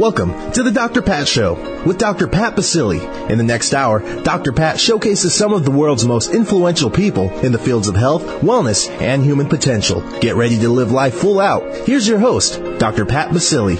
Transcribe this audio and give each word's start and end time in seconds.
Welcome 0.00 0.52
to 0.52 0.62
the 0.62 0.70
Dr. 0.70 1.02
Pat 1.02 1.28
Show 1.28 1.82
with 1.84 1.98
Dr. 1.98 2.26
Pat 2.26 2.56
Baccili. 2.56 3.28
In 3.28 3.36
the 3.36 3.44
next 3.44 3.74
hour, 3.74 4.00
Dr. 4.22 4.50
Pat 4.50 4.80
showcases 4.80 5.34
some 5.34 5.52
of 5.52 5.66
the 5.66 5.70
world's 5.70 6.06
most 6.06 6.32
influential 6.32 6.88
people 6.88 7.28
in 7.40 7.52
the 7.52 7.58
fields 7.58 7.86
of 7.86 7.96
health, 7.96 8.22
wellness, 8.40 8.88
and 9.02 9.22
human 9.22 9.46
potential. 9.46 10.00
Get 10.20 10.36
ready 10.36 10.58
to 10.60 10.70
live 10.70 10.90
life 10.90 11.12
full 11.12 11.38
out. 11.38 11.86
Here's 11.86 12.08
your 12.08 12.18
host, 12.18 12.62
Dr. 12.78 13.04
Pat 13.04 13.28
Baccili. 13.28 13.76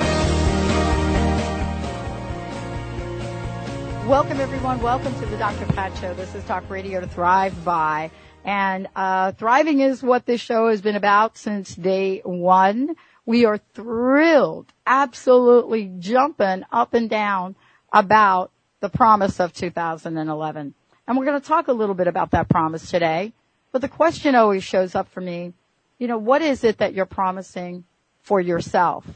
Welcome, 4.06 4.40
everyone. 4.40 4.82
Welcome 4.82 5.18
to 5.20 5.24
the 5.24 5.38
Dr. 5.38 5.64
Pat 5.72 5.96
Show. 5.96 6.12
This 6.12 6.34
is 6.34 6.44
Talk 6.44 6.68
Radio 6.68 7.00
to 7.00 7.06
Thrive 7.06 7.64
By. 7.64 8.10
And 8.44 8.88
uh, 8.94 9.32
thriving 9.32 9.80
is 9.80 10.02
what 10.02 10.26
this 10.26 10.42
show 10.42 10.68
has 10.68 10.82
been 10.82 10.96
about 10.96 11.38
since 11.38 11.74
day 11.74 12.20
one. 12.26 12.94
We 13.30 13.44
are 13.44 13.58
thrilled, 13.58 14.72
absolutely 14.84 15.88
jumping 16.00 16.64
up 16.72 16.94
and 16.94 17.08
down 17.08 17.54
about 17.92 18.50
the 18.80 18.88
promise 18.88 19.38
of 19.38 19.52
2011. 19.52 20.74
And 21.06 21.16
we're 21.16 21.24
going 21.26 21.40
to 21.40 21.46
talk 21.46 21.68
a 21.68 21.72
little 21.72 21.94
bit 21.94 22.08
about 22.08 22.32
that 22.32 22.48
promise 22.48 22.90
today. 22.90 23.32
But 23.70 23.82
the 23.82 23.88
question 23.88 24.34
always 24.34 24.64
shows 24.64 24.96
up 24.96 25.08
for 25.10 25.20
me, 25.20 25.52
you 26.00 26.08
know, 26.08 26.18
what 26.18 26.42
is 26.42 26.64
it 26.64 26.78
that 26.78 26.92
you're 26.92 27.06
promising 27.06 27.84
for 28.20 28.40
yourself? 28.40 29.06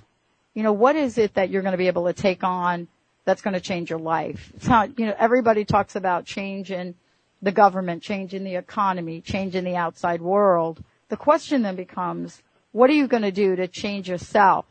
You 0.55 0.63
know, 0.63 0.73
what 0.73 0.95
is 0.95 1.19
it 1.19 1.35
that 1.35 1.51
you're 1.51 1.63
going 1.63 1.73
to 1.73 1.77
be 1.77 1.89
able 1.89 2.07
to 2.07 2.13
take 2.13 2.45
on 2.45 2.87
that's 3.25 3.43
going 3.43 3.55
to 3.55 3.61
change 3.61 3.91
your 3.91 3.99
life? 3.99 4.53
It's 4.55 4.69
not, 4.69 4.97
you 4.97 5.07
know, 5.07 5.17
everybody 5.19 5.65
talks 5.65 5.97
about 5.97 6.25
change 6.25 6.71
in 6.71 6.95
the 7.43 7.51
government, 7.51 8.01
change 8.01 8.33
in 8.33 8.45
the 8.45 8.55
economy, 8.55 9.23
change 9.23 9.57
in 9.57 9.65
the 9.65 9.75
outside 9.75 10.23
world. 10.23 10.85
The 11.09 11.17
question 11.17 11.63
then 11.63 11.75
becomes, 11.75 12.45
what 12.75 12.91
are 12.91 12.95
you 12.95 13.07
going 13.07 13.23
to 13.23 13.31
do 13.31 13.55
to 13.55 13.69
change 13.69 14.09
yourself 14.09 14.67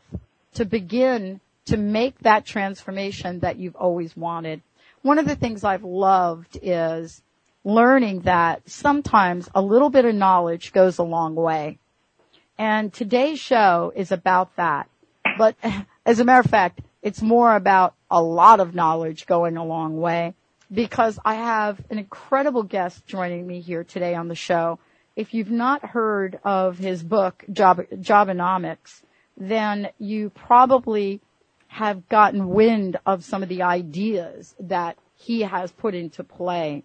to 0.52 0.66
begin 0.66 1.40
to 1.64 1.78
make 1.78 2.18
that 2.18 2.44
transformation 2.44 3.40
that 3.40 3.58
you've 3.58 3.76
always 3.76 4.14
wanted? 4.14 4.60
One 5.00 5.18
of 5.18 5.26
the 5.26 5.36
things 5.36 5.64
I've 5.64 5.84
loved 5.84 6.58
is 6.60 7.22
learning 7.64 8.20
that 8.20 8.68
sometimes 8.68 9.48
a 9.54 9.62
little 9.62 9.88
bit 9.88 10.04
of 10.04 10.14
knowledge 10.14 10.74
goes 10.74 10.98
a 10.98 11.02
long 11.02 11.34
way. 11.34 11.78
And 12.58 12.92
today's 12.92 13.40
show 13.40 13.90
is 13.96 14.12
about 14.12 14.54
that. 14.56 14.90
But 15.38 15.56
as 16.04 16.20
a 16.20 16.26
matter 16.26 16.40
of 16.40 16.50
fact, 16.50 16.82
it's 17.00 17.22
more 17.22 17.56
about 17.56 17.94
a 18.10 18.22
lot 18.22 18.60
of 18.60 18.74
knowledge 18.74 19.24
going 19.24 19.56
a 19.56 19.64
long 19.64 19.96
way 19.98 20.34
because 20.70 21.18
I 21.24 21.36
have 21.36 21.80
an 21.88 21.98
incredible 21.98 22.64
guest 22.64 23.06
joining 23.06 23.46
me 23.46 23.62
here 23.62 23.82
today 23.82 24.14
on 24.14 24.28
the 24.28 24.34
show 24.34 24.78
if 25.16 25.32
you've 25.32 25.50
not 25.50 25.84
heard 25.90 26.38
of 26.44 26.78
his 26.78 27.02
book, 27.02 27.44
Job, 27.52 27.82
Jobenomics, 27.92 29.02
then 29.36 29.88
you 29.98 30.30
probably 30.30 31.20
have 31.68 32.08
gotten 32.08 32.48
wind 32.48 32.96
of 33.06 33.24
some 33.24 33.42
of 33.42 33.48
the 33.48 33.62
ideas 33.62 34.54
that 34.60 34.96
he 35.16 35.42
has 35.42 35.72
put 35.72 35.94
into 35.94 36.22
play. 36.24 36.84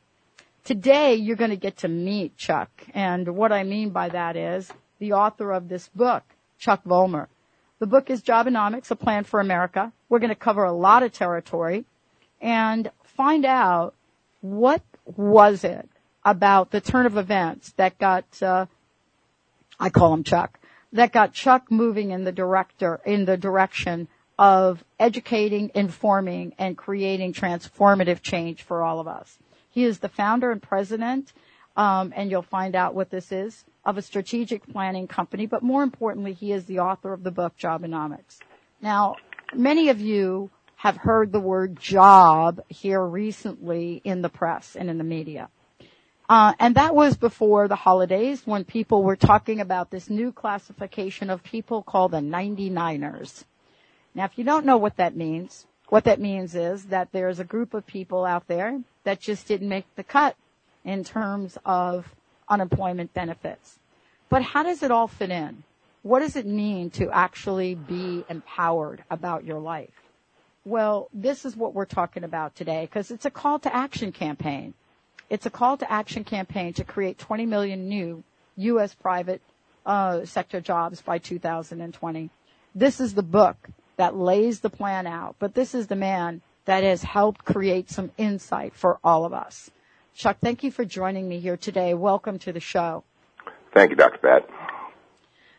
Today, 0.64 1.16
you're 1.16 1.36
going 1.36 1.50
to 1.50 1.56
get 1.56 1.78
to 1.78 1.88
meet 1.88 2.38
Chuck. 2.38 2.70
And 2.94 3.36
what 3.36 3.52
I 3.52 3.64
mean 3.64 3.90
by 3.90 4.10
that 4.10 4.36
is 4.36 4.72
the 5.00 5.14
author 5.14 5.52
of 5.52 5.68
this 5.68 5.88
book, 5.90 6.24
Chuck 6.58 6.84
Vollmer. 6.84 7.28
The 7.80 7.88
book 7.88 8.10
is 8.10 8.22
Jobenomics, 8.22 8.92
A 8.92 8.96
Plan 8.96 9.24
for 9.24 9.40
America. 9.40 9.92
We're 10.10 10.20
going 10.20 10.30
to 10.30 10.36
cover 10.36 10.64
a 10.64 10.74
lot 10.74 11.04
of 11.04 11.14
territory 11.14 11.86
and 12.42 12.92
find 13.04 13.46
out 13.46 13.96
what 14.42 14.82
was 15.06 15.64
it 15.64 15.90
about 16.24 16.72
the 16.72 16.82
turn 16.82 17.06
of 17.06 17.18
events 17.18 17.72
that 17.78 17.98
got, 17.98 18.26
uh, 18.42 18.66
I 19.80 19.90
call 19.90 20.14
him 20.14 20.24
Chuck, 20.24 20.60
that 20.94 21.12
got 21.12 21.34
Chuck 21.34 21.72
moving 21.72 22.12
in 22.12 22.24
the 22.24 22.32
director, 22.32 23.00
in 23.06 23.26
the 23.26 23.38
direction 23.38 24.08
of 24.38 24.84
educating, 25.00 25.72
informing, 25.76 26.54
and 26.58 26.78
creating 26.78 27.34
transformative 27.34 28.22
change 28.22 28.64
for 28.64 28.84
all 28.84 29.00
of 29.00 29.08
us. 29.08 29.38
He 29.70 29.84
is 29.84 30.00
the 30.00 30.10
founder 30.10 30.52
and 30.52 30.62
president, 30.62 31.34
um, 31.76 32.14
and 32.16 32.32
you'll 32.32 32.42
find 32.42 32.76
out 32.76 32.96
what 32.96 33.10
this 33.10 33.32
is, 33.32 33.66
of 33.86 33.98
a 33.98 34.02
strategic 34.02 34.68
planning 34.68 35.08
company, 35.08 35.46
but 35.46 35.62
more 35.62 35.84
importantly, 35.84 36.34
he 36.34 36.52
is 36.52 36.66
the 36.66 36.80
author 36.80 37.14
of 37.14 37.24
the 37.24 37.32
book 37.32 37.54
Jobenomics. 37.58 38.40
Now, 38.82 39.16
many 39.54 39.90
of 39.90 40.00
you 40.00 40.50
have 40.76 40.96
heard 40.96 41.32
the 41.32 41.40
word 41.40 41.78
job 41.78 42.62
here 42.70 43.04
recently 43.04 44.02
in 44.04 44.22
the 44.22 44.30
press 44.30 44.78
and 44.78 44.90
in 44.90 44.98
the 44.98 45.04
media. 45.04 45.50
Uh, 46.30 46.54
and 46.60 46.76
that 46.76 46.94
was 46.94 47.18
before 47.18 47.68
the 47.68 47.76
holidays 47.76 48.44
when 48.46 48.64
people 48.64 49.02
were 49.02 49.16
talking 49.16 49.60
about 49.60 49.90
this 49.90 50.12
new 50.12 50.32
classification 50.32 51.32
of 51.32 51.44
people 51.44 51.82
called 51.82 52.12
the 52.12 52.18
99ers. 52.18 53.46
Now, 54.14 54.26
if 54.26 54.38
you 54.38 54.44
don't 54.44 54.66
know 54.66 54.78
what 54.78 54.98
that 54.98 55.16
means, 55.16 55.66
what 55.88 56.04
that 56.04 56.22
means 56.22 56.54
is 56.54 56.86
that 56.86 57.12
there's 57.12 57.40
a 57.40 57.44
group 57.44 57.74
of 57.74 57.88
people 57.88 58.26
out 58.26 58.48
there 58.48 58.80
that 59.06 59.20
just 59.20 59.48
didn't 59.48 59.70
make 59.70 59.86
the 59.96 60.04
cut 60.04 60.36
in 60.86 61.04
terms 61.04 61.58
of 61.66 62.14
unemployment 62.48 63.12
benefits. 63.16 63.80
But 64.30 64.44
how 64.44 64.62
does 64.62 64.84
it 64.84 64.92
all 64.92 65.08
fit 65.08 65.32
in? 65.32 65.64
What 66.04 66.20
does 66.20 66.36
it 66.36 66.46
mean 66.46 66.92
to 66.92 67.10
actually 67.12 67.74
be 67.74 68.24
empowered 68.30 69.04
about 69.10 69.46
your 69.46 69.60
life? 69.60 69.90
Well, 70.64 71.10
this 71.12 71.44
is 71.44 71.56
what 71.56 71.74
we're 71.74 71.86
talking 71.86 72.24
about 72.24 72.56
today 72.56 72.86
because 72.86 73.10
it's 73.10 73.26
a 73.26 73.32
call 73.32 73.58
to 73.60 73.76
action 73.76 74.12
campaign. 74.12 74.76
It's 75.30 75.46
a 75.46 75.52
call 75.52 75.78
to 75.78 75.92
action 75.92 76.24
campaign 76.24 76.74
to 76.74 76.84
create 76.84 77.20
20 77.20 77.46
million 77.46 77.88
new 77.88 78.24
U.S. 78.58 78.96
private 78.96 79.42
uh, 79.86 80.26
sector 80.26 80.60
jobs 80.60 81.02
by 81.02 81.20
2020. 81.20 82.30
This 82.74 83.00
is 83.00 83.14
the 83.14 83.24
book 83.24 83.70
that 83.98 84.16
lays 84.16 84.62
the 84.62 84.72
plan 84.72 85.06
out, 85.06 85.36
but 85.38 85.54
this 85.54 85.76
is 85.76 85.88
the 85.88 85.96
man 85.96 86.42
that 86.66 86.84
has 86.84 87.04
helped 87.04 87.46
create 87.46 87.92
some 87.92 88.12
insight 88.18 88.74
for 88.74 89.00
all 89.04 89.24
of 89.24 89.34
us. 89.34 89.70
Chuck, 90.16 90.38
thank 90.42 90.64
you 90.64 90.72
for 90.72 90.84
joining 90.84 91.30
me 91.30 91.40
here 91.40 91.58
today. 91.58 91.94
Welcome 91.94 92.40
to 92.40 92.52
the 92.52 92.60
show. 92.60 93.04
Thank 93.74 93.92
you, 93.92 93.96
Dr. 93.96 94.18
Pat. 94.18 94.50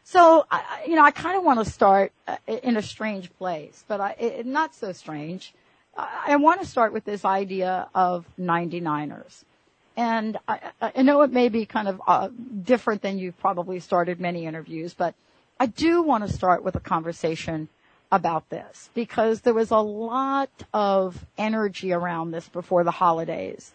So, 0.03 0.47
you 0.87 0.97
know, 0.97 1.05
I 1.05 1.13
kind 1.13 1.37
of 1.37 1.45
want 1.45 1.65
to 1.65 1.71
start 1.71 2.13
uh, 2.27 2.37
in 2.47 2.77
a 2.77 2.83
strange 2.83 3.33
place, 3.39 3.85
but 3.87 4.01
I, 4.01 4.11
it, 4.19 4.47
not 4.47 4.75
so 4.75 4.93
strange. 4.93 5.55
I 5.97 6.37
want 6.37 6.61
to 6.61 6.67
start 6.67 6.93
with 6.93 7.05
this 7.05 7.25
idea 7.25 7.89
of 7.95 8.27
99ers. 8.39 9.45
And 9.97 10.39
I, 10.47 10.71
I 10.81 11.03
know 11.03 11.23
it 11.23 11.33
may 11.33 11.49
be 11.49 11.67
kind 11.67 11.89
of 11.89 12.01
uh, 12.07 12.29
different 12.63 13.03
than 13.03 13.19
you've 13.19 13.39
probably 13.39 13.81
started 13.81 14.21
many 14.21 14.47
interviews, 14.47 14.95
but 14.95 15.15
I 15.59 15.67
do 15.67 16.03
want 16.03 16.27
to 16.27 16.33
start 16.33 16.63
with 16.63 16.75
a 16.75 16.81
conversation 16.81 17.69
about 18.13 18.49
this 18.51 18.91
because 18.95 19.43
there 19.43 19.55
was 19.55 19.71
a 19.71 19.79
lot 19.79 20.51
of 20.73 21.27
energy 21.39 21.93
around 21.93 22.31
this 22.31 22.49
before 22.49 22.83
the 22.85 22.91
holidays. 22.91 23.73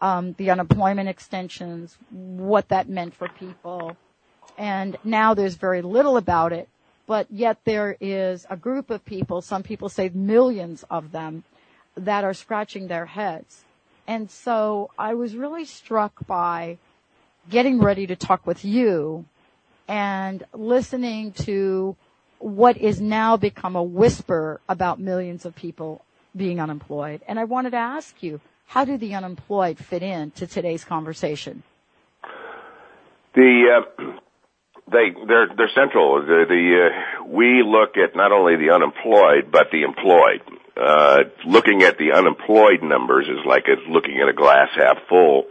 Um, 0.00 0.34
the 0.34 0.50
unemployment 0.50 1.08
extensions, 1.08 1.98
what 2.10 2.68
that 2.68 2.88
meant 2.88 3.14
for 3.14 3.28
people, 3.28 3.96
and 4.56 4.96
now 5.02 5.34
there's 5.34 5.56
very 5.56 5.82
little 5.82 6.16
about 6.16 6.52
it. 6.52 6.68
But 7.06 7.26
yet 7.30 7.58
there 7.64 7.96
is 8.00 8.46
a 8.50 8.56
group 8.56 8.90
of 8.90 9.04
people, 9.04 9.40
some 9.40 9.62
people 9.62 9.88
say 9.88 10.10
millions 10.12 10.84
of 10.90 11.10
them, 11.10 11.44
that 11.96 12.22
are 12.22 12.34
scratching 12.34 12.86
their 12.86 13.06
heads 13.06 13.64
and 14.08 14.30
so 14.30 14.90
I 14.98 15.14
was 15.14 15.36
really 15.36 15.66
struck 15.66 16.26
by 16.26 16.78
getting 17.50 17.78
ready 17.78 18.06
to 18.06 18.16
talk 18.16 18.46
with 18.46 18.64
you 18.64 19.26
and 19.86 20.42
listening 20.54 21.32
to 21.32 21.94
what 22.38 22.78
is 22.78 23.00
now 23.00 23.36
become 23.36 23.76
a 23.76 23.82
whisper 23.82 24.60
about 24.66 24.98
millions 24.98 25.44
of 25.44 25.54
people 25.54 26.04
being 26.34 26.58
unemployed. 26.58 27.20
And 27.28 27.38
I 27.38 27.44
wanted 27.44 27.70
to 27.70 27.76
ask 27.76 28.22
you, 28.22 28.40
how 28.66 28.86
do 28.86 28.96
the 28.96 29.14
unemployed 29.14 29.78
fit 29.78 30.02
in 30.02 30.30
to 30.32 30.46
today's 30.46 30.84
conversation? 30.84 31.62
The 33.34 33.82
uh, 33.98 34.12
they 34.90 35.10
they're 35.26 35.48
they're 35.54 35.70
central. 35.74 36.20
The, 36.22 36.44
the 36.48 36.88
uh, 36.88 37.24
we 37.26 37.62
look 37.62 37.96
at 37.96 38.16
not 38.16 38.32
only 38.32 38.56
the 38.56 38.72
unemployed 38.72 39.52
but 39.52 39.66
the 39.70 39.82
employed 39.82 40.40
uh, 40.78 41.24
looking 41.44 41.82
at 41.82 41.98
the 41.98 42.12
unemployed 42.12 42.82
numbers 42.82 43.26
is 43.26 43.44
like 43.46 43.66
a, 43.68 43.90
looking 43.90 44.18
at 44.22 44.28
a 44.28 44.32
glass 44.32 44.68
half 44.74 44.98
full, 45.08 45.44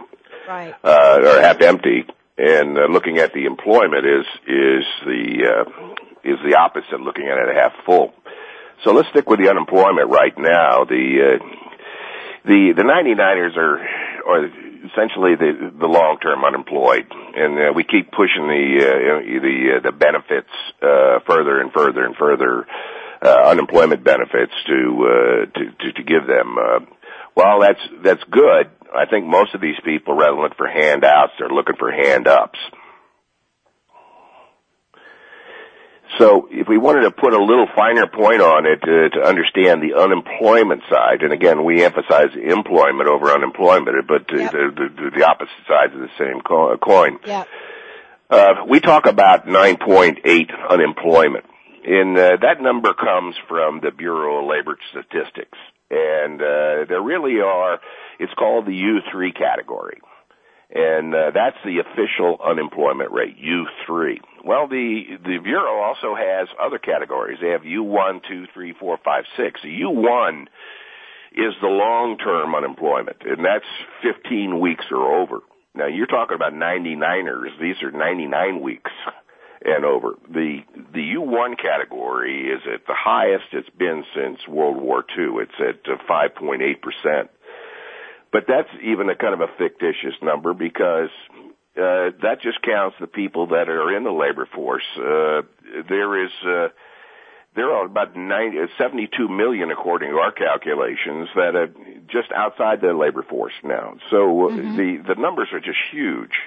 right. 0.48 0.74
uh, 0.84 1.20
or 1.22 1.42
half 1.42 1.62
empty, 1.62 2.06
and 2.38 2.78
uh, 2.78 2.86
looking 2.90 3.18
at 3.18 3.34
the 3.34 3.46
employment 3.46 4.06
is 4.06 4.26
is 4.48 4.86
the 5.06 5.66
uh, 5.66 5.94
is 6.24 6.40
the 6.46 6.56
opposite, 6.58 7.00
looking 7.02 7.28
at 7.28 7.38
it 7.38 7.56
half 7.56 7.74
full. 7.86 8.14
So 8.84 8.94
let's 8.94 9.10
stick 9.10 9.30
with 9.30 9.40
the 9.40 9.50
unemployment 9.50 10.10
right 10.10 10.38
now. 10.38 10.86
The 10.86 11.40
uh, 11.40 11.46
the 12.46 12.74
the 12.76 12.84
99ers 12.84 13.58
are 13.58 13.80
are 14.28 14.46
essentially 14.86 15.36
the 15.36 15.72
the 15.78 15.88
long 15.88 16.20
term 16.22 16.44
unemployed, 16.44 17.08
and 17.12 17.60
uh, 17.60 17.74
we 17.74 17.84
keep 17.84 18.12
pushing 18.12 18.48
the 18.48 18.66
uh, 18.80 19.42
the 19.42 19.78
uh, 19.78 19.80
the 19.84 19.92
benefits 19.92 20.52
uh, 20.82 21.20
further 21.28 21.60
and 21.60 21.72
further 21.74 22.06
and 22.06 22.16
further 22.16 22.66
uh, 23.22 23.50
unemployment 23.50 24.04
benefits 24.04 24.54
to, 24.68 24.74
uh, 25.06 25.46
to, 25.60 25.72
to, 25.80 25.94
to 25.94 26.04
give 26.04 26.28
them. 26.28 26.58
Uh, 26.58 26.80
well, 27.36 27.60
that's, 27.62 27.80
that's 28.04 28.24
good. 28.32 28.70
I 28.96 29.06
think 29.10 29.26
most 29.26 29.54
of 29.54 29.62
these 29.62 29.76
people, 29.84 30.16
rather 30.16 30.32
than 30.36 30.42
look 30.44 30.56
for 30.58 30.68
handouts, 30.68 31.34
they're 31.38 31.50
looking 31.50 31.76
for 31.78 31.92
hand 31.92 32.28
ups. 32.28 32.58
So 36.18 36.48
if 36.50 36.68
we 36.68 36.78
wanted 36.78 37.02
to 37.02 37.12
put 37.12 37.34
a 37.34 37.44
little 37.44 37.68
finer 37.76 38.08
point 38.08 38.42
on 38.42 38.66
it 38.66 38.82
uh, 38.82 39.10
to 39.16 39.28
understand 39.28 39.84
the 39.84 40.00
unemployment 40.00 40.82
side, 40.90 41.22
and 41.22 41.34
again, 41.34 41.64
we 41.66 41.84
emphasize 41.84 42.30
employment 42.34 43.10
over 43.10 43.30
unemployment, 43.32 44.08
but 44.08 44.32
uh, 44.34 44.38
Yep. 44.38 44.52
the, 44.52 44.90
the, 44.96 45.12
the 45.18 45.26
opposite 45.28 45.54
sides 45.68 45.94
of 45.94 46.00
the 46.00 46.10
same 46.18 46.42
coin. 46.42 47.20
Yeah. 47.26 47.44
Uh, 48.30 48.66
we 48.68 48.80
talk 48.80 49.06
about 49.06 49.48
9.8 49.48 50.70
unemployment, 50.70 51.46
and 51.88 52.18
uh, 52.18 52.38
that 52.42 52.62
number 52.62 52.94
comes 52.94 53.36
from 53.48 53.80
the 53.82 53.92
Bureau 53.92 54.44
of 54.44 54.50
Labor 54.50 54.78
Statistics, 54.92 55.58
and 55.90 56.42
uh, 56.42 56.84
there 56.90 57.02
really 57.02 57.40
are. 57.40 57.80
It's 58.20 58.34
called 58.34 58.66
the 58.66 58.72
U3 58.72 59.34
category, 59.34 60.02
and 60.70 61.16
uh, 61.16 61.32
that's 61.34 61.56
the 61.64 61.80
official 61.80 62.40
unemployment 62.44 63.12
rate, 63.12 63.38
U3. 63.40 64.18
Well, 64.44 64.68
the 64.68 65.18
the 65.24 65.38
bureau 65.42 65.82
also 65.82 66.14
has 66.14 66.50
other 66.62 66.78
categories. 66.78 67.40
They 67.42 67.52
have 67.52 67.62
U1, 67.62 68.20
2, 68.28 68.48
3, 68.54 68.74
4, 68.78 68.98
5, 69.04 69.24
6. 69.38 69.62
The 69.64 69.80
U1 69.88 70.42
is 71.32 71.54
the 71.62 71.68
long-term 71.68 72.54
unemployment, 72.54 73.18
and 73.24 73.46
that's 73.46 73.66
15 74.04 74.60
weeks 74.60 74.86
or 74.92 75.22
over. 75.22 75.40
Now 75.74 75.88
you're 75.88 76.08
talking 76.08 76.36
about 76.36 76.52
99ers. 76.52 77.58
These 77.62 77.82
are 77.82 77.92
99 77.92 78.60
weeks 78.60 78.92
and 79.64 79.86
over. 79.86 80.16
The 80.30 80.60
the 80.94 81.16
U1 81.18 81.60
category 81.60 82.50
is 82.50 82.62
at 82.72 82.86
the 82.88 82.96
highest 82.96 83.46
it's 83.54 83.70
been 83.78 84.04
since 84.16 84.40
World 84.48 84.78
War 84.78 85.04
II. 85.18 85.42
It's 85.42 85.60
at 85.60 85.92
uh, 85.92 85.98
5.8 86.10 86.82
percent. 86.82 87.30
But 88.32 88.44
that's 88.48 88.70
even 88.84 89.10
a 89.10 89.16
kind 89.16 89.34
of 89.34 89.42
a 89.42 89.48
fictitious 89.58 90.14
number 90.22 90.54
because 90.54 91.10
uh, 91.78 92.12
that 92.22 92.42
just 92.42 92.62
counts 92.62 92.98
the 93.00 93.08
people 93.08 93.48
that 93.48 93.70
are 93.70 93.96
in 93.96 94.04
the 94.04 94.12
labor 94.12 94.48
force. 94.54 94.84
Uh, 94.98 95.42
there 95.88 96.24
is 96.24 96.32
uh, 96.46 96.68
there 97.56 97.72
are 97.72 97.86
about 97.86 98.16
90, 98.16 98.60
uh, 98.60 98.68
72 98.78 99.28
million, 99.28 99.72
according 99.72 100.12
to 100.12 100.18
our 100.18 100.32
calculations, 100.32 101.30
that 101.36 101.56
are 101.56 101.68
just 102.08 102.32
outside 102.36 102.82
the 102.82 102.94
labor 102.94 103.24
force 103.24 103.54
now. 103.64 103.96
So 104.12 104.50
uh, 104.50 104.56
the 104.56 105.04
the 105.08 105.16
numbers 105.16 105.50
are 105.54 105.60
just 105.60 105.80
huge. 105.92 106.38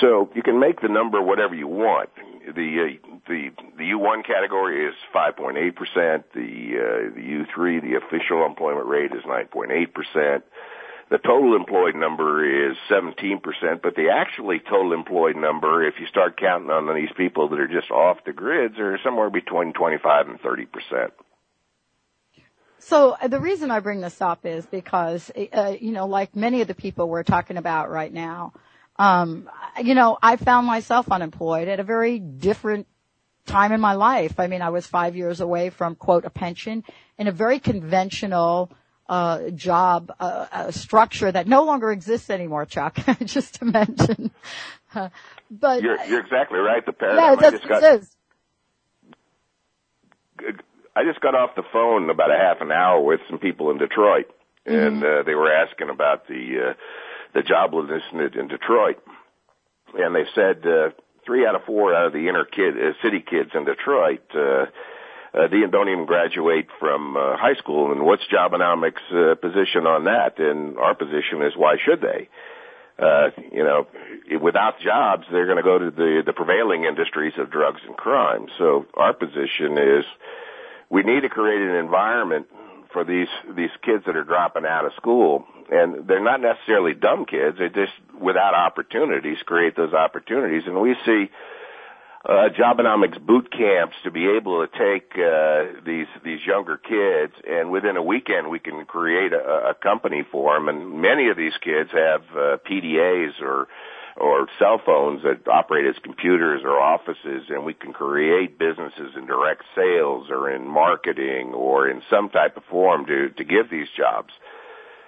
So 0.00 0.30
you 0.34 0.42
can 0.42 0.58
make 0.58 0.80
the 0.80 0.88
number 0.88 1.20
whatever 1.22 1.54
you 1.54 1.68
want. 1.68 2.10
The 2.46 2.98
uh, 3.04 3.08
the 3.28 3.50
the 3.76 3.84
U1 3.92 4.26
category 4.26 4.86
is 4.86 4.94
5.8 5.14 5.76
percent. 5.76 6.24
The 6.34 7.10
uh, 7.10 7.14
the 7.14 7.20
U3, 7.20 7.80
the 7.82 7.96
official 7.96 8.44
employment 8.44 8.86
rate 8.86 9.12
is 9.12 9.22
9.8 9.24 9.94
percent. 9.94 10.44
The 11.10 11.18
total 11.18 11.54
employed 11.54 11.94
number 11.94 12.70
is 12.70 12.76
17%, 12.90 13.40
but 13.82 13.94
the 13.94 14.08
actually 14.10 14.58
total 14.58 14.94
employed 14.94 15.36
number, 15.36 15.86
if 15.86 15.94
you 16.00 16.06
start 16.06 16.38
counting 16.40 16.70
on 16.70 16.92
these 16.94 17.10
people 17.14 17.50
that 17.50 17.60
are 17.60 17.68
just 17.68 17.90
off 17.90 18.24
the 18.24 18.32
grids, 18.32 18.78
are 18.78 18.98
somewhere 19.04 19.28
between 19.28 19.74
25 19.74 20.28
and 20.28 20.40
30%. 20.40 21.10
So 22.78 23.16
uh, 23.20 23.28
the 23.28 23.38
reason 23.38 23.70
I 23.70 23.80
bring 23.80 24.00
this 24.00 24.20
up 24.20 24.44
is 24.44 24.66
because, 24.66 25.30
uh, 25.52 25.74
you 25.78 25.92
know, 25.92 26.06
like 26.06 26.34
many 26.34 26.62
of 26.62 26.68
the 26.68 26.74
people 26.74 27.08
we're 27.08 27.22
talking 27.22 27.58
about 27.58 27.90
right 27.90 28.12
now, 28.12 28.52
um, 28.96 29.48
you 29.82 29.94
know, 29.94 30.18
I 30.22 30.36
found 30.36 30.66
myself 30.66 31.10
unemployed 31.10 31.68
at 31.68 31.80
a 31.80 31.84
very 31.84 32.18
different 32.18 32.86
time 33.46 33.72
in 33.72 33.80
my 33.80 33.94
life. 33.94 34.38
I 34.38 34.46
mean, 34.46 34.62
I 34.62 34.70
was 34.70 34.86
five 34.86 35.16
years 35.16 35.40
away 35.40 35.70
from 35.70 35.96
quote 35.96 36.24
a 36.24 36.30
pension 36.30 36.84
in 37.18 37.26
a 37.26 37.32
very 37.32 37.58
conventional 37.58 38.70
uh, 39.08 39.50
job 39.50 40.12
uh, 40.18 40.46
uh, 40.50 40.70
structure 40.70 41.30
that 41.30 41.46
no 41.46 41.64
longer 41.64 41.92
exists 41.92 42.30
anymore, 42.30 42.64
Chuck. 42.64 42.98
just 43.24 43.56
to 43.56 43.64
mention, 43.64 44.30
but 45.50 45.82
You're, 45.82 46.02
you're 46.04 46.20
exactly 46.20 46.58
right. 46.58 46.84
The 46.86 46.94
yeah, 47.00 47.34
paradigm. 47.34 47.38
it 47.38 47.44
I 47.44 47.50
just 47.50 47.68
got. 47.68 47.82
I 50.96 51.02
just 51.02 51.20
got 51.20 51.34
off 51.34 51.50
the 51.56 51.64
phone 51.72 52.08
about 52.08 52.30
a 52.30 52.38
half 52.38 52.60
an 52.60 52.70
hour 52.70 53.00
with 53.00 53.20
some 53.28 53.38
people 53.38 53.70
in 53.70 53.78
Detroit, 53.78 54.26
and 54.64 55.02
uh, 55.02 55.22
they 55.26 55.34
were 55.34 55.52
asking 55.52 55.90
about 55.90 56.28
the 56.28 56.70
uh, 56.70 56.74
the 57.34 57.40
joblessness 57.40 58.38
in, 58.38 58.48
Detroit, 58.48 59.02
and 59.94 60.14
they 60.14 60.24
said 60.34 60.66
uh, 60.66 60.90
three 61.26 61.46
out 61.46 61.54
of 61.54 61.64
four 61.64 61.94
out 61.94 62.06
of 62.06 62.12
the 62.12 62.28
inner 62.28 62.44
kid 62.44 62.74
uh, 62.74 62.92
city 63.02 63.20
kids 63.20 63.50
in 63.54 63.64
Detroit. 63.64 64.22
Uh, 64.34 64.66
uh, 65.34 65.48
don't 65.70 65.88
even 65.88 66.06
graduate 66.06 66.68
from 66.78 67.16
uh, 67.16 67.36
high 67.36 67.54
school, 67.54 67.90
and 67.90 68.04
what's 68.04 68.22
Jobenomics' 68.32 68.92
uh, 69.10 69.34
position 69.34 69.84
on 69.84 70.04
that? 70.04 70.38
And 70.38 70.78
our 70.78 70.94
position 70.94 71.42
is, 71.42 71.56
why 71.56 71.76
should 71.84 72.00
they? 72.00 72.28
Uh, 72.96 73.30
you 73.50 73.64
know, 73.64 73.88
without 74.40 74.78
jobs, 74.78 75.24
they're 75.32 75.46
going 75.46 75.56
to 75.56 75.64
go 75.64 75.78
to 75.78 75.90
the 75.90 76.22
the 76.24 76.32
prevailing 76.32 76.84
industries 76.84 77.32
of 77.36 77.50
drugs 77.50 77.80
and 77.84 77.96
crime. 77.96 78.46
So 78.58 78.86
our 78.94 79.12
position 79.12 79.76
is, 79.76 80.04
we 80.88 81.02
need 81.02 81.22
to 81.22 81.28
create 81.28 81.60
an 81.60 81.74
environment 81.74 82.46
for 82.94 83.04
these 83.04 83.28
these 83.54 83.74
kids 83.82 84.04
that 84.06 84.16
are 84.16 84.24
dropping 84.24 84.64
out 84.64 84.86
of 84.86 84.92
school, 84.96 85.44
and 85.70 86.08
they're 86.08 86.24
not 86.24 86.40
necessarily 86.40 86.94
dumb 86.94 87.26
kids. 87.26 87.58
They're 87.58 87.68
just 87.68 87.92
without 88.18 88.54
opportunities. 88.54 89.36
Create 89.44 89.76
those 89.76 89.92
opportunities, 89.92 90.62
and 90.64 90.80
we 90.80 90.96
see 91.04 91.26
uh, 92.24 92.48
Jobenomics 92.58 93.20
boot 93.20 93.52
camps 93.52 93.96
to 94.04 94.10
be 94.10 94.26
able 94.26 94.66
to 94.66 94.72
take 94.72 95.12
uh, 95.18 95.82
these 95.84 96.06
these 96.24 96.40
younger 96.46 96.78
kids, 96.78 97.34
and 97.46 97.70
within 97.70 97.98
a 97.98 98.02
weekend 98.02 98.48
we 98.48 98.60
can 98.60 98.86
create 98.86 99.34
a, 99.34 99.70
a 99.70 99.74
company 99.74 100.24
for 100.32 100.54
them. 100.54 100.68
And 100.68 101.02
many 101.02 101.28
of 101.28 101.36
these 101.36 101.52
kids 101.62 101.90
have 101.92 102.22
uh, 102.32 102.56
PDAs 102.64 103.42
or 103.42 103.68
or 104.16 104.46
cell 104.58 104.80
phones 104.84 105.22
that 105.22 105.48
operate 105.50 105.86
as 105.86 105.96
computers 106.02 106.62
or 106.64 106.80
offices, 106.80 107.46
and 107.48 107.64
we 107.64 107.74
can 107.74 107.92
create 107.92 108.58
businesses 108.58 109.12
in 109.16 109.26
direct 109.26 109.62
sales 109.74 110.28
or 110.30 110.50
in 110.50 110.66
marketing 110.68 111.52
or 111.52 111.88
in 111.88 112.00
some 112.08 112.28
type 112.28 112.56
of 112.56 112.62
form 112.70 113.06
to 113.06 113.30
to 113.30 113.44
give 113.44 113.70
these 113.70 113.88
jobs. 113.96 114.32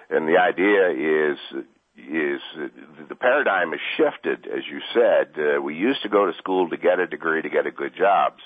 And 0.09 0.27
the 0.27 0.37
idea 0.37 0.91
is 0.91 1.37
is 1.97 2.41
the 3.09 3.15
paradigm 3.15 3.71
has 3.71 3.79
shifted, 3.97 4.45
as 4.45 4.63
you 4.69 4.79
said. 4.93 5.33
Uh, 5.37 5.61
we 5.61 5.75
used 5.75 6.03
to 6.03 6.09
go 6.09 6.25
to 6.25 6.37
school 6.37 6.69
to 6.69 6.77
get 6.77 6.99
a 6.99 7.07
degree 7.07 7.41
to 7.41 7.49
get 7.49 7.65
a 7.65 7.71
good 7.71 7.95
jobs. 7.95 8.41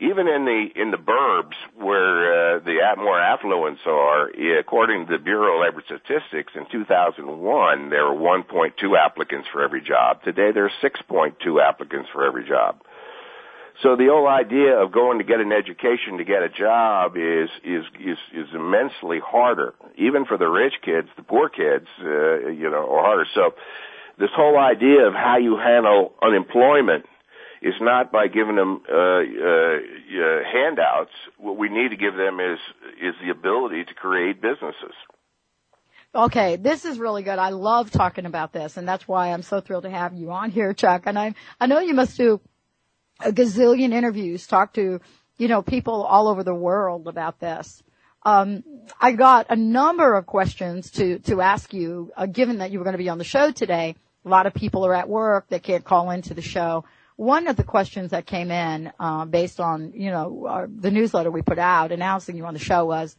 Even 0.00 0.28
in 0.28 0.46
the 0.46 0.68
in 0.76 0.90
the 0.90 0.96
burbs 0.96 1.56
where 1.76 2.56
uh, 2.56 2.58
the 2.60 2.80
more 2.96 3.20
affluents 3.20 3.84
are, 3.86 4.30
according 4.58 5.06
to 5.06 5.12
the 5.12 5.18
Bureau 5.18 5.56
of 5.56 5.60
Labor 5.60 5.82
Statistics, 5.84 6.54
in 6.54 6.64
2001 6.72 7.90
there 7.90 8.06
were 8.06 8.18
1.2 8.18 8.72
applicants 8.98 9.46
for 9.52 9.62
every 9.62 9.82
job. 9.82 10.22
Today 10.22 10.52
there 10.54 10.64
are 10.64 10.70
6.2 10.82 11.62
applicants 11.62 12.08
for 12.14 12.24
every 12.24 12.48
job. 12.48 12.80
So 13.82 13.96
the 13.96 14.06
whole 14.06 14.26
idea 14.26 14.76
of 14.76 14.90
going 14.90 15.18
to 15.18 15.24
get 15.24 15.40
an 15.40 15.52
education 15.52 16.16
to 16.16 16.24
get 16.24 16.42
a 16.42 16.48
job 16.48 17.16
is 17.16 17.50
is 17.62 17.84
is, 18.00 18.18
is 18.32 18.48
immensely 18.54 19.20
harder, 19.20 19.74
even 19.96 20.24
for 20.24 20.38
the 20.38 20.48
rich 20.48 20.74
kids. 20.82 21.08
The 21.16 21.22
poor 21.22 21.50
kids, 21.50 21.86
uh, 22.00 22.48
you 22.48 22.70
know, 22.70 22.88
are 22.88 23.04
harder. 23.04 23.26
So 23.34 23.52
this 24.18 24.30
whole 24.34 24.58
idea 24.58 25.06
of 25.06 25.12
how 25.12 25.36
you 25.36 25.58
handle 25.58 26.14
unemployment 26.22 27.04
is 27.62 27.74
not 27.80 28.10
by 28.10 28.26
giving 28.28 28.56
them 28.56 28.82
uh, 28.88 28.94
uh, 28.94 28.98
uh, 28.98 30.40
handouts. 30.52 31.12
What 31.38 31.58
we 31.58 31.68
need 31.68 31.90
to 31.90 31.96
give 31.96 32.14
them 32.14 32.40
is 32.40 32.58
is 33.00 33.14
the 33.22 33.30
ability 33.30 33.84
to 33.84 33.94
create 33.94 34.40
businesses. 34.40 34.94
Okay, 36.14 36.56
this 36.56 36.84
is 36.84 36.98
really 36.98 37.22
good. 37.22 37.38
I 37.38 37.50
love 37.50 37.90
talking 37.90 38.26
about 38.26 38.52
this, 38.52 38.76
and 38.76 38.88
that's 38.88 39.06
why 39.06 39.32
I'm 39.32 39.42
so 39.42 39.60
thrilled 39.60 39.84
to 39.84 39.90
have 39.90 40.14
you 40.14 40.32
on 40.32 40.50
here, 40.50 40.72
Chuck. 40.72 41.02
And 41.06 41.18
I 41.18 41.34
I 41.60 41.66
know 41.66 41.80
you 41.80 41.94
must 41.94 42.16
do 42.16 42.40
a 43.20 43.30
gazillion 43.30 43.92
interviews, 43.92 44.46
talk 44.46 44.72
to 44.74 45.00
you 45.36 45.48
know 45.48 45.62
people 45.62 46.02
all 46.02 46.28
over 46.28 46.42
the 46.42 46.54
world 46.54 47.08
about 47.08 47.40
this. 47.40 47.82
Um, 48.22 48.64
I 49.00 49.12
got 49.12 49.46
a 49.50 49.56
number 49.56 50.14
of 50.14 50.26
questions 50.26 50.90
to 50.92 51.18
to 51.20 51.40
ask 51.42 51.72
you, 51.72 52.10
uh, 52.16 52.26
given 52.26 52.58
that 52.58 52.70
you 52.70 52.78
were 52.78 52.84
going 52.84 52.94
to 52.94 52.98
be 52.98 53.08
on 53.08 53.18
the 53.18 53.24
show 53.24 53.50
today. 53.50 53.96
A 54.22 54.28
lot 54.28 54.44
of 54.44 54.52
people 54.52 54.84
are 54.84 54.94
at 54.94 55.08
work; 55.08 55.46
they 55.48 55.60
can't 55.60 55.84
call 55.84 56.10
into 56.10 56.34
the 56.34 56.42
show. 56.42 56.84
One 57.20 57.48
of 57.48 57.56
the 57.56 57.64
questions 57.64 58.12
that 58.12 58.24
came 58.24 58.50
in 58.50 58.90
uh, 58.98 59.26
based 59.26 59.60
on 59.60 59.92
you 59.94 60.10
know 60.10 60.46
our, 60.48 60.66
the 60.66 60.90
newsletter 60.90 61.30
we 61.30 61.42
put 61.42 61.58
out 61.58 61.92
announcing 61.92 62.34
you 62.34 62.46
on 62.46 62.54
the 62.54 62.60
show 62.60 62.86
was, 62.86 63.14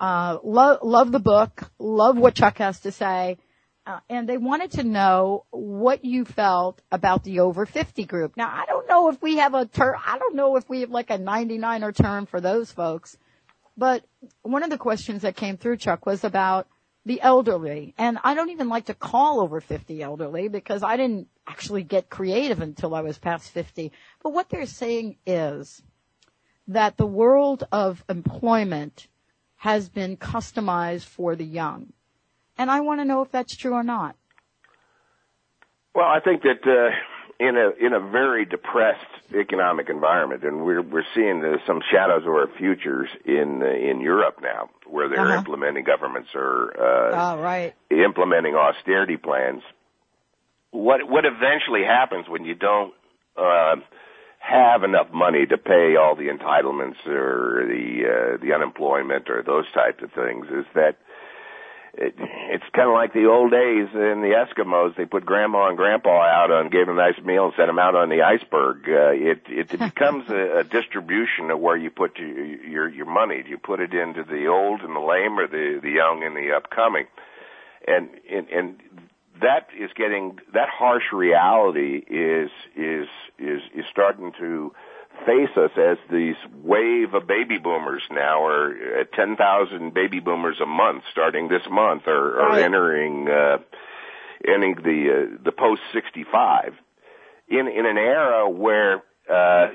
uh, 0.00 0.38
love 0.42 0.80
love 0.82 1.12
the 1.12 1.20
book, 1.20 1.70
love 1.78 2.18
what 2.18 2.34
Chuck 2.34 2.58
has 2.58 2.80
to 2.80 2.90
say. 2.90 3.38
Uh, 3.86 4.00
and 4.10 4.28
they 4.28 4.38
wanted 4.38 4.72
to 4.72 4.82
know 4.82 5.44
what 5.50 6.04
you 6.04 6.24
felt 6.24 6.82
about 6.90 7.22
the 7.22 7.38
over 7.38 7.64
50 7.64 8.04
group. 8.06 8.36
Now, 8.36 8.48
I 8.48 8.66
don't 8.66 8.88
know 8.88 9.08
if 9.08 9.22
we 9.22 9.36
have 9.36 9.54
a 9.54 9.66
term, 9.66 9.94
I 10.04 10.18
don't 10.18 10.34
know 10.34 10.56
if 10.56 10.68
we 10.68 10.80
have 10.80 10.90
like 10.90 11.10
a 11.10 11.16
99er 11.16 11.94
term 11.94 12.26
for 12.26 12.40
those 12.40 12.72
folks, 12.72 13.16
but 13.76 14.04
one 14.42 14.64
of 14.64 14.70
the 14.70 14.78
questions 14.78 15.22
that 15.22 15.36
came 15.36 15.56
through, 15.56 15.76
Chuck, 15.76 16.06
was 16.06 16.24
about 16.24 16.66
the 17.06 17.20
elderly. 17.20 17.94
And 17.96 18.18
I 18.24 18.34
don't 18.34 18.50
even 18.50 18.68
like 18.68 18.86
to 18.86 18.94
call 18.94 19.40
over 19.40 19.60
50 19.60 20.02
elderly 20.02 20.48
because 20.48 20.82
I 20.82 20.96
didn't 20.96 21.28
actually 21.48 21.82
get 21.82 22.10
creative 22.10 22.60
until 22.60 22.94
I 22.94 23.00
was 23.00 23.18
past 23.18 23.50
50. 23.50 23.90
But 24.22 24.30
what 24.32 24.48
they're 24.50 24.66
saying 24.66 25.16
is 25.26 25.82
that 26.68 26.96
the 26.96 27.06
world 27.06 27.66
of 27.72 28.04
employment 28.08 29.08
has 29.56 29.88
been 29.88 30.16
customized 30.16 31.04
for 31.06 31.34
the 31.34 31.44
young. 31.44 31.92
And 32.56 32.70
I 32.70 32.80
want 32.80 33.00
to 33.00 33.04
know 33.04 33.22
if 33.22 33.30
that's 33.30 33.56
true 33.56 33.72
or 33.72 33.82
not. 33.82 34.16
Well, 35.94 36.06
I 36.06 36.20
think 36.20 36.42
that 36.42 36.62
uh, 36.66 36.90
in 37.40 37.56
a 37.56 37.84
in 37.84 37.92
a 37.92 38.00
very 38.00 38.44
depressed 38.44 39.00
economic 39.34 39.88
environment, 39.88 40.44
and 40.44 40.64
we're 40.64 40.82
we're 40.82 41.04
seeing 41.14 41.42
uh, 41.44 41.56
some 41.66 41.80
shadows 41.90 42.22
of 42.22 42.28
our 42.28 42.48
futures 42.58 43.08
in 43.24 43.62
uh, 43.62 43.66
in 43.90 44.00
Europe 44.00 44.38
now, 44.42 44.68
where 44.86 45.08
they're 45.08 45.20
Uh-huh. 45.26 45.38
implementing 45.38 45.84
governments 45.84 46.28
are 46.34 46.70
uh, 46.78 47.32
Oh, 47.34 47.38
right. 47.42 47.74
implementing 47.90 48.54
austerity 48.54 49.16
plans. 49.16 49.62
What 50.70 51.08
what 51.08 51.24
eventually 51.24 51.84
happens 51.84 52.28
when 52.28 52.44
you 52.44 52.54
don't 52.54 52.92
uh, 53.36 53.76
have 54.38 54.82
enough 54.82 55.08
money 55.12 55.46
to 55.46 55.58
pay 55.58 55.96
all 55.96 56.14
the 56.14 56.28
entitlements 56.28 57.06
or 57.06 57.66
the 57.66 58.04
uh, 58.04 58.36
the 58.42 58.52
unemployment 58.54 59.30
or 59.30 59.42
those 59.42 59.70
types 59.72 60.02
of 60.02 60.12
things 60.12 60.46
is 60.46 60.66
that 60.74 60.96
it, 61.94 62.14
it's 62.16 62.64
kind 62.74 62.88
of 62.88 62.94
like 62.94 63.12
the 63.12 63.26
old 63.26 63.50
days 63.50 63.88
in 63.92 64.22
the 64.22 64.34
Eskimos. 64.36 64.96
They 64.96 65.04
put 65.04 65.26
grandma 65.26 65.68
and 65.68 65.76
grandpa 65.76 66.22
out 66.22 66.50
and 66.50 66.70
gave 66.70 66.86
them 66.86 66.98
a 66.98 67.02
nice 67.02 67.18
meal 67.24 67.46
and 67.46 67.54
sent 67.56 67.68
them 67.68 67.78
out 67.78 67.94
on 67.94 68.08
the 68.08 68.22
iceberg. 68.22 68.88
Uh, 68.88 69.10
it 69.12 69.42
it 69.48 69.68
becomes 69.78 70.28
a, 70.30 70.60
a 70.60 70.64
distribution 70.64 71.50
of 71.50 71.58
where 71.58 71.76
you 71.76 71.90
put 71.90 72.18
your, 72.18 72.28
your 72.28 72.88
your 72.88 73.06
money. 73.06 73.42
Do 73.42 73.50
you 73.50 73.58
put 73.58 73.80
it 73.80 73.92
into 73.92 74.22
the 74.22 74.46
old 74.46 74.82
and 74.82 74.94
the 74.94 75.00
lame, 75.00 75.38
or 75.38 75.48
the 75.48 75.80
the 75.82 75.90
young 75.90 76.22
and 76.24 76.36
the 76.36 76.54
upcoming? 76.54 77.06
And 77.86 78.10
and 78.30 78.48
and 78.48 78.80
that 79.40 79.68
is 79.78 79.90
getting 79.96 80.38
that 80.54 80.68
harsh 80.68 81.12
reality 81.12 82.02
is 82.08 82.50
is 82.76 83.08
is 83.38 83.60
is 83.74 83.84
starting 83.90 84.32
to 84.38 84.72
face 85.26 85.56
us 85.56 85.70
as 85.76 85.98
these 86.12 86.36
wave 86.62 87.12
of 87.14 87.26
baby 87.26 87.58
boomers 87.58 88.02
now 88.10 88.44
are 88.44 89.00
at 89.00 89.12
10,000 89.12 89.92
baby 89.92 90.20
boomers 90.20 90.58
a 90.62 90.66
month 90.66 91.02
starting 91.10 91.48
this 91.48 91.62
month 91.70 92.02
are, 92.06 92.40
are 92.40 92.48
Right. 92.50 92.62
entering 92.62 93.28
uh 93.28 93.58
entering 94.46 94.76
the 94.76 95.10
uh, 95.10 95.42
the 95.44 95.52
post 95.52 95.80
65 95.92 96.74
in 97.48 97.66
in 97.68 97.86
an 97.86 97.98
era 97.98 98.48
where 98.48 99.02
uh 99.32 99.68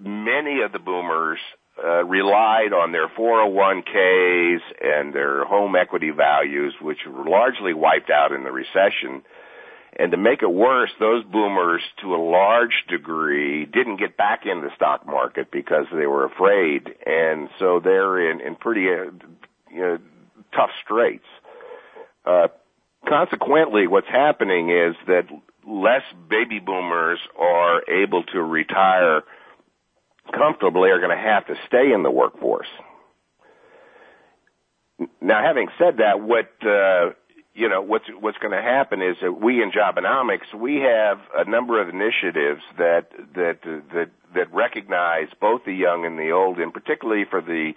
many 0.00 0.62
of 0.62 0.72
the 0.72 0.78
boomers 0.80 1.38
uh, 1.82 2.04
relied 2.04 2.72
on 2.72 2.92
their 2.92 3.08
401ks 3.08 4.60
and 4.80 5.14
their 5.14 5.44
home 5.44 5.76
equity 5.76 6.10
values, 6.10 6.74
which 6.80 6.98
were 7.06 7.28
largely 7.28 7.72
wiped 7.72 8.10
out 8.10 8.32
in 8.32 8.44
the 8.44 8.50
recession. 8.50 9.22
And 9.98 10.12
to 10.12 10.16
make 10.16 10.42
it 10.42 10.50
worse, 10.50 10.90
those 11.00 11.24
boomers, 11.24 11.82
to 12.02 12.14
a 12.14 12.22
large 12.22 12.84
degree, 12.88 13.64
didn't 13.64 13.98
get 13.98 14.16
back 14.16 14.42
in 14.44 14.60
the 14.60 14.70
stock 14.76 15.06
market 15.06 15.50
because 15.50 15.86
they 15.92 16.06
were 16.06 16.24
afraid, 16.24 16.88
and 17.06 17.48
so 17.58 17.80
they're 17.82 18.30
in 18.30 18.40
in 18.40 18.54
pretty 18.54 18.86
uh, 18.88 19.10
you 19.72 19.80
know, 19.80 19.98
tough 20.54 20.70
straits. 20.84 21.24
Uh, 22.24 22.48
consequently, 23.08 23.86
what's 23.86 24.08
happening 24.08 24.70
is 24.70 24.94
that 25.06 25.24
less 25.66 26.02
baby 26.28 26.60
boomers 26.60 27.18
are 27.38 27.82
able 27.88 28.22
to 28.24 28.42
retire 28.42 29.22
comfortably 30.32 30.90
are 30.90 30.98
going 30.98 31.16
to 31.16 31.22
have 31.22 31.46
to 31.46 31.54
stay 31.66 31.92
in 31.92 32.02
the 32.02 32.10
workforce. 32.10 32.68
Now, 35.20 35.42
having 35.44 35.68
said 35.78 35.98
that, 35.98 36.20
what 36.20 36.50
uh, 36.66 37.14
you 37.58 37.68
know, 37.68 37.82
what's 37.82 38.04
what's 38.20 38.38
going 38.38 38.52
to 38.52 38.62
happen 38.62 39.02
is 39.02 39.16
that 39.20 39.32
we 39.32 39.62
in 39.62 39.72
Jobenomics 39.72 40.54
we 40.54 40.76
have 40.76 41.18
a 41.36 41.48
number 41.50 41.82
of 41.82 41.88
initiatives 41.88 42.62
that 42.78 43.10
that 43.34 43.58
that 43.92 44.10
that 44.34 44.54
recognize 44.54 45.26
both 45.40 45.64
the 45.64 45.74
young 45.74 46.06
and 46.06 46.18
the 46.18 46.30
old, 46.30 46.58
and 46.58 46.72
particularly 46.72 47.24
for 47.28 47.40
the 47.40 47.72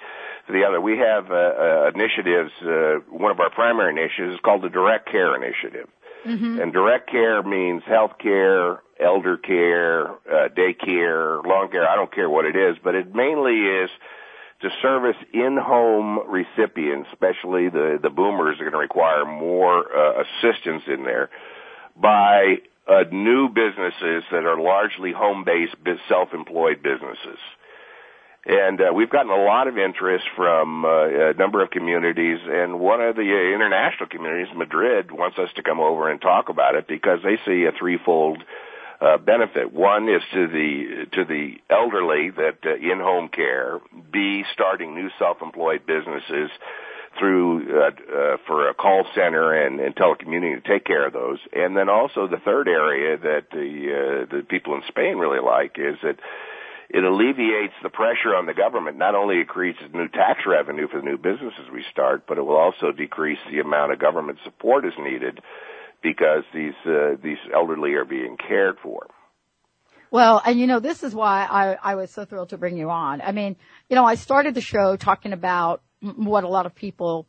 for 0.46 0.53
the 0.53 0.63
other. 0.63 0.79
We 0.79 1.00
have 1.00 1.31
uh, 1.31 1.36
uh, 1.36 1.91
initiatives. 1.96 2.51
Uh, 2.62 3.01
one 3.10 3.31
of 3.31 3.39
our 3.39 3.50
primary 3.50 3.91
initiatives 3.91 4.36
is 4.36 4.39
called 4.43 4.62
the 4.62 4.70
Direct 4.70 5.10
Care 5.10 5.36
Initiative. 5.36 5.88
And 6.61 6.71
direct 6.71 7.09
care 7.09 7.41
means 7.41 7.83
health 7.85 8.13
care, 8.19 8.81
elder 8.99 9.37
care, 9.37 10.09
uh, 10.09 10.49
daycare, 10.55 11.43
long 11.45 11.69
care. 11.71 11.87
I 11.87 11.95
don't 11.95 12.13
care 12.13 12.29
what 12.29 12.45
it 12.45 12.55
is, 12.55 12.77
but 12.83 12.95
it 12.95 13.13
mainly 13.13 13.57
is 13.59 13.89
to 14.61 14.69
service 14.81 15.17
in-home 15.33 16.19
recipients, 16.27 17.09
especially 17.11 17.69
the, 17.69 17.99
the 18.01 18.11
boomers 18.11 18.59
are 18.59 18.63
going 18.63 18.73
to 18.73 18.77
require 18.77 19.25
more 19.25 19.85
uh, 19.95 20.23
assistance 20.23 20.83
in 20.87 21.03
there 21.03 21.29
by 21.99 22.57
uh, 22.87 23.03
new 23.11 23.49
businesses 23.49 24.23
that 24.31 24.45
are 24.45 24.59
largely 24.59 25.11
home-based, 25.11 25.75
self-employed 26.07 26.83
businesses. 26.83 27.39
And 28.45 28.81
uh, 28.81 28.91
we've 28.93 29.10
gotten 29.10 29.31
a 29.31 29.43
lot 29.43 29.67
of 29.67 29.77
interest 29.77 30.25
from 30.36 30.83
uh, 30.83 31.29
a 31.29 31.33
number 31.33 31.63
of 31.63 31.69
communities, 31.69 32.39
and 32.43 32.79
one 32.79 33.00
of 33.00 33.15
the 33.15 33.21
uh, 33.21 33.55
international 33.55 34.10
communities, 34.10 34.51
Madrid, 34.55 35.12
wants 35.12 35.38
us 35.38 35.50
to 35.57 35.63
come 35.63 35.79
over 35.79 36.10
and 36.10 36.19
talk 36.19 36.50
about 36.50 36.74
it 36.74 36.88
because 36.88 37.19
they 37.24 37.38
see 37.45 37.65
a 37.65 37.71
threefold 37.77 38.43
uh, 39.00 39.17
benefit. 39.17 39.71
One 39.71 40.10
is 40.10 40.21
to 40.33 40.48
the 40.48 41.05
to 41.13 41.25
the 41.25 41.55
elderly 41.69 42.31
that 42.31 42.57
uh, 42.65 42.75
in 42.75 43.00
home 43.00 43.29
care. 43.29 43.79
B, 44.12 44.43
starting 44.53 44.95
new 44.95 45.10
self-employed 45.19 45.86
businesses 45.86 46.50
through 47.19 47.79
uh, 47.79 47.89
uh, 47.89 48.38
for 48.48 48.69
a 48.69 48.74
call 48.74 49.05
center 49.13 49.53
and, 49.53 49.79
and 49.79 49.95
telecommuting 49.95 50.63
to 50.63 50.67
take 50.67 50.86
care 50.86 51.05
of 51.05 51.13
those. 51.13 51.39
And 51.53 51.75
then 51.75 51.89
also 51.89 52.27
the 52.27 52.41
third 52.43 52.67
area 52.67 53.17
that 53.17 53.50
the 53.51 54.25
uh, 54.27 54.36
the 54.36 54.43
people 54.43 54.75
in 54.75 54.81
Spain 54.88 55.17
really 55.17 55.41
like 55.41 55.77
is 55.77 55.98
that 56.03 56.17
it 56.93 57.03
alleviates 57.03 57.74
the 57.83 57.89
pressure 57.89 58.36
on 58.36 58.45
the 58.45 58.53
government. 58.53 58.98
Not 58.98 59.15
only 59.15 59.38
it 59.38 59.48
creates 59.48 59.79
new 59.93 60.10
tax 60.10 60.41
revenue 60.45 60.88
for 60.89 61.00
the 61.00 61.05
new 61.05 61.17
businesses 61.17 61.69
we 61.71 61.83
start, 61.91 62.24
but 62.27 62.38
it 62.38 62.41
will 62.41 62.57
also 62.57 62.91
decrease 62.91 63.39
the 63.50 63.60
amount 63.60 63.93
of 63.93 64.00
government 64.00 64.39
support 64.43 64.86
is 64.86 64.93
needed 65.00 65.39
because 66.03 66.43
these 66.53 66.74
uh, 66.86 67.15
these 67.24 67.38
elderly 67.53 67.93
are 67.93 68.05
being 68.05 68.36
cared 68.36 68.77
for. 68.83 69.07
Well, 70.10 70.41
and 70.45 70.60
you 70.60 70.67
know, 70.67 70.81
this 70.81 71.03
is 71.03 71.15
why 71.15 71.48
I, 71.50 71.77
I 71.81 71.95
was 71.95 72.12
so 72.12 72.25
thrilled 72.25 72.50
to 72.50 72.57
bring 72.57 72.75
you 72.75 72.89
on. 72.89 73.21
I 73.21 73.31
mean, 73.31 73.55
you 73.89 73.95
know, 73.95 74.03
I 74.03 74.15
started 74.15 74.53
the 74.53 74.62
show 74.62 74.98
talking 74.98 75.31
about 75.31 75.81
what 76.01 76.43
a 76.43 76.50
lot 76.50 76.65
of 76.65 76.75
people 76.75 77.25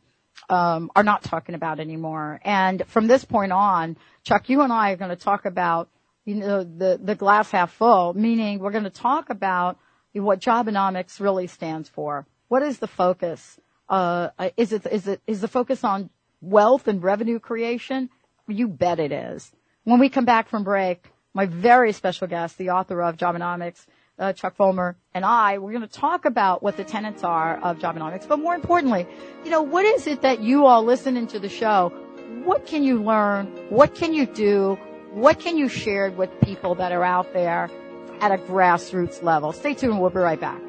um, 0.49 0.91
are 0.93 1.03
not 1.03 1.23
talking 1.23 1.55
about 1.55 1.79
anymore. 1.79 2.41
And 2.43 2.83
from 2.87 3.07
this 3.07 3.23
point 3.23 3.53
on, 3.53 3.95
Chuck, 4.23 4.49
you 4.49 4.61
and 4.61 4.73
I 4.73 4.91
are 4.91 4.97
going 4.97 5.11
to 5.11 5.15
talk 5.15 5.45
about, 5.45 5.89
you 6.25 6.35
know, 6.35 6.63
the, 6.63 6.99
the 7.01 7.15
glass 7.15 7.51
half 7.51 7.73
full, 7.73 8.13
meaning 8.13 8.59
we're 8.59 8.71
going 8.71 8.83
to 8.85 8.89
talk 8.89 9.29
about 9.29 9.77
what 10.13 10.39
Jobenomics 10.39 11.19
really 11.19 11.47
stands 11.47 11.89
for. 11.89 12.25
What 12.47 12.63
is 12.63 12.77
the 12.79 12.87
focus? 12.87 13.59
Uh, 13.89 14.29
is 14.57 14.71
it, 14.71 14.85
is 14.91 15.07
it, 15.07 15.21
is 15.27 15.41
the 15.41 15.47
focus 15.47 15.83
on 15.83 16.09
wealth 16.41 16.87
and 16.87 17.03
revenue 17.03 17.39
creation? 17.39 18.09
You 18.47 18.67
bet 18.67 18.99
it 18.99 19.11
is. 19.11 19.51
When 19.83 19.99
we 19.99 20.09
come 20.09 20.25
back 20.25 20.49
from 20.49 20.63
break, 20.63 21.09
my 21.33 21.45
very 21.45 21.91
special 21.91 22.27
guest, 22.27 22.57
the 22.57 22.69
author 22.69 23.01
of 23.01 23.17
Jobenomics, 23.17 23.85
uh, 24.19 24.31
Chuck 24.33 24.55
Vollmer, 24.57 24.95
and 25.13 25.25
I, 25.25 25.57
we're 25.57 25.71
going 25.71 25.81
to 25.81 25.87
talk 25.87 26.25
about 26.25 26.61
what 26.61 26.77
the 26.77 26.83
tenets 26.83 27.23
are 27.23 27.57
of 27.57 27.79
Jobenomics, 27.79 28.27
but 28.27 28.37
more 28.37 28.53
importantly, 28.53 29.07
you 29.43 29.49
know, 29.49 29.63
what 29.63 29.85
is 29.85 30.05
it 30.05 30.21
that 30.21 30.41
you 30.41 30.67
all 30.67 30.83
listening 30.83 31.27
to 31.27 31.39
the 31.39 31.49
show, 31.49 31.91
what 32.43 32.67
can 32.67 32.83
you 32.83 33.01
learn? 33.01 33.47
What 33.69 33.95
can 33.95 34.13
you 34.13 34.25
do? 34.25 34.77
What 35.13 35.39
can 35.39 35.59
you 35.59 35.69
share 35.69 36.09
with 36.09 36.31
people 36.41 36.73
that 36.75 36.91
are 36.91 37.03
out 37.03 37.33
there 37.33 37.69
at 38.19 38.31
a 38.31 38.37
grassroots 38.37 39.21
level? 39.21 39.51
Stay 39.51 39.75
tuned. 39.75 40.01
We'll 40.01 40.09
be 40.09 40.17
right 40.17 40.41
back. 40.41 40.59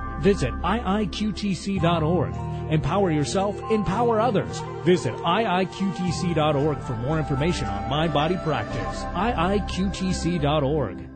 Visit 0.21 0.53
iiqtc.org. 0.53 2.35
Empower 2.71 3.11
yourself, 3.11 3.59
empower 3.71 4.19
others. 4.19 4.59
Visit 4.85 5.13
iiqtc.org 5.15 6.79
for 6.83 6.95
more 6.97 7.17
information 7.17 7.65
on 7.67 7.89
mind 7.89 8.13
body 8.13 8.37
practice. 8.37 9.01
iiqtc.org. 9.13 11.09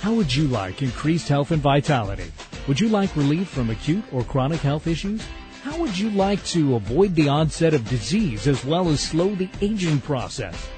How 0.00 0.12
would 0.12 0.34
you 0.34 0.46
like 0.48 0.82
increased 0.82 1.28
health 1.28 1.50
and 1.50 1.62
vitality? 1.62 2.30
Would 2.68 2.78
you 2.80 2.88
like 2.88 3.16
relief 3.16 3.48
from 3.48 3.70
acute 3.70 4.04
or 4.12 4.22
chronic 4.22 4.60
health 4.60 4.86
issues? 4.86 5.26
How 5.62 5.76
would 5.78 5.98
you 5.98 6.10
like 6.10 6.44
to 6.46 6.76
avoid 6.76 7.14
the 7.14 7.28
onset 7.28 7.72
of 7.72 7.88
disease 7.88 8.46
as 8.46 8.64
well 8.64 8.88
as 8.88 9.00
slow 9.00 9.34
the 9.34 9.48
aging 9.60 10.00
process? 10.00 10.68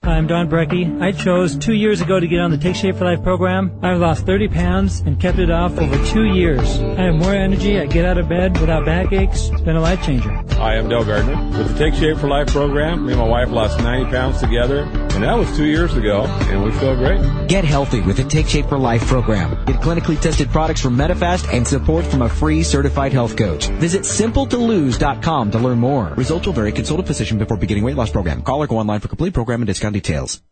I'm 0.09 0.27
Don 0.27 0.49
Brecky. 0.49 1.01
I 1.03 1.13
chose 1.13 1.57
two 1.57 1.75
years 1.75 2.01
ago 2.01 2.19
to 2.19 2.27
get 2.27 2.41
on 2.41 2.51
the 2.51 2.57
Take 2.57 2.77
Shape 2.77 2.97
for 2.97 3.05
Life 3.05 3.23
program. 3.23 3.79
I've 3.83 3.99
lost 3.99 4.25
30 4.25 4.49
pounds 4.49 5.01
and 5.01 5.21
kept 5.21 5.39
it 5.39 5.51
off 5.51 5.79
over 5.79 6.03
two 6.07 6.25
years. 6.25 6.79
I 6.81 7.03
have 7.03 7.15
more 7.15 7.35
energy. 7.35 7.79
I 7.79 7.85
get 7.87 8.07
out 8.07 8.17
of 8.17 8.27
bed 8.29 8.59
without 8.59 8.87
backaches. 8.87 9.51
It's 9.51 9.61
been 9.61 9.77
a 9.77 9.81
life 9.81 10.03
changer. 10.03 10.31
Hi, 10.31 10.77
I'm 10.77 10.89
Dale 10.89 11.05
Gardner. 11.05 11.59
With 11.59 11.69
the 11.69 11.79
Take 11.79 11.95
Shape 11.95 12.17
for 12.17 12.27
Life 12.27 12.49
program, 12.49 13.05
me 13.05 13.13
and 13.13 13.21
my 13.21 13.29
wife 13.29 13.51
lost 13.51 13.79
90 13.81 14.11
pounds 14.11 14.41
together, 14.41 14.81
and 14.81 15.23
that 15.23 15.35
was 15.35 15.55
two 15.57 15.67
years 15.67 15.95
ago, 15.95 16.25
and 16.25 16.65
we 16.65 16.73
feel 16.73 16.97
great. 16.97 17.21
Get 17.47 17.65
healthy 17.65 18.01
with 18.01 18.17
the 18.17 18.25
Take 18.25 18.49
Shape 18.49 18.67
for 18.67 18.79
Life 18.79 19.07
program. 19.07 19.63
Get 19.67 19.77
clinically 19.77 20.19
tested 20.19 20.49
products 20.49 20.81
from 20.81 20.97
Medifast 20.97 21.53
and 21.53 21.69
support 21.69 22.05
from 22.07 22.23
a 22.23 22.29
free 22.29 22.63
certified 22.63 23.13
health 23.13 23.37
coach. 23.37 23.69
Visit 23.69 24.03
simpletolose.com 24.03 25.51
to 25.51 25.59
learn 25.59 25.79
more. 25.79 26.15
Results 26.17 26.47
will 26.47 26.55
vary. 26.55 26.73
Consult 26.73 27.01
a 27.01 27.03
physician 27.03 27.37
before 27.37 27.59
beginning 27.59 27.85
weight 27.85 27.97
loss 27.97 28.11
program. 28.11 28.43
Call 28.43 28.63
or 28.63 28.67
go 28.67 28.79
online 28.79 29.01
for 29.01 29.09
complete 29.09 29.35
program 29.35 29.61
and 29.61 29.67
discount 29.67 29.98
details. 29.99 30.43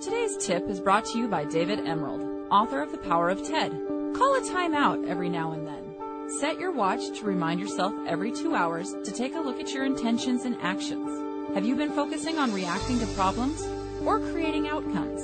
Today's 0.00 0.38
tip 0.38 0.66
is 0.70 0.80
brought 0.80 1.04
to 1.06 1.18
you 1.18 1.28
by 1.28 1.44
David 1.44 1.80
Emerald, 1.80 2.22
author 2.50 2.80
of 2.82 2.92
The 2.92 2.98
Power 2.98 3.28
of 3.28 3.46
TED. 3.46 3.70
Call 4.16 4.36
a 4.36 4.40
timeout 4.40 5.06
every 5.06 5.28
now 5.28 5.52
and 5.52 5.66
then. 5.66 6.30
Set 6.40 6.58
your 6.58 6.72
watch 6.72 7.18
to 7.18 7.24
remind 7.26 7.60
yourself 7.60 7.92
every 8.06 8.32
two 8.32 8.54
hours 8.54 8.94
to 9.04 9.12
take 9.12 9.34
a 9.34 9.40
look 9.40 9.60
at 9.60 9.74
your 9.74 9.84
intentions 9.84 10.46
and 10.46 10.56
actions. 10.62 11.10
Have 11.54 11.66
you 11.66 11.76
been 11.76 11.92
focusing 11.92 12.38
on 12.38 12.54
reacting 12.54 12.98
to 13.00 13.06
problems 13.08 13.62
or 14.02 14.18
creating 14.32 14.66
outcomes? 14.66 15.22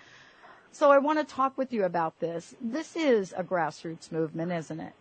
So 0.72 0.90
I 0.90 0.98
want 0.98 1.18
to 1.18 1.24
talk 1.24 1.56
with 1.56 1.72
you 1.72 1.84
about 1.84 2.18
this. 2.20 2.54
This 2.60 2.96
is 2.96 3.32
a 3.36 3.44
grassroots 3.44 4.10
movement, 4.10 4.50
isn't 4.50 4.80
it? 4.80 4.92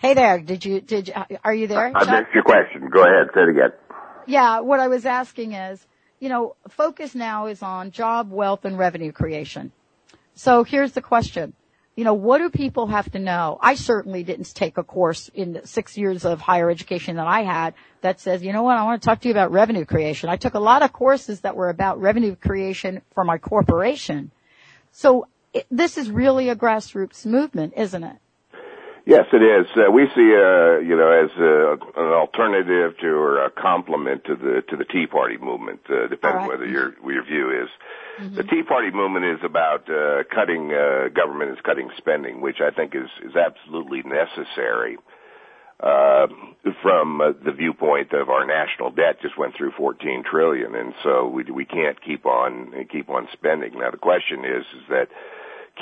Hey 0.00 0.14
there. 0.14 0.40
Did 0.40 0.64
you, 0.64 0.80
did 0.80 1.08
you, 1.08 1.14
are 1.44 1.52
you 1.52 1.66
there? 1.66 1.92
I 1.94 2.20
missed 2.20 2.32
your 2.32 2.42
question. 2.42 2.88
Go 2.88 3.02
ahead. 3.02 3.28
Say 3.34 3.42
it 3.42 3.48
again. 3.50 3.72
Yeah. 4.26 4.60
What 4.60 4.80
I 4.80 4.88
was 4.88 5.04
asking 5.04 5.52
is, 5.52 5.86
you 6.20 6.30
know, 6.30 6.56
focus 6.70 7.14
now 7.14 7.46
is 7.46 7.62
on 7.62 7.90
job, 7.90 8.30
wealth, 8.30 8.64
and 8.64 8.78
revenue 8.78 9.12
creation. 9.12 9.72
So 10.34 10.64
here's 10.64 10.92
the 10.92 11.02
question. 11.02 11.52
You 11.96 12.04
know, 12.04 12.14
what 12.14 12.38
do 12.38 12.48
people 12.48 12.86
have 12.86 13.10
to 13.12 13.18
know? 13.18 13.58
I 13.60 13.74
certainly 13.74 14.22
didn't 14.22 14.54
take 14.54 14.78
a 14.78 14.82
course 14.82 15.28
in 15.34 15.52
the 15.52 15.66
six 15.66 15.98
years 15.98 16.24
of 16.24 16.40
higher 16.40 16.70
education 16.70 17.16
that 17.16 17.26
I 17.26 17.42
had 17.42 17.74
that 18.00 18.20
says, 18.20 18.42
you 18.42 18.54
know 18.54 18.62
what, 18.62 18.78
I 18.78 18.84
want 18.84 19.02
to 19.02 19.06
talk 19.06 19.20
to 19.20 19.28
you 19.28 19.34
about 19.34 19.52
revenue 19.52 19.84
creation. 19.84 20.30
I 20.30 20.36
took 20.36 20.54
a 20.54 20.60
lot 20.60 20.82
of 20.82 20.94
courses 20.94 21.40
that 21.40 21.56
were 21.56 21.68
about 21.68 22.00
revenue 22.00 22.36
creation 22.36 23.02
for 23.12 23.22
my 23.22 23.36
corporation. 23.36 24.30
So 24.92 25.28
it, 25.52 25.66
this 25.70 25.98
is 25.98 26.10
really 26.10 26.48
a 26.48 26.56
grassroots 26.56 27.26
movement, 27.26 27.74
isn't 27.76 28.02
it? 28.02 28.16
Yes, 29.06 29.26
it 29.32 29.42
is. 29.42 29.66
Uh, 29.76 29.90
we 29.90 30.06
see, 30.14 30.28
uh, 30.34 30.78
you 30.78 30.96
know, 30.96 31.10
as 31.10 31.30
uh, 31.38 31.72
an 32.00 32.12
alternative 32.12 32.98
to 33.00 33.08
or 33.08 33.44
a 33.44 33.50
complement 33.50 34.24
to 34.24 34.36
the 34.36 34.62
to 34.68 34.76
the 34.76 34.84
Tea 34.84 35.06
Party 35.06 35.38
movement, 35.38 35.80
uh, 35.88 36.06
depending 36.08 36.42
right. 36.42 36.48
whether 36.48 36.66
your 36.66 36.94
your 37.04 37.24
view 37.24 37.62
is. 37.62 37.68
Mm-hmm. 38.20 38.36
The 38.36 38.42
Tea 38.44 38.62
Party 38.62 38.90
movement 38.90 39.24
is 39.24 39.40
about 39.42 39.88
uh, 39.88 40.24
cutting 40.34 40.72
uh, 40.72 41.08
government 41.08 41.52
is 41.52 41.58
cutting 41.64 41.90
spending, 41.96 42.40
which 42.40 42.60
I 42.60 42.70
think 42.70 42.94
is 42.94 43.08
is 43.24 43.36
absolutely 43.36 44.02
necessary. 44.02 44.98
Uh, 45.82 46.26
from 46.82 47.22
uh, 47.22 47.32
the 47.42 47.52
viewpoint 47.52 48.12
of 48.12 48.28
our 48.28 48.44
national 48.44 48.90
debt 48.90 49.16
just 49.22 49.38
went 49.38 49.56
through 49.56 49.72
14 49.78 50.24
trillion, 50.30 50.74
and 50.74 50.92
so 51.02 51.26
we 51.26 51.44
we 51.44 51.64
can't 51.64 51.98
keep 52.02 52.26
on 52.26 52.74
keep 52.92 53.08
on 53.08 53.28
spending. 53.32 53.78
Now 53.78 53.90
the 53.90 53.96
question 53.96 54.44
is 54.44 54.66
is 54.76 54.88
that 54.90 55.08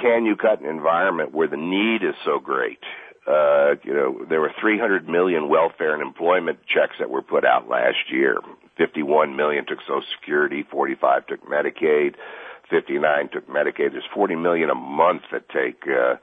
can 0.01 0.25
you 0.25 0.37
cut 0.37 0.61
an 0.61 0.67
environment 0.67 1.35
where 1.35 1.49
the 1.49 1.57
need 1.57 2.05
is 2.05 2.15
so 2.25 2.39
great 2.39 2.79
Uh, 3.29 3.75
you 3.85 3.93
know, 3.93 4.25
there 4.29 4.41
were 4.41 4.53
300 4.59 5.07
million 5.09 5.49
welfare 5.51 5.93
and 5.93 6.01
employment 6.01 6.59
checks 6.67 6.97
that 6.99 7.11
were 7.11 7.21
put 7.21 7.45
out 7.45 7.69
last 7.69 8.11
year. 8.11 8.39
51 8.79 9.37
million 9.37 9.67
took 9.67 9.81
Social 9.81 10.03
Security, 10.19 10.65
45 10.71 11.27
took 11.27 11.47
Medicaid, 11.47 12.15
59 12.71 13.29
took 13.33 13.47
Medicaid. 13.49 13.93
There's 13.93 14.09
40 14.15 14.37
million 14.37 14.71
a 14.71 14.75
month 14.75 15.23
that 15.33 15.49
take 15.51 15.83
uh, 15.87 16.17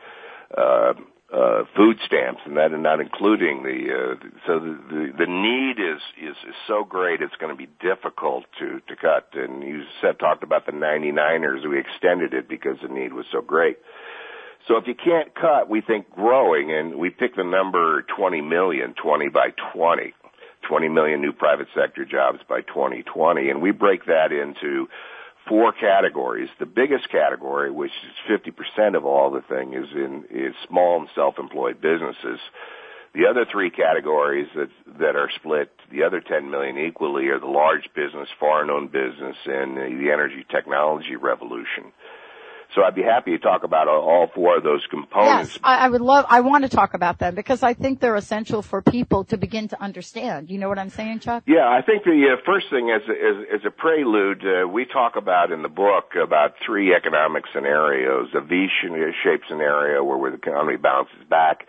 uh, 0.60 0.94
uh, 1.32 1.63
food 1.76 1.98
stamps, 2.06 2.41
and 2.46 2.58
that 2.58 2.72
and 2.72 2.82
not 2.82 3.02
including 3.02 3.63
the. 3.63 3.94
Uh, 3.94 4.28
so 4.48 4.60
the, 4.60 4.80
the 4.89 5.26
the 5.26 5.28
need 5.28 5.80
is 5.80 6.02
is 6.22 6.38
is 6.48 6.56
so 6.68 6.84
great. 6.84 7.22
It's 7.22 7.36
going 7.39 7.52
to 7.52 7.58
be 7.58 7.70
difficult 7.82 8.46
to 8.60 8.80
to 8.88 8.96
cut. 8.96 9.30
And 9.34 9.63
you 9.63 9.84
said 10.02 10.18
talked 10.18 10.44
about 10.44 10.65
the 10.65 10.72
99ers. 10.72 11.68
We 11.68 11.80
extended 11.80 12.34
it 12.34 12.48
because 12.48 12.78
the 12.82 12.88
need 12.88 13.13
was 13.13 13.26
so 13.32 13.41
great. 13.41 13.78
So 14.67 14.78
if 14.78 14.88
you 14.88 14.95
can't 14.95 15.34
cut, 15.36 15.69
we 15.69 15.82
think 15.82 16.10
growing, 16.10 16.71
and 16.71 16.95
we 16.95 17.12
pick 17.12 17.36
the 17.36 17.43
number 17.43 18.04
20 18.15 18.41
million, 18.41 18.95
20 18.95 19.30
by 19.30 19.49
20, 19.73 20.13
20 20.67 20.89
million 20.89 21.21
new 21.21 21.32
private 21.32 21.67
sector 21.75 22.04
jobs 22.04 22.39
by 22.49 22.62
2020, 22.62 23.49
and 23.49 23.62
we 23.62 23.71
break 23.71 24.06
that 24.06 24.32
into 24.32 24.88
four 25.47 25.71
categories. 25.71 26.49
The 26.60 26.65
biggest 26.65 27.10
category, 27.10 27.69
which 27.69 27.91
is 27.91 28.39
50% 28.80 28.95
of 28.95 29.06
all 29.06 29.30
the 29.30 29.41
thing, 29.41 29.73
is 29.73 29.88
in 29.93 30.25
is 30.32 30.56
small 30.67 30.99
and 30.99 31.10
self-employed 31.13 31.80
businesses. 31.80 32.39
The 33.13 33.28
other 33.28 33.45
three 33.49 33.69
categories 33.69 34.47
that 34.56 34.69
that 34.99 35.15
are 35.15 35.30
split, 35.36 35.71
the 35.91 36.04
other 36.04 36.21
10 36.21 36.49
million 36.49 36.78
equally, 36.78 37.28
are 37.28 37.39
the 37.39 37.45
large 37.45 37.88
business, 37.95 38.28
foreign-owned 38.39 38.91
business, 38.91 39.38
and 39.45 39.78
the 39.78 40.12
energy 40.12 40.43
technology 40.49 41.15
revolution. 41.15 41.93
So 42.73 42.84
I'd 42.84 42.95
be 42.95 43.04
happy 43.04 43.32
to 43.32 43.39
talk 43.39 43.63
about 43.63 43.88
all 43.88 44.28
four 44.34 44.58
of 44.58 44.63
those 44.63 44.86
components. 44.89 45.54
Yes, 45.54 45.60
I, 45.63 45.86
I 45.86 45.89
would 45.89 46.01
love. 46.01 46.25
I 46.30 46.41
want 46.41 46.63
to 46.63 46.69
talk 46.69 46.93
about 46.93 47.19
them 47.19 47.36
because 47.36 47.63
I 47.63 47.73
think 47.73 47.99
they're 47.99 48.15
essential 48.15 48.62
for 48.62 48.82
people 48.82 49.23
to 49.25 49.38
begin 49.38 49.67
to 49.69 49.82
understand. 49.82 50.49
You 50.49 50.58
know 50.58 50.69
what 50.69 50.80
I'm 50.80 50.89
saying, 50.89 51.19
Chuck? 51.19 51.43
Yeah, 51.47 51.67
I 51.67 51.82
think 51.86 52.04
the 52.04 52.34
uh, 52.34 52.41
first 52.45 52.67
thing 52.69 52.89
as 52.89 53.01
as, 53.10 53.60
as 53.60 53.65
a 53.65 53.71
prelude, 53.71 54.43
uh, 54.43 54.67
we 54.67 54.86
talk 54.86 55.15
about 55.15 55.51
in 55.51 55.62
the 55.62 55.69
book 55.69 56.15
about 56.21 56.56
three 56.65 56.93
economic 56.93 57.43
scenarios: 57.54 58.30
a 58.34 58.41
V-shaped 58.41 59.45
scenario 59.47 60.04
where 60.04 60.32
the 60.32 60.38
economy 60.38 60.78
bounces 60.78 61.23
back, 61.30 61.67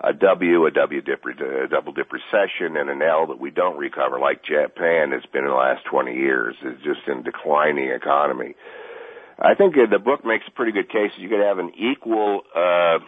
a 0.00 0.12
W, 0.12 0.66
a 0.66 0.70
W 0.70 1.00
dip, 1.02 1.24
a 1.24 1.68
double 1.68 1.92
dip 1.92 2.10
recession, 2.12 2.76
and 2.76 2.88
an 2.88 3.02
L 3.02 3.26
that 3.28 3.38
we 3.38 3.50
don't 3.50 3.78
recover, 3.78 4.18
like 4.18 4.42
Japan 4.44 5.12
has 5.12 5.22
been 5.32 5.44
in 5.44 5.50
the 5.50 5.54
last 5.54 5.84
20 5.90 6.14
years. 6.14 6.56
It's 6.62 6.82
just 6.82 7.06
in 7.06 7.22
declining 7.22 7.90
economy. 7.90 8.54
I 9.40 9.54
think 9.54 9.74
the 9.74 9.98
book 9.98 10.24
makes 10.24 10.44
a 10.46 10.50
pretty 10.50 10.72
good 10.72 10.88
case. 10.88 11.10
That 11.16 11.22
you 11.22 11.28
could 11.28 11.40
have 11.40 11.58
an 11.58 11.72
equal 11.76 12.42
uh, 12.54 12.98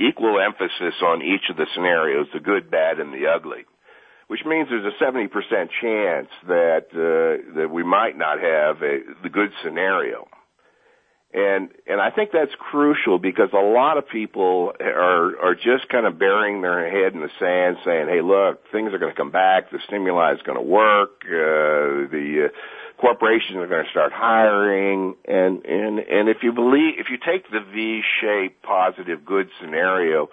equal 0.00 0.40
emphasis 0.40 0.94
on 1.04 1.22
each 1.22 1.50
of 1.50 1.56
the 1.56 1.66
scenarios, 1.74 2.26
the 2.32 2.40
good, 2.40 2.70
bad, 2.70 2.98
and 2.98 3.12
the 3.12 3.28
ugly, 3.28 3.64
which 4.28 4.40
means 4.46 4.68
there's 4.68 4.84
a 4.84 5.04
70% 5.04 5.28
chance 5.80 6.28
that 6.48 6.86
uh, 6.92 7.60
that 7.60 7.68
we 7.70 7.82
might 7.82 8.16
not 8.16 8.40
have 8.40 8.82
a, 8.82 9.00
the 9.22 9.28
good 9.28 9.50
scenario. 9.62 10.26
And 11.34 11.68
and 11.86 12.00
I 12.00 12.10
think 12.10 12.30
that's 12.32 12.54
crucial 12.58 13.18
because 13.18 13.50
a 13.52 13.60
lot 13.60 13.98
of 13.98 14.08
people 14.08 14.72
are 14.80 15.38
are 15.44 15.54
just 15.54 15.90
kind 15.90 16.06
of 16.06 16.18
burying 16.18 16.62
their 16.62 16.88
head 16.88 17.12
in 17.12 17.20
the 17.20 17.28
sand, 17.38 17.76
saying, 17.84 18.08
"Hey, 18.08 18.22
look, 18.22 18.62
things 18.72 18.94
are 18.94 18.98
going 18.98 19.12
to 19.12 19.16
come 19.16 19.32
back. 19.32 19.70
The 19.70 19.78
stimuli 19.86 20.32
is 20.32 20.40
going 20.46 20.56
to 20.56 20.64
work. 20.64 21.10
Uh, 21.26 22.08
the 22.08 22.48
uh, 22.48 22.48
corporations 23.00 23.56
are 23.56 23.66
going 23.66 23.84
to 23.84 23.90
start 23.90 24.12
hiring 24.12 25.14
and 25.26 25.64
and 25.66 25.98
and 25.98 26.28
if 26.28 26.38
you 26.42 26.52
believe 26.52 26.94
if 26.98 27.08
you 27.10 27.18
take 27.18 27.50
the 27.50 27.60
v-shaped 27.60 28.62
positive 28.62 29.24
good 29.24 29.48
scenario 29.60 30.28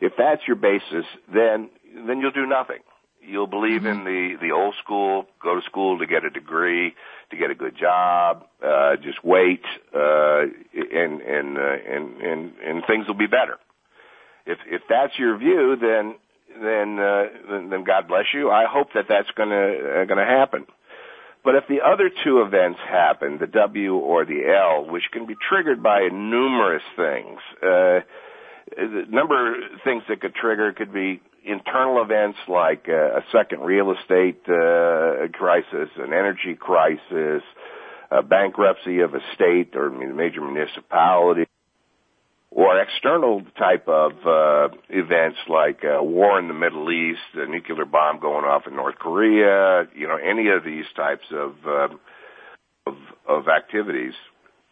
if 0.00 0.12
that's 0.18 0.42
your 0.46 0.56
basis 0.56 1.04
then 1.32 1.70
then 2.06 2.20
you'll 2.20 2.30
do 2.30 2.46
nothing. 2.46 2.78
You'll 3.22 3.46
believe 3.46 3.82
mm-hmm. 3.82 4.00
in 4.00 4.04
the 4.04 4.36
the 4.40 4.52
old 4.52 4.74
school 4.82 5.26
go 5.42 5.54
to 5.54 5.62
school 5.66 5.98
to 5.98 6.06
get 6.06 6.24
a 6.24 6.30
degree 6.30 6.94
to 7.30 7.36
get 7.36 7.50
a 7.50 7.54
good 7.54 7.76
job 7.76 8.44
uh 8.64 8.96
just 8.96 9.22
wait 9.22 9.62
uh 9.94 10.42
and 10.74 11.20
and 11.20 11.58
uh, 11.58 11.76
and 11.88 12.20
and 12.20 12.52
and 12.64 12.82
things 12.86 13.06
will 13.06 13.14
be 13.14 13.28
better. 13.28 13.58
If 14.46 14.58
if 14.66 14.82
that's 14.88 15.16
your 15.16 15.36
view 15.36 15.76
then 15.80 16.16
then 16.60 16.98
uh 16.98 17.24
then, 17.48 17.70
then 17.70 17.84
god 17.84 18.08
bless 18.08 18.26
you. 18.34 18.50
I 18.50 18.64
hope 18.68 18.88
that 18.94 19.04
that's 19.08 19.30
going 19.36 19.50
to 19.50 20.00
uh, 20.00 20.04
going 20.06 20.18
to 20.18 20.24
happen 20.24 20.66
but 21.44 21.54
if 21.54 21.64
the 21.68 21.80
other 21.80 22.10
two 22.24 22.42
events 22.42 22.78
happen, 22.88 23.38
the 23.38 23.46
W 23.46 23.96
or 23.96 24.24
the 24.24 24.42
L, 24.46 24.90
which 24.90 25.04
can 25.12 25.26
be 25.26 25.34
triggered 25.48 25.82
by 25.82 26.08
numerous 26.12 26.82
things, 26.96 27.38
uh, 27.62 28.00
the 28.76 29.04
number 29.08 29.54
of 29.54 29.80
things 29.82 30.02
that 30.08 30.20
could 30.20 30.34
trigger 30.34 30.72
could 30.72 30.92
be 30.92 31.20
internal 31.44 32.02
events 32.02 32.38
like 32.48 32.86
uh, 32.88 33.18
a 33.18 33.24
second 33.32 33.60
real 33.60 33.92
estate 33.92 34.40
uh, 34.48 35.28
crisis, 35.32 35.88
an 35.96 36.12
energy 36.12 36.54
crisis, 36.58 37.42
a 38.10 38.22
bankruptcy 38.22 39.00
of 39.00 39.14
a 39.14 39.20
state 39.34 39.74
or 39.74 39.86
a 39.86 40.14
major 40.14 40.40
municipality, 40.42 41.46
or 42.50 42.80
external 42.80 43.42
type 43.56 43.86
of 43.86 44.12
uh, 44.26 44.74
events 44.88 45.38
like 45.48 45.84
a 45.84 46.02
war 46.02 46.38
in 46.38 46.48
the 46.48 46.54
Middle 46.54 46.90
East, 46.90 47.20
a 47.34 47.46
nuclear 47.46 47.84
bomb 47.84 48.18
going 48.18 48.44
off 48.44 48.66
in 48.66 48.74
North 48.74 48.96
Korea, 48.96 49.86
you 49.94 50.08
know, 50.08 50.16
any 50.16 50.48
of 50.48 50.64
these 50.64 50.86
types 50.96 51.26
of 51.30 51.54
uh, 51.64 51.88
of, 52.86 52.96
of 53.28 53.48
activities 53.48 54.14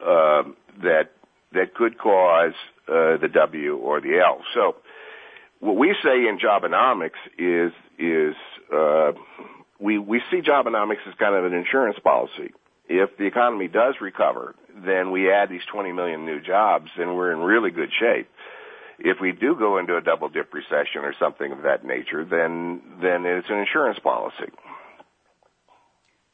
uh, 0.00 0.42
that 0.82 1.10
that 1.52 1.74
could 1.74 1.98
cause 1.98 2.54
uh, 2.88 3.16
the 3.18 3.28
W 3.32 3.76
or 3.76 4.00
the 4.00 4.18
L. 4.18 4.42
So, 4.54 4.76
what 5.60 5.76
we 5.76 5.94
say 6.02 6.26
in 6.28 6.38
Jobenomics 6.38 7.20
is 7.38 7.72
is 7.96 8.34
uh, 8.74 9.12
we 9.78 9.98
we 9.98 10.20
see 10.32 10.40
Jobenomics 10.40 11.06
as 11.06 11.14
kind 11.14 11.36
of 11.36 11.44
an 11.44 11.54
insurance 11.56 11.98
policy 12.02 12.52
if 12.88 13.16
the 13.18 13.26
economy 13.26 13.68
does 13.68 13.94
recover, 14.00 14.54
then 14.84 15.10
we 15.10 15.30
add 15.30 15.50
these 15.50 15.64
20 15.72 15.92
million 15.92 16.24
new 16.24 16.40
jobs 16.40 16.90
and 16.96 17.16
we're 17.16 17.32
in 17.32 17.38
really 17.38 17.70
good 17.70 17.90
shape. 18.00 18.28
If 18.98 19.18
we 19.20 19.32
do 19.32 19.54
go 19.54 19.78
into 19.78 19.96
a 19.96 20.00
double 20.00 20.28
dip 20.28 20.52
recession 20.52 21.02
or 21.02 21.14
something 21.20 21.52
of 21.52 21.62
that 21.62 21.84
nature, 21.84 22.24
then, 22.24 22.80
then 23.00 23.24
it's 23.24 23.48
an 23.48 23.58
insurance 23.58 23.98
policy. 24.00 24.50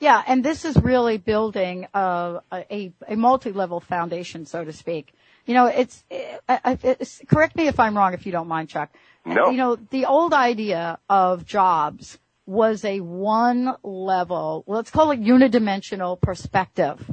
Yeah, 0.00 0.22
and 0.26 0.44
this 0.44 0.64
is 0.64 0.76
really 0.76 1.18
building 1.18 1.86
a, 1.94 2.40
a, 2.52 2.92
a 3.08 3.16
multi-level 3.16 3.80
foundation, 3.80 4.46
so 4.46 4.64
to 4.64 4.72
speak. 4.72 5.12
You 5.46 5.54
know, 5.54 5.66
it's, 5.66 6.04
it's, 6.48 7.20
correct 7.28 7.54
me 7.56 7.68
if 7.68 7.78
I'm 7.78 7.96
wrong, 7.96 8.14
if 8.14 8.26
you 8.26 8.32
don't 8.32 8.48
mind, 8.48 8.70
Chuck. 8.70 8.90
No. 9.26 9.50
You 9.50 9.56
know, 9.56 9.76
the 9.76 10.06
old 10.06 10.32
idea 10.32 10.98
of 11.08 11.44
jobs 11.44 12.18
was 12.46 12.84
a 12.84 13.00
one 13.00 13.74
level, 13.82 14.64
let's 14.66 14.90
call 14.90 15.10
it 15.10 15.20
unidimensional 15.20 16.20
perspective 16.20 17.10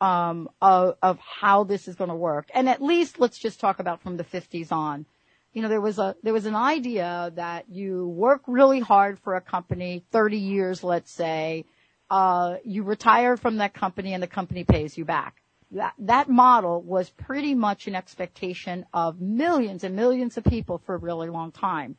um, 0.00 0.48
of, 0.60 0.96
of 1.02 1.18
how 1.18 1.64
this 1.64 1.86
is 1.88 1.94
going 1.94 2.10
to 2.10 2.16
work. 2.16 2.50
And 2.54 2.68
at 2.68 2.82
least 2.82 3.20
let's 3.20 3.38
just 3.38 3.60
talk 3.60 3.78
about 3.78 4.02
from 4.02 4.16
the 4.16 4.24
50s 4.24 4.72
on. 4.72 5.06
You 5.52 5.62
know, 5.62 5.68
there 5.68 5.82
was 5.82 5.98
a 5.98 6.16
there 6.22 6.32
was 6.32 6.46
an 6.46 6.56
idea 6.56 7.30
that 7.36 7.68
you 7.68 8.08
work 8.08 8.40
really 8.46 8.80
hard 8.80 9.18
for 9.18 9.36
a 9.36 9.40
company, 9.40 10.02
30 10.10 10.38
years, 10.38 10.82
let's 10.82 11.12
say, 11.12 11.66
uh, 12.10 12.56
you 12.64 12.82
retire 12.82 13.36
from 13.36 13.58
that 13.58 13.74
company 13.74 14.14
and 14.14 14.22
the 14.22 14.26
company 14.26 14.64
pays 14.64 14.96
you 14.96 15.04
back. 15.04 15.42
That 15.72 15.92
that 15.98 16.30
model 16.30 16.80
was 16.80 17.10
pretty 17.10 17.54
much 17.54 17.86
an 17.86 17.94
expectation 17.94 18.86
of 18.94 19.20
millions 19.20 19.84
and 19.84 19.94
millions 19.94 20.38
of 20.38 20.44
people 20.44 20.78
for 20.78 20.94
a 20.94 20.98
really 20.98 21.28
long 21.28 21.52
time. 21.52 21.96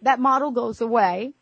That 0.00 0.18
model 0.18 0.50
goes 0.50 0.80
away 0.80 1.34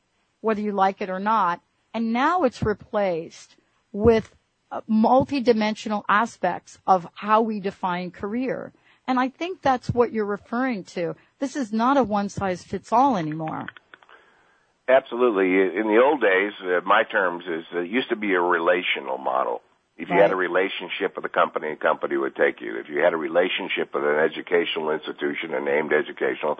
whether 0.47 0.61
you 0.61 0.71
like 0.71 1.01
it 1.01 1.11
or 1.11 1.19
not. 1.19 1.61
And 1.93 2.13
now 2.13 2.45
it's 2.45 2.63
replaced 2.63 3.57
with 3.91 4.33
uh, 4.71 4.81
multidimensional 4.89 6.05
aspects 6.09 6.79
of 6.87 7.09
how 7.15 7.43
we 7.43 7.59
define 7.59 8.13
career. 8.13 8.73
And 9.09 9.19
I 9.19 9.29
think 9.29 9.61
that's 9.61 9.91
what 9.91 10.13
you're 10.13 10.25
referring 10.41 10.85
to. 10.97 11.17
This 11.41 11.57
is 11.57 11.73
not 11.73 11.97
a 11.97 12.05
one 12.05 12.29
size 12.29 12.63
fits 12.63 12.93
all 12.93 13.17
anymore. 13.17 13.67
Absolutely. 14.89 15.49
In 15.81 15.89
the 15.89 16.01
old 16.01 16.21
days, 16.21 16.53
uh, 16.63 16.81
my 16.87 17.03
terms 17.03 17.45
is 17.45 17.65
uh, 17.75 17.81
it 17.81 17.91
used 17.91 18.11
to 18.11 18.17
be 18.17 18.33
a 18.35 18.41
relational 18.41 19.19
model. 19.19 19.63
If 19.97 20.09
you 20.09 20.15
right. 20.15 20.23
had 20.23 20.31
a 20.31 20.37
relationship 20.37 21.17
with 21.17 21.25
a 21.25 21.35
company, 21.41 21.73
a 21.73 21.77
company 21.77 22.17
would 22.17 22.37
take 22.37 22.61
you. 22.61 22.79
If 22.79 22.89
you 22.89 22.99
had 23.03 23.15
a 23.15 23.17
relationship 23.17 23.93
with 23.95 24.05
an 24.05 24.19
educational 24.31 24.91
institution, 24.91 25.55
a 25.55 25.61
named 25.61 25.93
educational, 25.93 26.59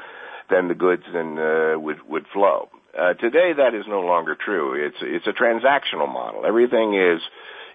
then 0.51 0.67
the 0.67 0.75
goods 0.75 1.05
then 1.13 1.39
uh, 1.39 1.79
would 1.79 2.01
would 2.09 2.27
flow. 2.33 2.69
Uh, 2.97 3.13
today, 3.15 3.53
that 3.57 3.75
is 3.75 3.85
no 3.87 4.01
longer 4.01 4.35
true. 4.35 4.87
It's 4.87 4.97
it's 5.03 5.27
a 5.27 5.33
transactional 5.33 6.09
model. 6.09 6.47
Everything 6.47 6.95
is 6.95 7.21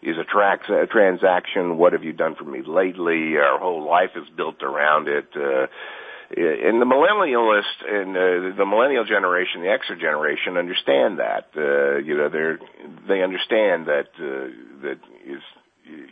is 0.02 0.18
a, 0.18 0.24
trax, 0.24 0.68
a 0.70 0.88
transaction. 0.88 1.78
What 1.78 1.94
have 1.94 2.04
you 2.04 2.14
done 2.14 2.36
for 2.36 2.44
me 2.44 2.64
lately? 2.66 3.38
Our 3.38 3.60
whole 3.60 3.88
life 3.88 4.12
is 4.16 4.28
built 4.36 4.64
around 4.64 5.08
it. 5.08 5.28
Uh, 5.36 5.68
and 6.36 6.82
the 6.82 6.86
millennialist 6.86 7.86
and 7.88 8.16
uh, 8.16 8.56
the 8.58 8.66
millennial 8.66 9.06
generation, 9.06 9.62
the 9.62 9.68
Xer 9.68 10.00
generation, 10.00 10.58
understand 10.58 11.20
that. 11.20 11.50
Uh, 11.56 11.98
you 11.98 12.18
know, 12.18 12.30
they 12.30 12.66
they 13.08 13.22
understand 13.22 13.88
that 13.88 14.10
uh, 14.18 14.48
that 14.82 14.98
is 15.26 15.42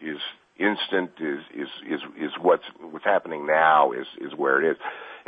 is 0.03 0.19
instant 0.59 1.11
is 1.19 1.39
is 1.55 1.69
is 1.87 2.01
is 2.19 2.31
what's 2.41 2.65
what's 2.91 3.05
happening 3.05 3.47
now 3.47 3.93
is 3.93 4.07
is 4.19 4.33
where 4.35 4.61
it 4.61 4.71
is 4.71 4.77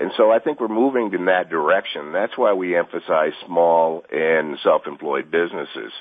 And 0.02 0.12
so 0.18 0.32
I 0.32 0.40
think 0.40 0.60
we're 0.60 0.68
moving 0.68 1.14
in 1.14 1.26
that 1.26 1.50
direction. 1.50 2.12
That's 2.12 2.36
why 2.36 2.54
we 2.54 2.76
emphasize 2.76 3.34
small 3.46 4.04
and 4.12 4.58
self-employed 4.64 5.30
businesses. 5.30 5.92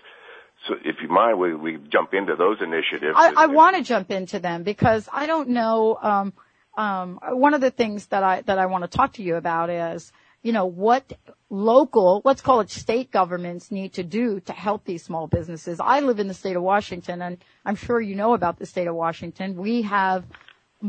So 0.67 0.75
if 0.83 0.97
you 1.03 1.09
mind, 1.09 1.39
we, 1.39 1.55
we 1.55 1.79
jump 1.93 2.15
into 2.15 2.35
those 2.35 2.59
initiatives. 2.63 3.15
I, 3.15 3.33
I 3.37 3.47
want 3.47 3.77
to 3.77 3.83
jump 3.83 4.11
into 4.11 4.39
them 4.39 4.63
because 4.63 5.07
I 5.13 5.27
don't 5.27 5.51
know. 5.51 5.99
Um, 6.01 6.33
um, 6.77 7.19
one 7.23 7.53
of 7.53 7.61
the 7.61 7.71
things 7.71 8.07
that 8.07 8.23
I 8.23 8.41
that 8.43 8.59
I 8.59 8.67
want 8.67 8.85
to 8.85 8.97
talk 8.97 9.15
to 9.15 9.23
you 9.23 9.37
about 9.37 9.69
is, 9.69 10.13
you 10.43 10.53
know, 10.53 10.65
what 10.65 11.13
local, 11.51 12.23
let's 12.25 12.41
call 12.41 12.61
it 12.61 12.71
state 12.71 13.11
governments 13.11 13.71
need 13.71 13.95
to 13.95 14.03
do 14.03 14.41
to 14.41 14.53
help 14.53 14.85
these 14.85 15.03
small 15.03 15.27
businesses. 15.27 15.79
I 15.79 16.01
live 16.01 16.21
in 16.21 16.29
the 16.29 16.35
state 16.35 16.57
of 16.57 16.63
Washington, 16.63 17.21
and 17.21 17.39
I'm 17.67 17.77
sure 17.77 18.01
you 18.01 18.15
know 18.15 18.33
about 18.33 18.59
the 18.59 18.67
state 18.67 18.87
of 18.87 18.95
Washington. 18.95 19.57
We 19.57 19.83
have 19.83 20.25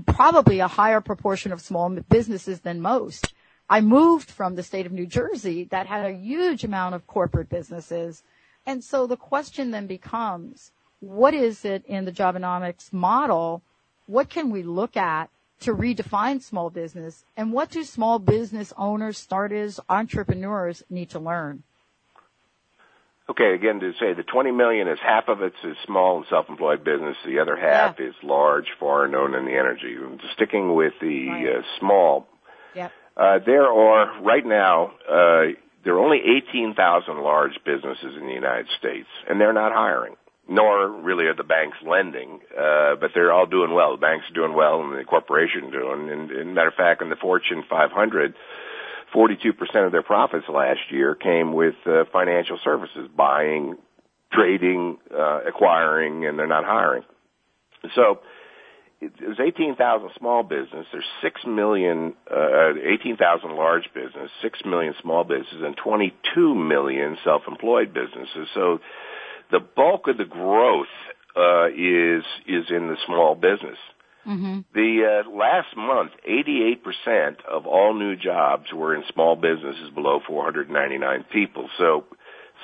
probably 0.06 0.60
a 0.60 0.68
higher 0.68 1.02
proportion 1.02 1.52
of 1.52 1.62
small 1.62 1.90
businesses 1.90 2.62
than 2.62 2.82
most. 2.82 3.34
I 3.70 3.82
moved 3.82 4.30
from 4.30 4.56
the 4.56 4.64
state 4.64 4.86
of 4.86 4.92
New 4.92 5.06
Jersey 5.06 5.66
that 5.66 5.88
had 5.88 6.06
a 6.06 6.14
huge 6.14 6.64
amount 6.64 6.96
of 6.96 7.08
corporate 7.08 7.50
businesses 7.50 8.24
and 8.66 8.84
so 8.84 9.08
the 9.08 9.18
question 9.18 9.72
then 9.72 9.88
becomes, 9.88 10.72
what 11.00 11.34
is 11.34 11.66
it 11.66 11.84
in 11.86 12.06
the 12.06 12.12
Jobenomics 12.12 12.94
model? 12.94 13.64
What 14.06 14.30
can 14.30 14.52
we 14.52 14.64
look 14.64 14.96
at 14.96 15.30
to 15.62 15.74
redefine 15.74 16.42
small 16.42 16.70
business? 16.70 17.26
And 17.36 17.54
what 17.54 17.72
do 17.72 17.84
small 17.84 18.20
business 18.20 18.74
owners, 18.78 19.18
starters, 19.18 19.80
entrepreneurs 19.90 20.84
need 20.90 21.10
to 21.12 21.20
learn? 21.20 21.64
Okay, 23.32 23.54
again 23.56 23.80
to 23.80 23.94
say 23.94 24.14
the 24.14 24.24
20 24.24 24.52
million 24.52 24.90
is 24.90 25.00
half 25.02 25.30
of 25.30 25.42
it 25.42 25.54
is 25.64 25.72
a 25.72 25.86
small 25.86 26.18
and 26.18 26.26
self-employed 26.30 26.84
business. 26.84 27.16
The 27.26 27.40
other 27.40 27.56
half 27.56 27.96
yeah. 27.98 28.08
is 28.08 28.16
large, 28.24 28.66
foreign 28.78 29.16
owned 29.16 29.36
in 29.36 29.46
the 29.46 29.54
energy. 29.54 29.96
Sticking 30.36 30.76
with 30.76 30.92
the 31.00 31.30
right. 31.30 31.48
uh, 31.48 31.62
small, 31.80 32.28
yep. 32.76 32.92
uh, 33.16 33.40
there 33.46 33.72
are 33.72 34.22
right 34.22 34.46
now 34.46 34.92
uh, 35.10 35.56
there 35.86 35.96
are 35.96 36.00
only 36.00 36.20
18,000 36.50 37.22
large 37.22 37.58
businesses 37.66 38.18
in 38.20 38.28
the 38.28 38.34
United 38.34 38.68
States, 38.78 39.08
and 39.30 39.40
they're 39.40 39.54
not 39.54 39.72
hiring. 39.72 40.16
Nor 40.50 40.90
really 40.90 41.26
are 41.28 41.36
the 41.36 41.46
banks 41.46 41.78
lending, 41.88 42.42
uh, 42.52 42.96
but 43.00 43.12
they're 43.14 43.32
all 43.32 43.46
doing 43.46 43.74
well. 43.74 43.92
The 43.92 44.02
banks 44.02 44.26
are 44.30 44.34
doing 44.34 44.54
well, 44.54 44.82
and 44.82 45.00
the 45.00 45.06
corporations 45.06 45.72
doing. 45.72 46.10
And, 46.10 46.32
and 46.32 46.54
matter 46.54 46.68
of 46.68 46.74
fact, 46.74 47.02
in 47.02 47.10
the 47.10 47.16
Fortune 47.16 47.64
500, 47.70 48.34
42% 49.14 49.86
of 49.86 49.92
their 49.92 50.04
profits 50.04 50.46
last 50.48 50.80
year 50.90 51.16
came 51.16 51.54
with 51.54 51.76
uh, 51.86 52.04
financial 52.12 52.58
services, 52.64 53.10
buying, 53.16 53.76
trading, 54.32 54.98
uh, 55.14 55.42
acquiring, 55.48 56.26
and 56.26 56.40
they're 56.40 56.48
not 56.48 56.64
hiring. 56.64 57.04
So 57.96 58.20
there's 59.02 59.40
18,000 59.40 60.10
small 60.18 60.44
business, 60.44 60.86
there's 60.92 61.06
6 61.22 61.42
million, 61.48 62.14
uh, 62.30 62.74
18,000 63.02 63.56
large 63.56 63.90
business, 63.94 64.30
6 64.42 64.60
million 64.66 64.94
small 65.02 65.24
businesses, 65.24 65.62
and 65.64 65.76
22 65.76 66.56
million 66.56 67.18
self-employed 67.24 67.94
businesses. 67.94 68.48
So 68.54 68.80
the 69.52 69.60
bulk 69.60 70.08
of 70.08 70.18
the 70.18 70.26
growth, 70.26 70.88
uh, 71.36 71.68
is, 71.68 72.24
is 72.48 72.66
in 72.70 72.88
the 72.88 72.98
small 73.06 73.36
business. 73.36 73.78
Mm-hmm. 74.28 74.60
The 74.74 75.24
uh, 75.26 75.30
last 75.30 75.76
month, 75.76 76.12
88% 76.30 77.44
of 77.50 77.66
all 77.66 77.94
new 77.94 78.16
jobs 78.16 78.66
were 78.74 78.96
in 78.96 79.04
small 79.12 79.36
businesses 79.36 79.90
below 79.96 80.20
499 80.28 81.26
people. 81.32 81.70
So 81.78 82.06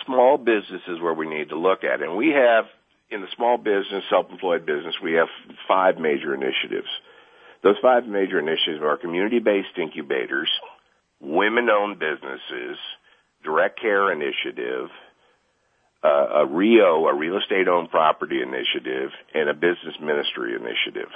small 0.06 0.38
business 0.38 0.82
is 0.88 1.02
where 1.02 1.14
we 1.14 1.28
need 1.28 1.50
to 1.50 1.58
look 1.58 1.84
at. 1.84 2.02
And 2.02 2.16
we 2.16 2.30
have 2.30 2.66
in 3.10 3.22
the 3.22 3.28
small 3.36 3.58
business, 3.58 4.04
self-employed 4.10 4.66
business, 4.66 4.96
we 5.02 5.14
have 5.14 5.28
five 5.68 5.98
major 5.98 6.34
initiatives. 6.34 6.90
Those 7.64 7.78
five 7.82 8.06
major 8.06 8.40
initiatives 8.40 8.84
are 8.84 8.98
community-based 8.98 9.78
incubators, 9.78 10.50
women-owned 11.20 12.00
businesses, 12.00 12.78
direct 13.44 13.80
care 13.80 14.12
initiative, 14.12 14.90
uh, 16.04 16.44
a 16.44 16.46
REO, 16.46 17.08
a 17.08 17.16
real 17.16 17.38
estate 17.38 17.68
owned 17.68 17.90
property 17.90 18.42
initiative, 18.42 19.12
and 19.34 19.50
a 19.50 19.54
business 19.54 19.96
ministry 20.02 20.54
initiative. 20.54 21.10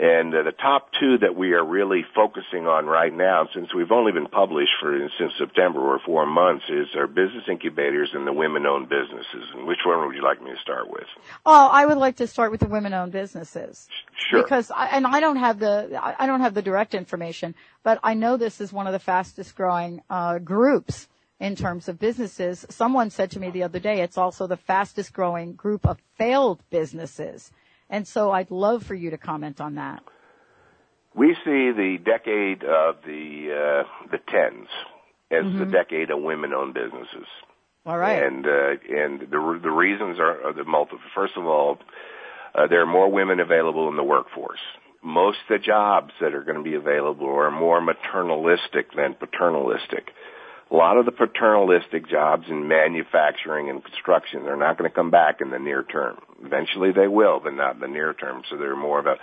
And 0.00 0.34
uh, 0.34 0.44
the 0.44 0.52
top 0.52 0.88
two 0.98 1.18
that 1.18 1.36
we 1.36 1.52
are 1.52 1.62
really 1.62 2.06
focusing 2.14 2.66
on 2.66 2.86
right 2.86 3.12
now, 3.12 3.46
since 3.54 3.74
we've 3.74 3.92
only 3.92 4.12
been 4.12 4.28
published 4.28 4.72
for 4.80 4.96
since 5.18 5.32
September 5.36 5.78
or 5.78 6.00
four 6.06 6.24
months, 6.24 6.64
is 6.70 6.86
our 6.96 7.06
business 7.06 7.44
incubators 7.50 8.08
and 8.14 8.26
the 8.26 8.32
women-owned 8.32 8.88
businesses. 8.88 9.44
And 9.54 9.66
which 9.66 9.80
one 9.84 10.06
would 10.06 10.16
you 10.16 10.22
like 10.22 10.40
me 10.40 10.52
to 10.52 10.60
start 10.62 10.88
with? 10.88 11.04
Oh, 11.44 11.68
I 11.70 11.84
would 11.84 11.98
like 11.98 12.16
to 12.16 12.26
start 12.26 12.50
with 12.50 12.60
the 12.60 12.68
women-owned 12.68 13.12
businesses. 13.12 13.88
Sure. 14.16 14.42
Because 14.42 14.70
I, 14.70 14.86
and 14.86 15.06
I 15.06 15.20
don't 15.20 15.36
have 15.36 15.58
the 15.58 16.00
I 16.02 16.26
don't 16.26 16.40
have 16.40 16.54
the 16.54 16.62
direct 16.62 16.94
information, 16.94 17.54
but 17.82 18.00
I 18.02 18.14
know 18.14 18.38
this 18.38 18.58
is 18.62 18.72
one 18.72 18.86
of 18.86 18.94
the 18.94 18.98
fastest 18.98 19.54
growing 19.54 20.00
uh, 20.08 20.38
groups 20.38 21.08
in 21.40 21.56
terms 21.56 21.88
of 21.88 21.98
businesses. 21.98 22.64
Someone 22.70 23.10
said 23.10 23.32
to 23.32 23.40
me 23.40 23.50
the 23.50 23.64
other 23.64 23.78
day, 23.78 24.00
it's 24.00 24.16
also 24.16 24.46
the 24.46 24.56
fastest 24.56 25.12
growing 25.12 25.52
group 25.52 25.86
of 25.86 25.98
failed 26.16 26.62
businesses. 26.70 27.50
And 27.90 28.06
so 28.06 28.30
I'd 28.30 28.50
love 28.50 28.84
for 28.84 28.94
you 28.94 29.10
to 29.10 29.18
comment 29.18 29.60
on 29.60 29.74
that. 29.74 30.02
We 31.14 31.34
see 31.44 31.72
the 31.72 31.98
decade 32.02 32.62
of 32.62 32.96
the 33.04 33.82
uh, 33.84 34.08
the 34.12 34.18
tens 34.28 34.68
as 35.30 35.44
mm-hmm. 35.44 35.58
the 35.58 35.66
decade 35.66 36.10
of 36.10 36.22
women-owned 36.22 36.72
businesses. 36.72 37.26
All 37.84 37.98
right. 37.98 38.22
And 38.22 38.46
uh, 38.46 38.70
and 38.88 39.20
the 39.20 39.60
the 39.60 39.70
reasons 39.70 40.20
are, 40.20 40.48
are 40.48 40.52
the 40.52 40.64
multiple. 40.64 41.00
First 41.14 41.36
of 41.36 41.46
all, 41.46 41.78
uh, 42.54 42.68
there 42.68 42.80
are 42.80 42.86
more 42.86 43.10
women 43.10 43.40
available 43.40 43.88
in 43.88 43.96
the 43.96 44.04
workforce. 44.04 44.60
Most 45.02 45.38
of 45.48 45.58
the 45.58 45.64
jobs 45.64 46.12
that 46.20 46.34
are 46.34 46.44
going 46.44 46.58
to 46.58 46.62
be 46.62 46.74
available 46.76 47.28
are 47.28 47.50
more 47.50 47.80
maternalistic 47.80 48.94
than 48.94 49.14
paternalistic 49.14 50.12
a 50.70 50.74
lot 50.74 50.96
of 50.96 51.04
the 51.04 51.12
paternalistic 51.12 52.08
jobs 52.08 52.44
in 52.48 52.68
manufacturing 52.68 53.68
and 53.68 53.84
construction, 53.84 54.44
they're 54.44 54.56
not 54.56 54.78
going 54.78 54.88
to 54.88 54.94
come 54.94 55.10
back 55.10 55.40
in 55.40 55.50
the 55.50 55.58
near 55.58 55.82
term. 55.82 56.18
Eventually 56.44 56.92
they 56.92 57.08
will, 57.08 57.40
but 57.40 57.54
not 57.54 57.74
in 57.74 57.80
the 57.80 57.88
near 57.88 58.14
term. 58.14 58.42
So 58.48 58.56
they're 58.56 58.76
more 58.76 59.00
of 59.00 59.06
a, 59.06 59.16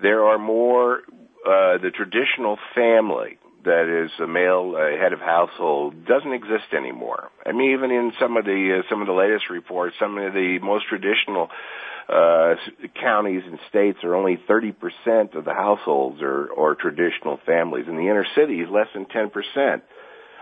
there 0.00 0.24
are 0.24 0.38
more, 0.38 1.00
uh, 1.44 1.78
the 1.78 1.90
traditional 1.94 2.58
family 2.74 3.38
that 3.64 4.04
is 4.04 4.10
a 4.20 4.26
male 4.26 4.74
uh, 4.76 4.96
head 5.00 5.12
of 5.12 5.20
household 5.20 6.06
doesn't 6.06 6.32
exist 6.32 6.72
anymore. 6.76 7.30
I 7.44 7.52
mean, 7.52 7.72
even 7.72 7.90
in 7.90 8.12
some 8.20 8.36
of 8.36 8.44
the, 8.44 8.80
uh, 8.80 8.88
some 8.88 9.00
of 9.00 9.06
the 9.06 9.12
latest 9.12 9.50
reports, 9.50 9.96
some 9.98 10.16
of 10.18 10.32
the 10.32 10.58
most 10.62 10.84
traditional, 10.86 11.48
uh, 12.06 12.54
counties 13.00 13.42
and 13.46 13.58
states 13.70 13.98
are 14.04 14.14
only 14.14 14.36
30% 14.36 15.34
of 15.34 15.44
the 15.46 15.54
households 15.54 16.20
are, 16.20 16.50
are 16.56 16.74
traditional 16.74 17.40
families. 17.46 17.86
In 17.88 17.96
the 17.96 18.02
inner 18.02 18.26
cities, 18.36 18.66
less 18.70 18.88
than 18.94 19.06
10% 19.06 19.80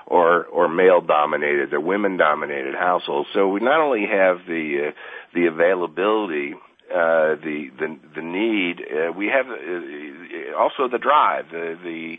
or 0.06 0.44
or 0.44 0.68
male 0.68 1.00
dominated, 1.00 1.70
they're 1.70 1.80
women 1.80 2.16
dominated 2.16 2.74
households. 2.74 3.28
So 3.32 3.48
we 3.48 3.60
not 3.60 3.80
only 3.80 4.06
have 4.06 4.38
the 4.46 4.88
uh, 4.88 4.92
the 5.34 5.46
availability, 5.46 6.54
uh, 6.90 7.36
the 7.36 7.70
the 7.78 7.98
the 8.16 8.22
need, 8.22 8.80
uh, 8.80 9.12
we 9.12 9.26
have 9.26 9.46
uh, 9.46 10.58
also 10.58 10.88
the 10.90 10.98
drive. 10.98 11.50
The 11.50 11.78
the 11.82 12.18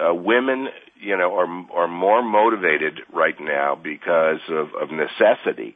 uh, 0.00 0.14
women, 0.14 0.68
you 1.00 1.16
know, 1.16 1.34
are 1.34 1.82
are 1.82 1.88
more 1.88 2.22
motivated 2.22 3.00
right 3.12 3.38
now 3.40 3.74
because 3.74 4.40
of 4.48 4.74
of 4.74 4.90
necessity 4.90 5.74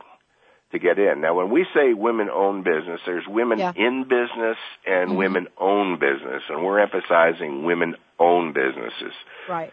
to 0.73 0.79
get 0.79 0.99
in. 0.99 1.21
Now, 1.21 1.35
when 1.35 1.51
we 1.51 1.67
say 1.75 1.93
women 1.93 2.29
own 2.29 2.63
business, 2.63 3.01
there's 3.07 3.27
women 3.27 3.59
yeah. 3.59 3.73
in 3.77 4.05
business 4.05 4.57
and 4.85 5.11
mm-hmm. 5.11 5.17
women 5.17 5.47
own 5.59 5.99
business, 5.99 6.43
and 6.49 6.65
we're 6.65 6.81
emphasizing 6.81 7.65
women 7.65 7.95
own 8.19 8.53
businesses. 8.53 9.15
Right. 9.49 9.73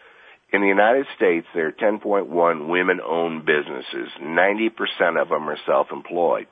In 0.54 0.62
the 0.62 0.68
United 0.68 1.08
States, 1.16 1.48
there 1.56 1.68
are 1.68 1.72
10.1 1.72 2.68
women-owned 2.68 3.44
businesses. 3.44 4.10
90% 4.22 5.20
of 5.20 5.30
them 5.30 5.50
are 5.50 5.58
self-employed. 5.66 6.46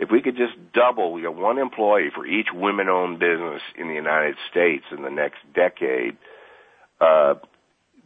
If 0.00 0.10
we 0.10 0.22
could 0.22 0.36
just 0.36 0.54
double, 0.72 1.12
we 1.12 1.22
have 1.22 1.36
one 1.36 1.58
employee 1.58 2.10
for 2.12 2.26
each 2.26 2.48
women-owned 2.52 3.20
business 3.20 3.62
in 3.76 3.86
the 3.86 3.94
United 3.94 4.34
States 4.50 4.84
in 4.90 5.02
the 5.02 5.10
next 5.10 5.38
decade, 5.54 6.16
uh, 7.00 7.34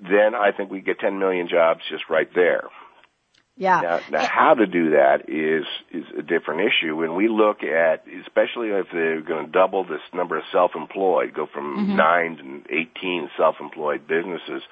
then 0.03 0.35
I 0.35 0.53
think 0.55 0.71
we 0.71 0.83
get 0.83 1.01
10 1.01 1.19
million 1.19 1.49
jobs 1.49 1.81
just 1.91 2.05
right 2.11 2.29
there. 2.35 2.65
Yeah. 3.57 3.81
Now, 3.81 4.01
now, 4.11 4.27
how 4.27 4.55
to 4.55 4.67
do 4.67 4.91
that 4.91 5.29
is 5.29 5.67
is 5.93 6.07
a 6.19 6.23
different 6.23 6.63
issue. 6.63 6.97
When 6.97 7.15
we 7.15 7.29
look 7.29 7.63
at, 7.63 8.05
especially 8.27 8.69
if 8.69 8.87
they're 8.93 9.21
going 9.21 9.47
to 9.47 9.53
double 9.53 9.85
this 9.85 10.01
number 10.15 10.39
of 10.39 10.45
self-employed, 10.51 11.35
go 11.35 11.47
from 11.53 11.77
mm-hmm. 11.77 11.97
nine 11.97 12.65
to 12.67 12.75
18 12.75 13.31
self-employed 13.37 14.07
businesses, 14.09 14.63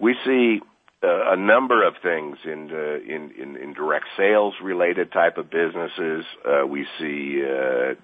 we 0.00 0.14
see 0.24 0.60
uh, 1.02 1.32
a 1.32 1.36
number 1.36 1.86
of 1.86 1.94
things 2.02 2.38
in, 2.44 2.70
in, 3.06 3.30
in 3.40 3.56
in 3.56 3.72
direct 3.72 4.06
sales 4.16 4.54
related 4.62 5.12
type 5.12 5.38
of 5.38 5.48
businesses. 5.50 6.24
Uh, 6.44 6.66
we 6.66 6.86
see 6.98 7.42
uh, 7.42 7.94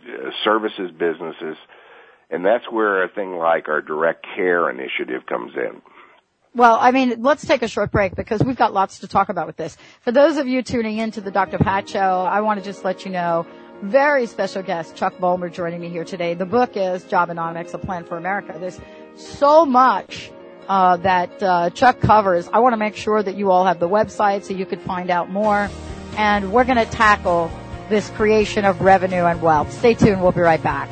services 0.44 0.90
businesses, 0.92 1.56
and 2.30 2.44
that's 2.44 2.64
where 2.70 3.02
a 3.02 3.08
thing 3.08 3.36
like 3.36 3.68
our 3.68 3.80
direct 3.80 4.24
care 4.36 4.70
initiative 4.70 5.26
comes 5.26 5.52
in. 5.56 5.82
Well, 6.56 6.78
I 6.80 6.92
mean, 6.92 7.20
let's 7.20 7.44
take 7.44 7.62
a 7.62 7.68
short 7.68 7.90
break 7.90 8.14
because 8.14 8.40
we've 8.44 8.56
got 8.56 8.72
lots 8.72 9.00
to 9.00 9.08
talk 9.08 9.28
about 9.28 9.48
with 9.48 9.56
this. 9.56 9.76
For 10.02 10.12
those 10.12 10.36
of 10.36 10.46
you 10.46 10.62
tuning 10.62 10.98
in 10.98 11.10
to 11.12 11.20
the 11.20 11.32
Dr. 11.32 11.58
Pat 11.58 11.88
Show, 11.88 11.98
I 11.98 12.42
want 12.42 12.60
to 12.60 12.64
just 12.64 12.84
let 12.84 13.04
you 13.04 13.10
know, 13.10 13.44
very 13.82 14.26
special 14.26 14.62
guest, 14.62 14.94
Chuck 14.94 15.16
Vollmer 15.18 15.52
joining 15.52 15.80
me 15.80 15.88
here 15.88 16.04
today. 16.04 16.34
The 16.34 16.46
book 16.46 16.76
is 16.76 17.02
Jobenomics, 17.06 17.74
A 17.74 17.78
Plan 17.78 18.04
for 18.04 18.16
America. 18.16 18.56
There's 18.56 18.80
so 19.16 19.66
much 19.66 20.30
uh, 20.68 20.96
that 20.98 21.42
uh, 21.42 21.70
Chuck 21.70 22.00
covers, 22.00 22.48
I 22.52 22.58
want 22.58 22.72
to 22.72 22.76
make 22.76 22.96
sure 22.96 23.22
that 23.22 23.36
you 23.36 23.50
all 23.50 23.64
have 23.64 23.78
the 23.78 23.88
website 23.88 24.44
so 24.44 24.54
you 24.54 24.66
can 24.66 24.78
find 24.80 25.10
out 25.10 25.30
more. 25.30 25.70
And 26.16 26.52
we're 26.52 26.64
going 26.64 26.78
to 26.78 26.86
tackle 26.86 27.50
this 27.88 28.08
creation 28.10 28.64
of 28.64 28.80
revenue 28.80 29.24
and 29.24 29.42
wealth. 29.42 29.72
Stay 29.72 29.94
tuned. 29.94 30.22
We'll 30.22 30.32
be 30.32 30.40
right 30.40 30.62
back. 30.62 30.88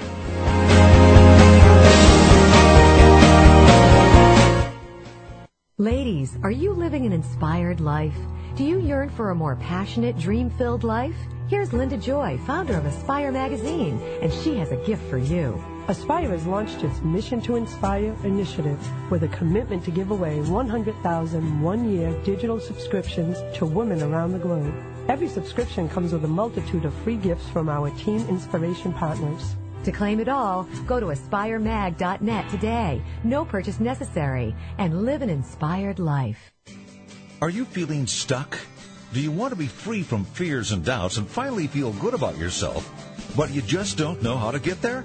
Ladies, 5.78 6.36
are 6.42 6.50
you 6.50 6.72
living 6.72 7.06
an 7.06 7.12
inspired 7.12 7.80
life? 7.80 8.14
Do 8.54 8.64
you 8.64 8.78
yearn 8.78 9.08
for 9.10 9.30
a 9.30 9.34
more 9.34 9.56
passionate, 9.56 10.18
dream-filled 10.18 10.84
life? 10.84 11.16
Here's 11.48 11.72
Linda 11.72 11.96
Joy, 11.96 12.38
founder 12.46 12.76
of 12.76 12.86
Aspire 12.86 13.32
Magazine, 13.32 14.00
and 14.20 14.32
she 14.32 14.56
has 14.56 14.70
a 14.70 14.76
gift 14.76 15.02
for 15.10 15.18
you. 15.18 15.62
Aspire 15.88 16.30
has 16.30 16.46
launched 16.46 16.84
its 16.84 17.00
Mission 17.02 17.40
to 17.40 17.56
Inspire 17.56 18.14
initiative 18.22 18.78
with 19.10 19.24
a 19.24 19.28
commitment 19.28 19.84
to 19.84 19.90
give 19.90 20.12
away 20.12 20.40
100,000 20.40 21.60
one-year 21.60 22.12
digital 22.22 22.60
subscriptions 22.60 23.38
to 23.58 23.66
women 23.66 24.00
around 24.00 24.30
the 24.30 24.38
globe. 24.38 24.72
Every 25.08 25.28
subscription 25.28 25.88
comes 25.88 26.12
with 26.12 26.24
a 26.24 26.28
multitude 26.28 26.84
of 26.84 26.94
free 27.02 27.16
gifts 27.16 27.48
from 27.48 27.68
our 27.68 27.90
team 27.98 28.24
inspiration 28.28 28.92
partners. 28.92 29.56
To 29.82 29.90
claim 29.90 30.20
it 30.20 30.28
all, 30.28 30.68
go 30.86 31.00
to 31.00 31.06
aspiremag.net 31.06 32.48
today. 32.48 33.02
No 33.24 33.44
purchase 33.44 33.80
necessary 33.80 34.54
and 34.78 35.04
live 35.04 35.20
an 35.20 35.30
inspired 35.30 35.98
life. 35.98 36.52
Are 37.40 37.50
you 37.50 37.64
feeling 37.64 38.06
stuck? 38.06 38.56
Do 39.12 39.20
you 39.20 39.32
want 39.32 39.50
to 39.50 39.58
be 39.58 39.66
free 39.66 40.04
from 40.04 40.24
fears 40.24 40.70
and 40.70 40.84
doubts 40.84 41.16
and 41.16 41.26
finally 41.26 41.66
feel 41.66 41.92
good 41.94 42.14
about 42.14 42.38
yourself, 42.38 42.88
but 43.36 43.50
you 43.50 43.62
just 43.62 43.98
don't 43.98 44.22
know 44.22 44.36
how 44.36 44.52
to 44.52 44.60
get 44.60 44.80
there? 44.80 45.04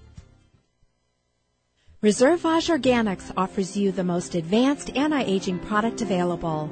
Reservage 2.03 2.67
Organics 2.67 3.31
offers 3.37 3.77
you 3.77 3.91
the 3.91 4.03
most 4.03 4.33
advanced 4.33 4.89
anti-aging 4.97 5.59
product 5.59 6.01
available. 6.01 6.67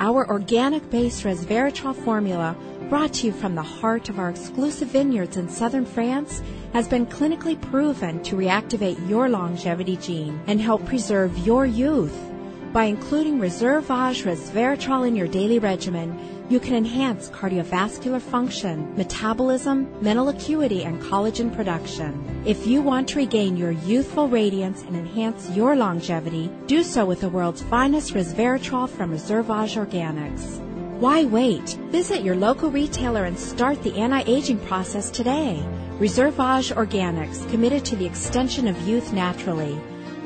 Our 0.00 0.28
organic-based 0.28 1.22
resveratrol 1.22 1.94
formula, 1.94 2.56
brought 2.88 3.12
to 3.14 3.28
you 3.28 3.32
from 3.32 3.54
the 3.54 3.62
heart 3.62 4.08
of 4.08 4.18
our 4.18 4.28
exclusive 4.28 4.88
vineyards 4.88 5.36
in 5.36 5.48
southern 5.48 5.86
France, 5.86 6.42
has 6.72 6.88
been 6.88 7.06
clinically 7.06 7.60
proven 7.70 8.24
to 8.24 8.34
reactivate 8.34 9.08
your 9.08 9.28
longevity 9.28 9.96
gene 9.98 10.42
and 10.48 10.60
help 10.60 10.84
preserve 10.84 11.38
your 11.46 11.64
youth. 11.64 12.31
By 12.72 12.84
including 12.84 13.38
Reservage 13.38 14.24
resveratrol 14.24 15.06
in 15.06 15.14
your 15.14 15.28
daily 15.28 15.58
regimen, 15.58 16.18
you 16.48 16.58
can 16.58 16.74
enhance 16.74 17.28
cardiovascular 17.28 18.18
function, 18.18 18.96
metabolism, 18.96 19.94
mental 20.00 20.30
acuity, 20.30 20.84
and 20.84 20.98
collagen 21.02 21.54
production. 21.54 22.42
If 22.46 22.66
you 22.66 22.80
want 22.80 23.08
to 23.10 23.18
regain 23.18 23.58
your 23.58 23.72
youthful 23.72 24.26
radiance 24.26 24.82
and 24.84 24.96
enhance 24.96 25.50
your 25.50 25.76
longevity, 25.76 26.50
do 26.66 26.82
so 26.82 27.04
with 27.04 27.20
the 27.20 27.28
world's 27.28 27.60
finest 27.60 28.14
resveratrol 28.14 28.88
from 28.88 29.10
Reservage 29.10 29.76
Organics. 29.76 30.58
Why 30.98 31.24
wait? 31.24 31.76
Visit 31.90 32.22
your 32.22 32.36
local 32.36 32.70
retailer 32.70 33.26
and 33.26 33.38
start 33.38 33.82
the 33.82 33.96
anti-aging 33.96 34.60
process 34.60 35.10
today. 35.10 35.62
Reservage 35.98 36.74
Organics, 36.74 37.46
committed 37.50 37.84
to 37.84 37.96
the 37.96 38.06
extension 38.06 38.66
of 38.66 38.80
youth 38.88 39.12
naturally. 39.12 39.78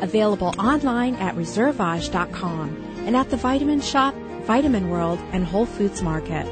Available 0.02 0.54
online 0.58 1.14
at 1.16 1.34
reservage.com 1.34 2.84
and 3.06 3.16
at 3.16 3.30
the 3.30 3.36
Vitamin 3.36 3.80
Shoppe 3.80 4.14
Vitamin 4.46 4.88
World, 4.88 5.18
and 5.32 5.44
Whole 5.44 5.66
Foods 5.66 6.02
Market. 6.02 6.46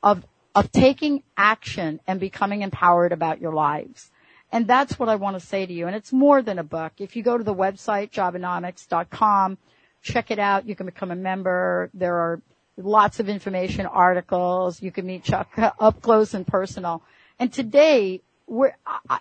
of, 0.03 0.25
of 0.53 0.69
taking 0.73 1.23
action 1.37 2.01
and 2.05 2.19
becoming 2.19 2.61
empowered 2.61 3.13
about 3.13 3.39
your 3.39 3.53
lives. 3.53 4.11
And 4.51 4.67
that's 4.67 4.99
what 4.99 5.07
I 5.07 5.15
want 5.15 5.39
to 5.39 5.45
say 5.45 5.65
to 5.65 5.71
you. 5.71 5.87
And 5.87 5.95
it's 5.95 6.11
more 6.11 6.41
than 6.41 6.59
a 6.59 6.63
book. 6.63 6.91
If 6.97 7.15
you 7.15 7.23
go 7.23 7.37
to 7.37 7.43
the 7.43 7.55
website, 7.55 8.11
jobenomics.com, 8.11 9.57
check 10.01 10.29
it 10.29 10.39
out. 10.39 10.67
You 10.67 10.75
can 10.75 10.85
become 10.85 11.11
a 11.11 11.15
member. 11.15 11.89
There 11.93 12.15
are 12.15 12.41
lots 12.75 13.21
of 13.21 13.29
information, 13.29 13.85
articles. 13.85 14.81
You 14.81 14.91
can 14.91 15.05
meet 15.05 15.23
Chuck 15.23 15.49
up 15.57 16.01
close 16.01 16.33
and 16.33 16.45
personal. 16.45 17.01
And 17.39 17.51
today, 17.51 18.21
we're, 18.45 18.75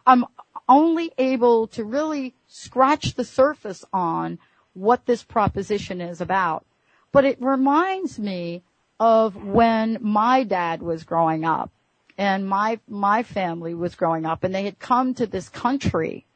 I'm 0.05 0.27
only 0.69 1.13
able 1.19 1.67
to 1.69 1.85
really 1.85 2.35
scratch 2.47 3.15
the 3.15 3.25
surface 3.25 3.85
on 3.93 4.39
what 4.75 5.07
this 5.07 5.23
proposition 5.23 6.01
is 6.01 6.21
about. 6.21 6.65
But 7.11 7.25
it 7.25 7.41
reminds 7.41 8.19
me 8.19 8.63
of 8.99 9.37
when 9.37 9.99
my 10.01 10.45
dad 10.45 10.83
was 10.83 11.05
growing 11.05 11.45
up 11.45 11.71
and 12.17 12.49
my, 12.49 12.79
my 12.89 13.23
family 13.23 13.75
was 13.75 13.95
growing 13.95 14.25
up 14.25 14.45
and 14.45 14.55
they 14.55 14.65
had 14.65 14.79
come 14.79 15.15
to 15.15 15.27
this 15.27 15.49
country 15.49 16.27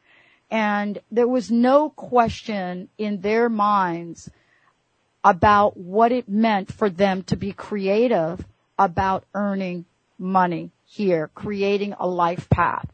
and 0.51 1.01
there 1.11 1.29
was 1.29 1.51
no 1.51 1.91
question 1.91 2.89
in 2.99 3.21
their 3.21 3.49
minds 3.49 4.31
about 5.25 5.77
what 5.77 6.13
it 6.13 6.29
meant 6.29 6.73
for 6.73 6.89
them 6.89 7.23
to 7.25 7.37
be 7.37 7.53
creative 7.53 8.45
about 8.79 9.25
earning 9.35 9.85
money 10.19 10.71
here, 10.85 11.31
creating 11.35 11.95
a 11.99 12.07
life 12.07 12.49
path, 12.49 12.89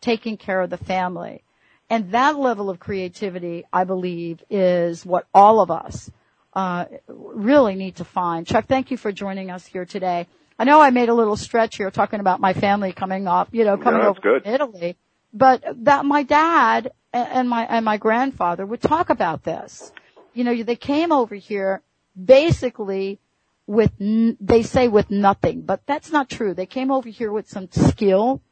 taking 0.00 0.36
care 0.36 0.60
of 0.60 0.70
the 0.70 0.76
family. 0.76 1.42
And 1.90 2.12
that 2.12 2.38
level 2.38 2.68
of 2.68 2.78
creativity, 2.78 3.64
I 3.72 3.84
believe, 3.84 4.42
is 4.50 5.06
what 5.06 5.26
all 5.32 5.60
of 5.60 5.70
us 5.70 6.10
uh, 6.52 6.86
really 7.06 7.74
need 7.74 7.96
to 7.96 8.04
find. 8.04 8.46
Chuck, 8.46 8.66
thank 8.66 8.90
you 8.90 8.96
for 8.96 9.12
joining 9.12 9.50
us 9.50 9.66
here 9.66 9.84
today. 9.84 10.26
I 10.58 10.64
know 10.64 10.80
I 10.80 10.90
made 10.90 11.08
a 11.08 11.14
little 11.14 11.36
stretch 11.36 11.76
here 11.76 11.90
talking 11.90 12.20
about 12.20 12.40
my 12.40 12.52
family 12.52 12.92
coming 12.92 13.28
off, 13.28 13.48
you 13.52 13.64
know, 13.64 13.76
coming 13.76 14.02
no, 14.02 14.08
over 14.08 14.20
good. 14.20 14.42
from 14.42 14.52
Italy, 14.52 14.96
but 15.32 15.62
that 15.84 16.04
my 16.04 16.24
dad 16.24 16.90
and 17.12 17.48
my 17.48 17.64
and 17.64 17.84
my 17.84 17.96
grandfather 17.96 18.66
would 18.66 18.82
talk 18.82 19.08
about 19.08 19.44
this. 19.44 19.92
You 20.34 20.44
know, 20.44 20.62
they 20.62 20.76
came 20.76 21.12
over 21.12 21.36
here 21.36 21.82
basically 22.22 23.20
with 23.66 23.92
they 23.98 24.62
say 24.62 24.88
with 24.88 25.10
nothing, 25.10 25.62
but 25.62 25.82
that's 25.86 26.10
not 26.10 26.28
true. 26.28 26.54
They 26.54 26.66
came 26.66 26.90
over 26.90 27.08
here 27.08 27.30
with 27.30 27.48
some 27.48 27.68
skill. 27.70 28.42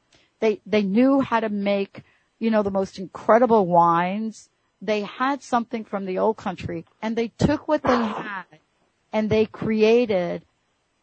They 0.41 0.61
they 0.67 0.83
knew 0.83 1.21
how 1.21 1.41
to 1.41 1.49
make, 1.49 2.03
you 2.39 2.51
know, 2.51 2.63
the 2.63 2.71
most 2.71 2.99
incredible 2.99 3.67
wines. 3.67 4.49
They 4.83 5.03
had 5.03 5.43
something 5.43 5.85
from 5.85 6.05
the 6.05 6.19
old 6.19 6.37
country 6.37 6.85
and 7.01 7.17
they 7.17 7.29
took 7.29 7.67
what 7.67 7.83
they 7.83 7.97
had 7.97 8.45
and 9.13 9.31
they 9.31 9.47
created 9.47 10.43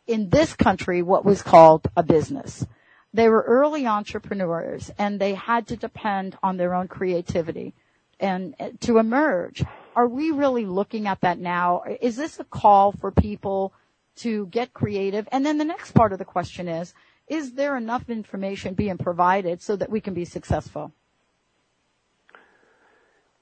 in 0.05 0.29
this 0.29 0.55
country 0.55 1.01
what 1.01 1.25
was 1.25 1.41
called 1.41 1.87
a 1.97 2.03
business. 2.03 2.65
They 3.13 3.29
were 3.29 3.41
early 3.41 3.85
entrepreneurs 3.87 4.91
and 4.97 5.19
they 5.19 5.33
had 5.33 5.67
to 5.67 5.77
depend 5.77 6.37
on 6.43 6.57
their 6.57 6.73
own 6.73 6.87
creativity 6.87 7.73
and 8.19 8.55
uh, 8.59 8.69
to 8.81 8.97
emerge. 8.97 9.63
Are 9.95 10.07
we 10.07 10.31
really 10.31 10.65
looking 10.65 11.07
at 11.07 11.21
that 11.21 11.39
now? 11.39 11.83
Is 12.01 12.15
this 12.15 12.39
a 12.39 12.43
call 12.43 12.91
for 12.91 13.11
people 13.11 13.73
to 14.17 14.47
get 14.47 14.73
creative? 14.73 15.27
And 15.31 15.45
then 15.45 15.57
the 15.57 15.65
next 15.65 15.91
part 15.91 16.13
of 16.13 16.19
the 16.19 16.25
question 16.25 16.67
is, 16.67 16.93
is 17.27 17.53
there 17.53 17.77
enough 17.77 18.09
information 18.09 18.73
being 18.73 18.97
provided 18.97 19.61
so 19.61 19.75
that 19.75 19.89
we 19.89 20.01
can 20.01 20.13
be 20.13 20.25
successful? 20.25 20.91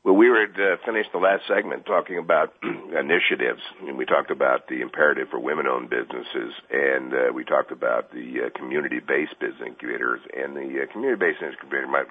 Well, 0.03 0.15
we 0.15 0.29
were 0.29 0.45
uh, 0.45 0.77
finished 0.83 1.11
the 1.11 1.19
last 1.19 1.43
segment 1.47 1.85
talking 1.85 2.17
about 2.17 2.55
initiatives, 2.63 3.61
and 3.85 3.97
we 3.97 4.05
talked 4.05 4.31
about 4.31 4.67
the 4.67 4.81
imperative 4.81 5.29
for 5.29 5.39
women-owned 5.39 5.91
businesses, 5.91 6.53
and 6.71 7.13
uh, 7.13 7.17
we 7.33 7.43
talked 7.43 7.71
about 7.71 8.11
the 8.11 8.47
uh, 8.47 8.57
community-based 8.57 9.39
business 9.39 9.61
incubators, 9.65 10.21
and 10.35 10.55
the 10.55 10.81
uh, 10.81 10.91
community-based 10.91 11.41
incubator 11.43 11.87
might 11.87 12.07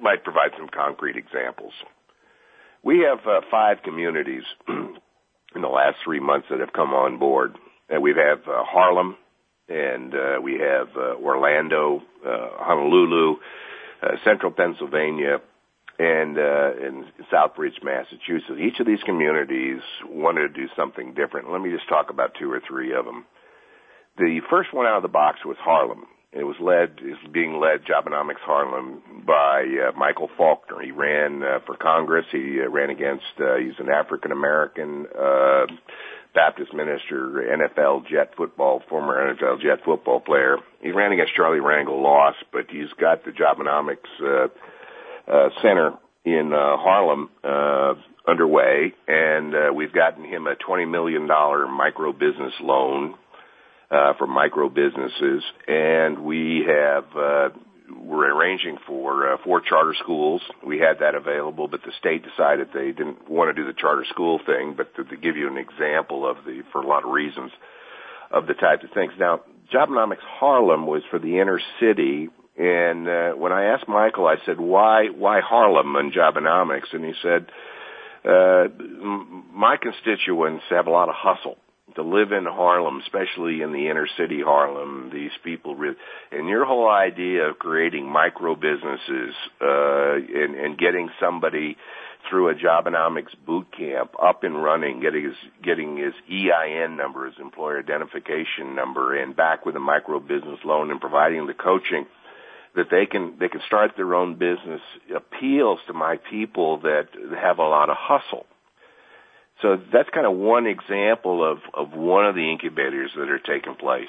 might 0.00 0.22
provide 0.22 0.50
some 0.56 0.68
concrete 0.68 1.16
examples. 1.16 1.72
We 2.82 3.00
have 3.08 3.26
uh, 3.26 3.40
five 3.50 3.82
communities 3.82 4.42
in 4.68 5.62
the 5.62 5.68
last 5.68 5.96
three 6.04 6.20
months 6.20 6.48
that 6.50 6.60
have 6.60 6.72
come 6.72 6.90
on 6.90 7.18
board, 7.18 7.56
and 7.88 8.02
we 8.02 8.10
have 8.10 8.40
uh, 8.46 8.64
Harlem, 8.64 9.16
and 9.68 10.14
uh, 10.14 10.40
we 10.42 10.54
have 10.54 10.88
uh, 10.96 11.16
Orlando, 11.22 12.02
uh, 12.26 12.48
Honolulu, 12.58 13.36
uh, 14.02 14.08
Central 14.24 14.52
Pennsylvania, 14.52 15.38
and 15.98 16.36
uh, 16.36 16.72
in 16.76 17.04
Southbridge, 17.32 17.82
Massachusetts. 17.82 18.58
Each 18.60 18.80
of 18.80 18.86
these 18.86 19.02
communities 19.06 19.80
wanted 20.04 20.48
to 20.48 20.60
do 20.60 20.68
something 20.76 21.14
different. 21.14 21.50
Let 21.50 21.60
me 21.60 21.70
just 21.70 21.88
talk 21.88 22.10
about 22.10 22.32
two 22.38 22.50
or 22.50 22.60
three 22.66 22.92
of 22.94 23.04
them. 23.04 23.24
The 24.18 24.40
first 24.50 24.72
one 24.72 24.86
out 24.86 24.96
of 24.96 25.02
the 25.02 25.08
box 25.08 25.40
was 25.44 25.56
Harlem. 25.60 26.04
It 26.36 26.44
was 26.44 26.56
led, 26.60 26.98
is 26.98 27.16
being 27.32 27.60
led, 27.60 27.84
Jobenomics 27.84 28.42
Harlem, 28.42 29.02
by 29.24 29.62
uh, 29.62 29.96
Michael 29.96 30.28
Faulkner. 30.36 30.82
He 30.82 30.90
ran 30.90 31.42
uh, 31.42 31.60
for 31.64 31.76
Congress. 31.76 32.26
He 32.32 32.58
uh, 32.60 32.68
ran 32.68 32.90
against, 32.90 33.24
uh, 33.38 33.56
he's 33.56 33.78
an 33.78 33.88
African 33.88 34.32
American 34.32 35.06
uh, 35.16 35.66
Baptist 36.34 36.74
minister, 36.74 37.46
NFL 37.56 38.08
jet 38.08 38.34
football, 38.36 38.82
former 38.88 39.34
NFL 39.34 39.62
jet 39.62 39.84
football 39.84 40.18
player. 40.18 40.56
He 40.82 40.90
ran 40.90 41.12
against 41.12 41.34
Charlie 41.36 41.60
Rangel, 41.60 42.02
lost, 42.02 42.38
but 42.52 42.66
he's 42.68 42.92
got 43.00 43.24
the 43.24 43.30
Jobenomics 43.30 44.10
uh, 44.20 44.48
uh, 45.30 45.48
Center 45.62 45.92
in 46.24 46.52
uh, 46.52 46.76
Harlem 46.76 47.30
uh, 47.44 47.94
underway, 48.26 48.92
and 49.06 49.54
uh, 49.54 49.72
we've 49.72 49.92
gotten 49.92 50.24
him 50.24 50.46
a 50.46 50.56
$20 50.56 50.90
million 50.90 51.28
micro 51.28 52.12
business 52.12 52.54
loan 52.60 53.14
uh, 53.94 54.14
for 54.18 54.26
micro 54.26 54.68
businesses, 54.68 55.44
and 55.68 56.24
we 56.24 56.66
have 56.66 57.04
uh, 57.16 57.48
we're 57.96 58.34
arranging 58.34 58.76
for 58.86 59.32
uh, 59.32 59.36
four 59.44 59.60
charter 59.60 59.94
schools. 60.02 60.42
We 60.66 60.78
had 60.78 60.98
that 61.00 61.14
available, 61.14 61.68
but 61.68 61.82
the 61.82 61.92
state 61.98 62.24
decided 62.24 62.68
they 62.74 62.90
didn't 62.90 63.30
want 63.30 63.54
to 63.54 63.62
do 63.62 63.66
the 63.66 63.78
charter 63.78 64.04
school 64.10 64.40
thing. 64.44 64.74
But 64.76 64.94
to, 64.96 65.04
to 65.04 65.16
give 65.16 65.36
you 65.36 65.48
an 65.48 65.58
example 65.58 66.28
of 66.28 66.38
the, 66.44 66.62
for 66.72 66.80
a 66.80 66.86
lot 66.86 67.04
of 67.04 67.10
reasons, 67.10 67.52
of 68.30 68.46
the 68.46 68.54
types 68.54 68.82
of 68.84 68.90
things. 68.90 69.12
Now, 69.18 69.42
Jobenomics 69.72 70.26
Harlem 70.40 70.86
was 70.86 71.02
for 71.10 71.20
the 71.20 71.38
inner 71.38 71.60
city, 71.78 72.28
and 72.58 73.08
uh, 73.08 73.32
when 73.32 73.52
I 73.52 73.66
asked 73.66 73.86
Michael, 73.86 74.26
I 74.26 74.36
said, 74.44 74.58
"Why, 74.58 75.06
why 75.08 75.40
Harlem 75.40 75.94
and 75.94 76.12
Jobenomics?" 76.12 76.92
And 76.92 77.04
he 77.04 77.12
said, 77.22 77.46
uh, 78.24 78.64
"My 79.52 79.76
constituents 79.76 80.64
have 80.70 80.88
a 80.88 80.90
lot 80.90 81.08
of 81.08 81.14
hustle." 81.16 81.58
To 81.96 82.02
live 82.02 82.32
in 82.32 82.44
Harlem, 82.44 83.00
especially 83.02 83.62
in 83.62 83.72
the 83.72 83.88
inner 83.88 84.08
city 84.18 84.40
Harlem, 84.44 85.10
these 85.12 85.30
people, 85.44 85.76
re- 85.76 85.94
and 86.32 86.48
your 86.48 86.64
whole 86.64 86.88
idea 86.88 87.50
of 87.50 87.58
creating 87.60 88.10
micro 88.10 88.56
businesses 88.56 89.34
uh, 89.60 90.14
and, 90.14 90.56
and 90.56 90.76
getting 90.76 91.08
somebody 91.20 91.76
through 92.28 92.48
a 92.48 92.54
Jobenomics 92.54 93.34
boot 93.46 93.66
camp 93.76 94.12
up 94.20 94.44
and 94.44 94.60
running, 94.62 95.00
getting 95.00 95.24
his 95.24 95.36
getting 95.62 95.96
his 95.96 96.14
EIN 96.28 96.96
number, 96.96 97.26
his 97.26 97.34
employer 97.40 97.78
identification 97.78 98.74
number, 98.74 99.16
and 99.16 99.36
back 99.36 99.66
with 99.66 99.76
a 99.76 99.80
micro 99.80 100.18
business 100.20 100.58
loan 100.64 100.90
and 100.90 101.00
providing 101.00 101.46
the 101.46 101.54
coaching 101.54 102.06
that 102.74 102.86
they 102.90 103.06
can 103.06 103.36
they 103.38 103.48
can 103.48 103.60
start 103.66 103.92
their 103.96 104.14
own 104.14 104.34
business 104.34 104.80
appeals 105.14 105.78
to 105.86 105.92
my 105.92 106.18
people 106.30 106.80
that 106.80 107.08
have 107.40 107.58
a 107.58 107.62
lot 107.62 107.90
of 107.90 107.96
hustle. 107.98 108.46
So 109.62 109.78
that's 109.92 110.08
kind 110.10 110.26
of 110.26 110.36
one 110.36 110.66
example 110.66 111.50
of, 111.50 111.58
of 111.72 111.92
one 111.92 112.26
of 112.26 112.34
the 112.34 112.50
incubators 112.50 113.10
that 113.16 113.28
are 113.28 113.38
taking 113.38 113.76
place. 113.76 114.08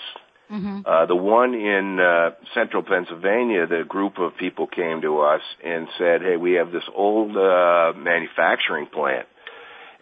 Mm-hmm. 0.51 0.81
Uh, 0.85 1.05
the 1.07 1.15
one 1.15 1.55
in 1.55 1.99
uh, 1.99 2.31
central 2.53 2.83
Pennsylvania, 2.83 3.65
the 3.65 3.83
group 3.87 4.19
of 4.19 4.37
people 4.37 4.67
came 4.67 5.01
to 5.01 5.21
us 5.21 5.41
and 5.63 5.87
said, 5.97 6.21
"Hey, 6.21 6.37
we 6.37 6.53
have 6.53 6.71
this 6.71 6.83
old 6.93 7.35
uh, 7.35 7.93
manufacturing 7.97 8.85
plant, 8.85 9.25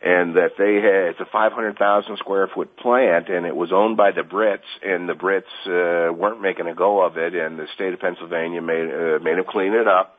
and 0.01 0.35
that 0.35 0.51
they 0.57 0.75
had 0.75 1.11
it's 1.11 1.19
a 1.21 1.25
500,000 1.31 2.17
square 2.17 2.49
foot 2.53 2.75
plant, 2.75 3.29
and 3.29 3.45
it 3.45 3.55
was 3.55 3.71
owned 3.71 3.95
by 3.95 4.11
the 4.11 4.21
Brits, 4.21 4.67
and 4.83 5.07
the 5.07 5.13
Brits 5.13 5.47
uh, 5.65 6.11
weren't 6.11 6.41
making 6.41 6.67
a 6.67 6.75
go 6.75 7.01
of 7.05 7.17
it, 7.17 7.33
and 7.33 7.57
the 7.57 7.67
state 7.75 7.93
of 7.93 8.01
Pennsylvania 8.01 8.61
made 8.61 8.89
uh, 8.89 9.19
made 9.23 9.37
them 9.37 9.45
clean 9.47 9.73
it 9.73 9.87
up." 9.87 10.17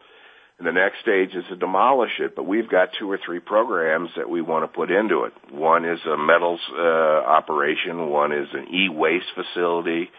And 0.58 0.68
the 0.68 0.72
next 0.72 1.00
stage 1.00 1.34
is 1.34 1.44
to 1.48 1.56
demolish 1.56 2.20
it, 2.20 2.36
but 2.36 2.46
we've 2.46 2.70
got 2.70 2.90
two 2.98 3.10
or 3.10 3.18
three 3.24 3.40
programs 3.40 4.10
that 4.16 4.30
we 4.30 4.40
want 4.40 4.62
to 4.62 4.68
put 4.68 4.90
into 4.90 5.24
it. 5.24 5.32
One 5.52 5.84
is 5.84 5.98
a 6.06 6.16
metals 6.16 6.60
uh, 6.70 6.80
operation, 7.26 8.08
one 8.08 8.30
is 8.32 8.46
an 8.52 8.72
e-waste 8.72 9.26
facility, 9.34 10.10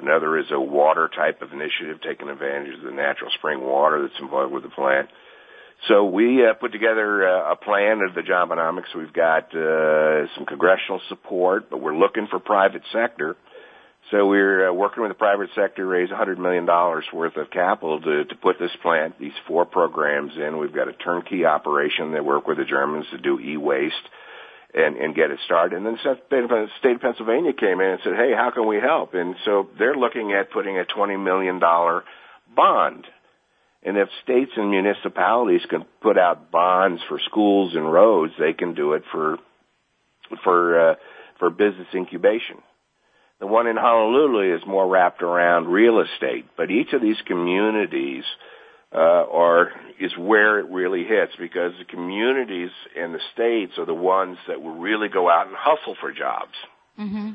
another 0.00 0.38
is 0.38 0.46
a 0.52 0.60
water 0.60 1.10
type 1.14 1.42
of 1.42 1.52
initiative 1.52 2.00
taking 2.00 2.28
advantage 2.28 2.78
of 2.78 2.84
the 2.84 2.92
natural 2.92 3.30
spring 3.36 3.60
water 3.60 4.02
that's 4.02 4.20
involved 4.20 4.52
with 4.52 4.62
the 4.62 4.68
plant. 4.68 5.08
So 5.88 6.04
we 6.04 6.46
uh, 6.46 6.54
put 6.54 6.70
together 6.70 7.26
uh, 7.26 7.52
a 7.52 7.56
plan 7.56 8.02
of 8.08 8.14
the 8.14 8.20
Jobenomics. 8.20 8.94
We've 8.96 9.12
got 9.12 9.52
uh, 9.52 10.28
some 10.36 10.46
congressional 10.46 11.00
support, 11.08 11.70
but 11.70 11.80
we're 11.80 11.96
looking 11.96 12.28
for 12.30 12.38
private 12.38 12.82
sector. 12.92 13.36
So 14.12 14.26
we're 14.26 14.68
uh, 14.68 14.72
working 14.74 15.02
with 15.02 15.10
the 15.10 15.16
private 15.16 15.48
sector 15.54 15.82
to 15.82 15.86
raise 15.86 16.10
$100 16.10 16.36
million 16.36 16.66
worth 16.66 17.36
of 17.38 17.50
capital 17.50 17.98
to, 17.98 18.24
to 18.26 18.34
put 18.36 18.58
this 18.60 18.70
plant, 18.82 19.18
these 19.18 19.32
four 19.48 19.64
programs 19.64 20.32
in. 20.36 20.58
We've 20.58 20.74
got 20.74 20.88
a 20.88 20.92
turnkey 20.92 21.46
operation 21.46 22.12
that 22.12 22.22
work 22.22 22.46
with 22.46 22.58
the 22.58 22.66
Germans 22.66 23.06
to 23.12 23.18
do 23.18 23.40
e-waste 23.40 23.94
and, 24.74 24.98
and 24.98 25.14
get 25.14 25.30
it 25.30 25.38
started. 25.46 25.78
And 25.78 25.86
then 25.86 25.96
the 26.04 26.66
state 26.78 26.94
of 26.94 27.00
Pennsylvania 27.00 27.54
came 27.54 27.80
in 27.80 27.86
and 27.88 28.00
said, 28.04 28.12
hey, 28.14 28.32
how 28.36 28.50
can 28.50 28.68
we 28.68 28.76
help? 28.76 29.14
And 29.14 29.34
so 29.46 29.70
they're 29.78 29.96
looking 29.96 30.32
at 30.32 30.50
putting 30.50 30.78
a 30.78 30.84
$20 30.84 31.22
million 31.24 31.58
bond. 31.58 33.06
And 33.82 33.96
if 33.96 34.08
states 34.24 34.52
and 34.56 34.70
municipalities 34.70 35.62
can 35.70 35.86
put 36.02 36.18
out 36.18 36.50
bonds 36.50 37.00
for 37.08 37.18
schools 37.30 37.74
and 37.74 37.90
roads, 37.90 38.34
they 38.38 38.52
can 38.52 38.74
do 38.74 38.92
it 38.92 39.04
for, 39.10 39.38
for, 40.44 40.90
uh, 40.90 40.94
for 41.38 41.48
business 41.48 41.88
incubation. 41.94 42.58
The 43.42 43.48
one 43.48 43.66
in 43.66 43.76
Honolulu 43.76 44.54
is 44.54 44.62
more 44.64 44.86
wrapped 44.86 45.20
around 45.20 45.66
real 45.66 45.98
estate, 45.98 46.46
but 46.56 46.70
each 46.70 46.92
of 46.92 47.02
these 47.02 47.16
communities 47.26 48.22
uh, 48.94 48.98
are 48.98 49.72
is 49.98 50.16
where 50.16 50.60
it 50.60 50.66
really 50.70 51.02
hits 51.02 51.32
because 51.36 51.72
the 51.76 51.84
communities 51.84 52.70
and 52.96 53.12
the 53.12 53.18
states 53.34 53.72
are 53.78 53.84
the 53.84 53.94
ones 53.94 54.38
that 54.46 54.62
will 54.62 54.76
really 54.76 55.08
go 55.08 55.28
out 55.28 55.48
and 55.48 55.56
hustle 55.58 55.96
for 56.00 56.12
jobs. 56.12 56.52
Mm-hmm. 56.96 57.30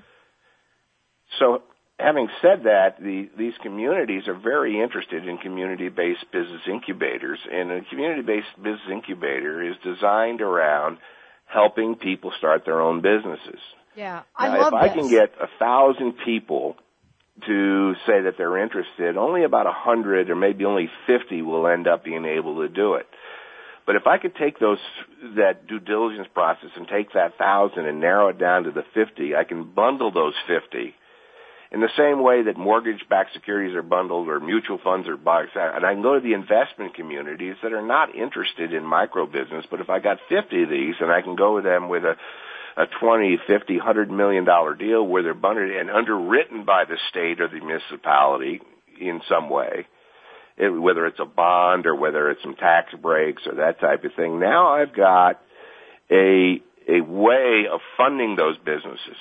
So, 1.40 1.64
having 2.00 2.30
said 2.42 2.64
that, 2.64 3.02
the, 3.02 3.30
these 3.38 3.56
communities 3.62 4.30
are 4.30 4.40
very 4.40 4.82
interested 4.82 5.28
in 5.28 5.38
community-based 5.40 6.32
business 6.32 6.62
incubators, 6.72 7.40
and 7.52 7.70
a 7.70 7.82
community-based 7.82 8.56
business 8.56 8.90
incubator 8.90 9.62
is 9.62 9.76
designed 9.84 10.40
around 10.40 11.00
helping 11.48 11.96
people 11.96 12.32
start 12.38 12.64
their 12.64 12.80
own 12.80 13.02
businesses. 13.02 13.60
Yeah, 13.98 14.22
I 14.36 14.50
now, 14.50 14.60
love 14.60 14.74
if 14.74 14.74
I 14.76 14.88
this. 14.90 14.96
can 14.96 15.10
get 15.10 15.34
a 15.42 15.48
thousand 15.58 16.14
people 16.24 16.76
to 17.48 17.94
say 18.06 18.22
that 18.22 18.36
they're 18.38 18.62
interested, 18.62 19.18
only 19.18 19.44
about 19.44 19.66
a 19.66 19.72
hundred 19.72 20.30
or 20.30 20.36
maybe 20.36 20.66
only 20.66 20.88
fifty 21.08 21.42
will 21.42 21.68
end 21.68 21.88
up 21.88 22.04
being 22.04 22.24
able 22.24 22.62
to 22.62 22.70
do 22.70 22.94
it. 22.94 23.08
But 23.88 23.96
if 23.96 24.06
I 24.06 24.20
could 24.20 24.36
take 24.36 24.60
those 24.60 24.78
that 25.36 25.66
due 25.66 25.80
diligence 25.80 26.28
process 26.32 26.70
and 26.76 26.88
take 26.88 27.14
that 27.14 27.40
thousand 27.40 27.88
and 27.88 28.00
narrow 28.00 28.30
it 28.30 28.38
down 28.38 28.66
to 28.66 28.72
the 28.72 28.84
fifty, 28.94 29.36
I 29.36 29.44
can 29.46 29.64
bundle 29.64 30.12
those 30.12 30.36
fifty 30.46 30.94
in 31.72 31.82
the 31.82 31.90
same 31.98 32.24
way 32.24 32.44
that 32.44 32.56
mortgage-backed 32.56 33.34
securities 33.34 33.76
are 33.76 33.82
bundled 33.82 34.30
or 34.30 34.40
mutual 34.40 34.78
funds 34.82 35.08
are 35.08 35.18
boxed 35.18 35.58
out. 35.58 35.76
And 35.76 35.86
I 35.86 35.94
can 35.94 36.02
go 36.02 36.14
to 36.14 36.22
the 36.22 36.34
investment 36.34 36.96
communities 36.96 37.56
that 37.62 37.74
are 37.74 37.82
not 37.82 38.16
interested 38.16 38.74
in 38.74 38.86
micro 38.86 39.26
business, 39.26 39.66
but 39.70 39.82
if 39.82 39.90
I 39.90 40.00
got 40.00 40.20
50 40.30 40.64
of 40.64 40.70
these 40.70 40.96
and 41.02 41.12
I 41.12 41.22
can 41.22 41.36
go 41.36 41.56
with 41.56 41.66
them 41.66 41.90
with 41.90 42.06
a 42.06 42.16
a 42.78 42.86
20, 43.02 43.40
50, 43.48 43.78
100 43.78 44.12
million 44.12 44.46
dollar 44.46 44.76
deal 44.76 45.06
where 45.06 45.24
they're 45.24 45.34
bundled 45.34 45.72
and 45.72 45.90
underwritten 45.90 46.64
by 46.64 46.86
the 46.86 46.98
state 47.10 47.42
or 47.42 47.48
the 47.48 47.60
municipality 47.60 48.62
in 49.00 49.22
some 49.28 49.50
way, 49.50 49.88
it, 50.58 50.70
whether 50.70 51.06
it's 51.08 51.20
a 51.20 51.26
bond 51.26 51.88
or 51.88 51.96
whether 51.96 52.30
it's 52.30 52.42
some 52.44 52.56
tax 52.56 52.94
breaks 52.94 53.44
or 53.48 53.56
that 53.56 53.80
type 53.80 54.04
of 54.04 54.14
thing. 54.16 54.40
Now 54.40 54.70
I've 54.70 54.96
got 54.96 55.42
a 56.12 56.62
a 56.90 57.02
way 57.02 57.66
of 57.70 57.82
funding 57.98 58.38
those 58.38 58.58
businesses 58.60 59.18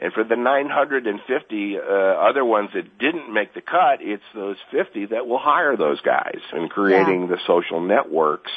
and 0.00 0.12
for 0.12 0.22
the 0.22 0.36
950 0.36 1.76
uh, 1.76 1.80
other 1.82 2.44
ones 2.44 2.70
that 2.74 2.98
didn't 2.98 3.32
make 3.32 3.52
the 3.54 3.60
cut, 3.60 3.98
it's 4.00 4.22
those 4.32 4.56
50 4.70 5.06
that 5.06 5.26
will 5.26 5.38
hire 5.38 5.76
those 5.76 6.00
guys 6.00 6.38
and 6.52 6.70
creating 6.70 7.22
yeah. 7.22 7.28
the 7.28 7.38
social 7.46 7.80
networks 7.80 8.52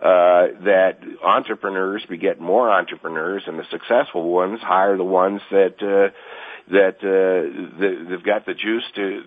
uh, 0.00 0.48
that 0.64 0.98
entrepreneurs 1.22 2.04
beget 2.08 2.40
more 2.40 2.70
entrepreneurs, 2.70 3.42
and 3.46 3.58
the 3.58 3.64
successful 3.70 4.28
ones 4.28 4.60
hire 4.60 4.96
the 4.96 5.04
ones 5.04 5.40
that 5.50 5.74
uh, 5.82 6.12
that 6.70 6.98
uh, 7.02 8.08
they've 8.10 8.24
got 8.24 8.46
the 8.46 8.54
juice 8.54 8.84
to 8.96 9.22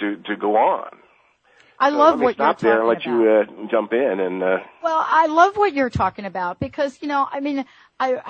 to 0.00 0.16
to 0.22 0.36
go 0.36 0.56
on. 0.56 0.96
I 1.78 1.90
so 1.90 1.96
love 1.96 2.20
what 2.20 2.38
you're 2.38 2.46
talking 2.46 2.68
there 2.68 2.78
and 2.80 2.88
let 2.88 3.04
about. 3.04 3.48
you 3.58 3.64
uh, 3.64 3.68
jump 3.70 3.92
in 3.92 4.20
and. 4.20 4.42
Uh, 4.42 4.58
well, 4.82 5.04
I 5.06 5.26
love 5.26 5.56
what 5.56 5.74
you're 5.74 5.90
talking 5.90 6.24
about 6.24 6.60
because 6.60 6.98
you 7.02 7.08
know, 7.08 7.26
I 7.30 7.40
mean, 7.40 7.64
I 7.98 8.20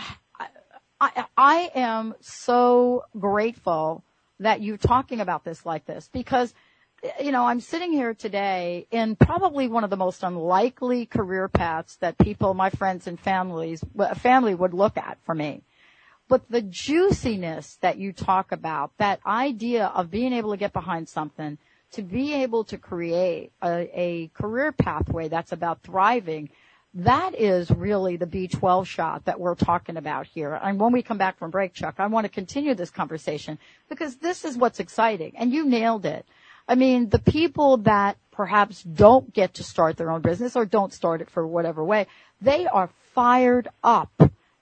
I, 1.00 1.26
I 1.36 1.70
am 1.74 2.14
so 2.20 3.04
grateful 3.18 4.04
that 4.40 4.62
you're 4.62 4.76
talking 4.76 5.20
about 5.20 5.44
this 5.44 5.64
like 5.66 5.84
this 5.84 6.08
because 6.12 6.54
you 7.20 7.32
know, 7.32 7.44
I'm 7.44 7.60
sitting 7.60 7.92
here 7.92 8.14
today 8.14 8.86
in 8.90 9.16
probably 9.16 9.68
one 9.68 9.84
of 9.84 9.90
the 9.90 9.96
most 9.96 10.22
unlikely 10.22 11.06
career 11.06 11.48
paths 11.48 11.96
that 11.96 12.18
people, 12.18 12.54
my 12.54 12.70
friends 12.70 13.06
and 13.06 13.18
families, 13.18 13.84
family 14.16 14.54
would 14.54 14.74
look 14.74 14.96
at 14.96 15.18
for 15.24 15.34
me. 15.34 15.62
But 16.28 16.48
the 16.48 16.62
juiciness 16.62 17.76
that 17.82 17.98
you 17.98 18.12
talk 18.12 18.52
about, 18.52 18.92
that 18.98 19.20
idea 19.26 19.86
of 19.86 20.10
being 20.10 20.32
able 20.32 20.52
to 20.52 20.56
get 20.56 20.72
behind 20.72 21.08
something, 21.08 21.58
to 21.92 22.02
be 22.02 22.32
able 22.32 22.64
to 22.64 22.78
create 22.78 23.52
a, 23.62 23.90
a 23.94 24.28
career 24.28 24.72
pathway 24.72 25.28
that's 25.28 25.52
about 25.52 25.82
thriving, 25.82 26.48
that 26.94 27.34
is 27.34 27.70
really 27.70 28.16
the 28.16 28.26
B12 28.26 28.86
shot 28.86 29.26
that 29.26 29.38
we're 29.38 29.54
talking 29.54 29.96
about 29.96 30.26
here. 30.26 30.54
And 30.54 30.80
when 30.80 30.92
we 30.92 31.02
come 31.02 31.18
back 31.18 31.38
from 31.38 31.50
break, 31.50 31.74
Chuck, 31.74 31.96
I 31.98 32.06
want 32.06 32.24
to 32.24 32.30
continue 32.30 32.74
this 32.74 32.90
conversation 32.90 33.58
because 33.88 34.16
this 34.16 34.44
is 34.44 34.56
what's 34.56 34.80
exciting. 34.80 35.32
And 35.36 35.52
you 35.52 35.66
nailed 35.66 36.06
it. 36.06 36.24
I 36.66 36.74
mean, 36.74 37.08
the 37.10 37.18
people 37.18 37.78
that 37.78 38.16
perhaps 38.32 38.82
don't 38.82 39.32
get 39.32 39.54
to 39.54 39.64
start 39.64 39.96
their 39.96 40.10
own 40.10 40.22
business 40.22 40.56
or 40.56 40.64
don't 40.64 40.92
start 40.92 41.20
it 41.20 41.30
for 41.30 41.46
whatever 41.46 41.84
way, 41.84 42.06
they 42.40 42.66
are 42.66 42.90
fired 43.14 43.68
up 43.82 44.10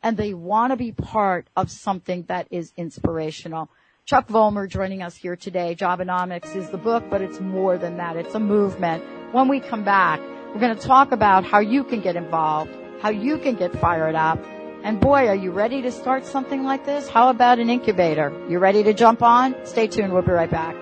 and 0.03 0.17
they 0.17 0.35
want 0.35 0.73
to 0.73 0.77
be 0.77 0.93
part 0.93 1.47
of 1.57 1.71
something 1.71 2.25
that 2.29 2.49
is 2.51 2.73
inspirational. 2.77 3.71
Chuck 4.05 4.27
Vollmer 4.27 4.69
joining 4.69 5.01
us 5.01 5.15
here 5.15 5.37
today. 5.37 5.77
Jobenomics 5.79 6.57
is 6.57 6.69
the 6.71 6.77
book, 6.77 7.05
but 7.09 7.23
it's 7.23 7.39
more 7.39 7.79
than 7.79 7.99
that. 7.99 8.17
It's 8.17 8.35
a 8.35 8.41
movement. 8.41 9.05
When 9.33 9.47
we 9.47 9.61
come 9.61 9.85
back, 9.85 10.21
we're 10.53 10.61
going 10.61 10.77
to 10.77 10.87
talk 10.87 11.13
about 11.13 11.45
how 11.45 11.61
you 11.61 11.85
can 11.85 12.01
get 12.01 12.17
involved, 12.17 12.73
how 13.01 13.11
you 13.11 13.39
can 13.39 13.55
get 13.55 13.73
fired 13.81 14.17
up. 14.17 14.45
And 14.83 14.99
boy, 14.99 15.29
are 15.29 15.37
you 15.37 15.53
ready 15.53 15.81
to 15.83 15.93
start 15.93 16.27
something 16.27 16.65
like 16.65 16.85
this? 16.85 17.09
How 17.09 17.29
about 17.29 17.61
an 17.61 17.71
incubator? 17.71 18.33
You 18.49 18.59
ready 18.59 18.83
to 18.83 18.93
jump 18.93 19.23
on? 19.23 19.55
Stay 19.65 19.87
tuned. 19.87 20.13
We'll 20.13 20.23
be 20.23 20.33
right 20.33 20.51
back. 20.51 20.82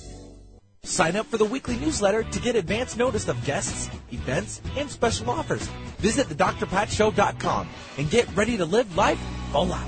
Sign 0.83 1.15
up 1.15 1.27
for 1.27 1.37
the 1.37 1.45
weekly 1.45 1.77
newsletter 1.77 2.23
to 2.23 2.39
get 2.39 2.55
advance 2.55 2.97
notice 2.97 3.27
of 3.27 3.43
guests, 3.45 3.89
events, 4.11 4.61
and 4.75 4.89
special 4.89 5.29
offers. 5.29 5.67
Visit 5.99 6.27
thedrpatshow.com 6.27 7.69
and 7.99 8.09
get 8.09 8.35
ready 8.35 8.57
to 8.57 8.65
live 8.65 8.95
life 8.97 9.19
full 9.51 9.71
out. 9.71 9.87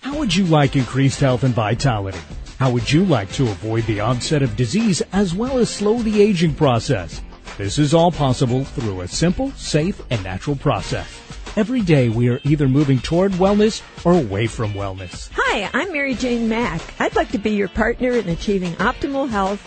How 0.00 0.18
would 0.18 0.34
you 0.36 0.44
like 0.44 0.76
increased 0.76 1.20
health 1.20 1.42
and 1.42 1.54
vitality? 1.54 2.18
How 2.58 2.70
would 2.70 2.92
you 2.92 3.04
like 3.06 3.32
to 3.32 3.48
avoid 3.50 3.84
the 3.84 4.00
onset 4.00 4.42
of 4.42 4.56
disease 4.56 5.00
as 5.12 5.34
well 5.34 5.58
as 5.58 5.70
slow 5.70 5.98
the 6.02 6.20
aging 6.20 6.54
process? 6.54 7.22
This 7.56 7.78
is 7.78 7.94
all 7.94 8.12
possible 8.12 8.64
through 8.64 9.00
a 9.00 9.08
simple, 9.08 9.52
safe, 9.52 10.02
and 10.10 10.22
natural 10.22 10.56
process. 10.56 11.08
Every 11.56 11.80
day 11.80 12.08
we 12.08 12.28
are 12.28 12.40
either 12.44 12.68
moving 12.68 13.00
toward 13.00 13.32
wellness 13.32 13.82
or 14.04 14.12
away 14.12 14.46
from 14.46 14.74
wellness. 14.74 15.30
Hi, 15.34 15.68
I'm 15.72 15.92
Mary 15.92 16.14
Jane 16.14 16.48
Mack. 16.48 16.80
I'd 17.00 17.16
like 17.16 17.30
to 17.32 17.38
be 17.38 17.50
your 17.50 17.68
partner 17.68 18.12
in 18.12 18.28
achieving 18.28 18.74
optimal 18.74 19.28
health. 19.28 19.66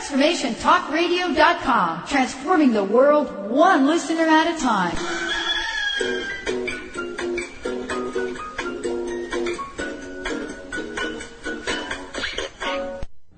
TransformationTalkRadio.com. 0.00 2.06
Transforming 2.06 2.72
the 2.72 2.84
world 2.84 3.50
one 3.50 3.86
listener 3.86 4.22
at 4.22 4.56
a 4.56 4.58
time. 4.58 4.96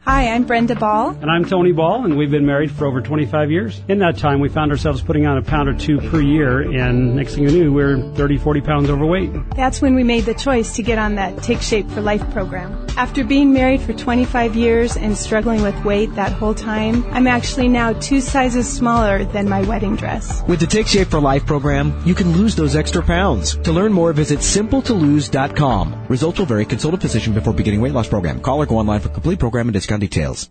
Hi, 0.04 0.28
I'm 0.28 0.44
Brenda 0.44 0.76
Ball. 0.76 1.10
And 1.20 1.30
I'm 1.30 1.44
Tony 1.44 1.72
Ball, 1.72 2.04
and 2.04 2.16
we've 2.16 2.30
been 2.30 2.46
married 2.46 2.70
for 2.70 2.86
over 2.86 3.00
25 3.00 3.50
years. 3.50 3.82
In 3.88 3.98
that 3.98 4.18
time, 4.18 4.38
we 4.38 4.48
found 4.48 4.70
ourselves 4.70 5.02
putting 5.02 5.26
on 5.26 5.38
a 5.38 5.42
pound 5.42 5.68
or 5.68 5.74
two 5.74 5.98
per 5.98 6.20
year, 6.20 6.60
and 6.60 7.16
next 7.16 7.34
thing 7.34 7.42
you 7.44 7.50
knew, 7.50 7.72
we 7.72 7.82
are 7.82 7.98
30, 8.14 8.38
40 8.38 8.60
pounds 8.60 8.90
overweight. 8.90 9.32
That's 9.56 9.82
when 9.82 9.96
we 9.96 10.04
made 10.04 10.24
the 10.24 10.34
choice 10.34 10.76
to 10.76 10.82
get 10.82 10.98
on 10.98 11.16
that 11.16 11.42
Take 11.42 11.60
Shape 11.60 11.90
for 11.90 12.00
Life 12.00 12.28
program. 12.30 12.86
After 12.96 13.24
being 13.24 13.52
married 13.52 13.80
for 13.80 13.94
25 13.94 14.54
years 14.54 14.96
and 14.96 15.16
struggling 15.16 15.62
with 15.62 15.84
weight 15.84 16.14
that 16.14 16.32
whole 16.32 16.54
time, 16.54 17.04
I'm 17.12 17.26
actually 17.26 17.68
now 17.68 17.94
two 17.94 18.20
sizes 18.20 18.70
smaller 18.70 19.24
than 19.24 19.48
my 19.48 19.62
wedding 19.62 19.96
dress. 19.96 20.42
With 20.46 20.60
the 20.60 20.66
Take 20.66 20.86
Shape 20.86 21.08
for 21.08 21.20
Life 21.20 21.46
program, 21.46 22.00
you 22.04 22.14
can 22.14 22.32
lose 22.32 22.54
those 22.54 22.76
extra 22.76 23.02
pounds. 23.02 23.56
To 23.56 23.72
learn 23.72 23.92
more, 23.92 24.12
visit 24.12 24.40
simpletolose.com. 24.40 26.06
Results 26.08 26.38
will 26.38 26.46
vary. 26.46 26.64
Consult 26.64 26.94
a 26.94 26.98
physician 26.98 27.32
before 27.32 27.54
beginning 27.54 27.80
weight 27.80 27.92
loss 27.92 28.08
program. 28.08 28.40
Call 28.40 28.58
or 28.62 28.66
go 28.66 28.76
online 28.76 29.00
for 29.00 29.08
complete 29.08 29.38
program 29.38 29.68
and 29.68 29.74
discount 29.74 30.00
details. 30.00 30.50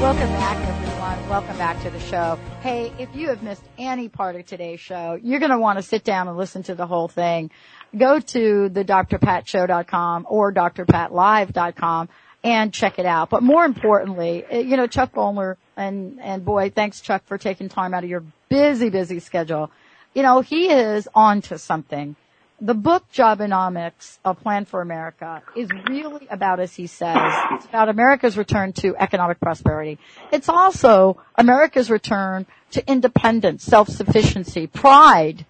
Welcome 0.00 0.28
back, 0.30 0.56
everyone. 0.68 1.28
Welcome 1.28 1.56
back 1.56 1.80
to 1.82 1.90
the 1.90 2.00
show. 2.00 2.36
Hey, 2.60 2.92
if 2.98 3.14
you 3.14 3.28
have 3.28 3.44
missed 3.44 3.62
any 3.78 4.08
part 4.08 4.34
of 4.34 4.44
today's 4.44 4.80
show, 4.80 5.16
you're 5.22 5.38
going 5.38 5.52
to 5.52 5.58
want 5.58 5.78
to 5.78 5.84
sit 5.84 6.02
down 6.02 6.26
and 6.26 6.36
listen 6.36 6.64
to 6.64 6.74
the 6.74 6.86
whole 6.86 7.06
thing. 7.06 7.52
Go 7.96 8.18
to 8.18 8.68
the 8.68 8.84
drpatshow.com 8.84 10.26
or 10.28 10.52
drpatlive.com 10.52 12.08
and 12.48 12.72
check 12.72 12.98
it 12.98 13.04
out. 13.04 13.28
But 13.28 13.42
more 13.42 13.64
importantly, 13.64 14.44
eh, 14.48 14.60
you 14.60 14.78
know, 14.78 14.86
Chuck 14.86 15.12
Vollmer 15.12 15.56
and, 15.76 16.18
and 16.20 16.44
boy, 16.44 16.70
thanks 16.70 17.00
Chuck 17.02 17.22
for 17.26 17.36
taking 17.36 17.68
time 17.68 17.92
out 17.92 18.04
of 18.04 18.10
your 18.10 18.24
busy, 18.48 18.88
busy 18.88 19.20
schedule. 19.20 19.70
You 20.14 20.22
know, 20.22 20.40
he 20.40 20.70
is 20.70 21.06
on 21.14 21.42
to 21.42 21.58
something. 21.58 22.16
The 22.60 22.74
book 22.74 23.04
Jobenomics, 23.12 24.18
A 24.24 24.34
Plan 24.34 24.64
for 24.64 24.80
America 24.80 25.42
is 25.54 25.68
really 25.88 26.26
about, 26.28 26.58
as 26.58 26.74
he 26.74 26.86
says, 26.86 27.16
it's 27.52 27.66
about 27.66 27.88
America's 27.90 28.36
return 28.36 28.72
to 28.74 28.96
economic 28.96 29.38
prosperity. 29.38 29.98
It's 30.32 30.48
also 30.48 31.22
America's 31.36 31.90
return 31.90 32.46
to 32.72 32.90
independence, 32.90 33.62
self-sufficiency, 33.62 34.66
pride. 34.66 35.44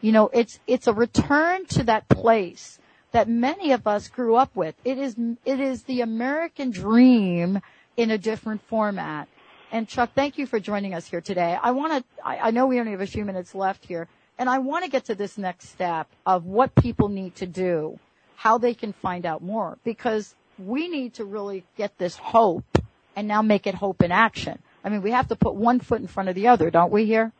You 0.00 0.12
know, 0.12 0.28
it's, 0.34 0.58
it's 0.66 0.88
a 0.88 0.92
return 0.92 1.64
to 1.66 1.84
that 1.84 2.08
place 2.08 2.79
that 3.12 3.28
many 3.28 3.72
of 3.72 3.86
us 3.86 4.08
grew 4.08 4.36
up 4.36 4.54
with. 4.54 4.74
It 4.84 4.98
is, 4.98 5.16
it 5.44 5.60
is 5.60 5.82
the 5.84 6.00
American 6.00 6.70
dream 6.70 7.60
in 7.96 8.10
a 8.10 8.18
different 8.18 8.62
format. 8.68 9.28
And 9.72 9.86
Chuck, 9.86 10.10
thank 10.14 10.38
you 10.38 10.46
for 10.46 10.58
joining 10.58 10.94
us 10.94 11.06
here 11.06 11.20
today. 11.20 11.58
I 11.60 11.70
want 11.72 11.92
to, 11.92 12.26
I, 12.26 12.48
I 12.48 12.50
know 12.50 12.66
we 12.66 12.80
only 12.80 12.92
have 12.92 13.00
a 13.00 13.06
few 13.06 13.24
minutes 13.24 13.54
left 13.54 13.84
here, 13.84 14.08
and 14.38 14.48
I 14.48 14.58
want 14.58 14.84
to 14.84 14.90
get 14.90 15.06
to 15.06 15.14
this 15.14 15.38
next 15.38 15.68
step 15.68 16.08
of 16.26 16.44
what 16.44 16.74
people 16.74 17.08
need 17.08 17.36
to 17.36 17.46
do, 17.46 17.98
how 18.36 18.58
they 18.58 18.74
can 18.74 18.92
find 18.92 19.26
out 19.26 19.42
more, 19.42 19.78
because 19.84 20.34
we 20.58 20.88
need 20.88 21.14
to 21.14 21.24
really 21.24 21.64
get 21.76 21.96
this 21.98 22.16
hope 22.16 22.78
and 23.16 23.28
now 23.28 23.42
make 23.42 23.66
it 23.66 23.74
hope 23.74 24.02
in 24.02 24.12
action. 24.12 24.58
I 24.82 24.88
mean, 24.88 25.02
we 25.02 25.10
have 25.10 25.28
to 25.28 25.36
put 25.36 25.54
one 25.54 25.78
foot 25.78 26.00
in 26.00 26.06
front 26.06 26.28
of 26.28 26.34
the 26.34 26.48
other, 26.48 26.70
don't 26.70 26.90
we 26.90 27.04
here? 27.04 27.32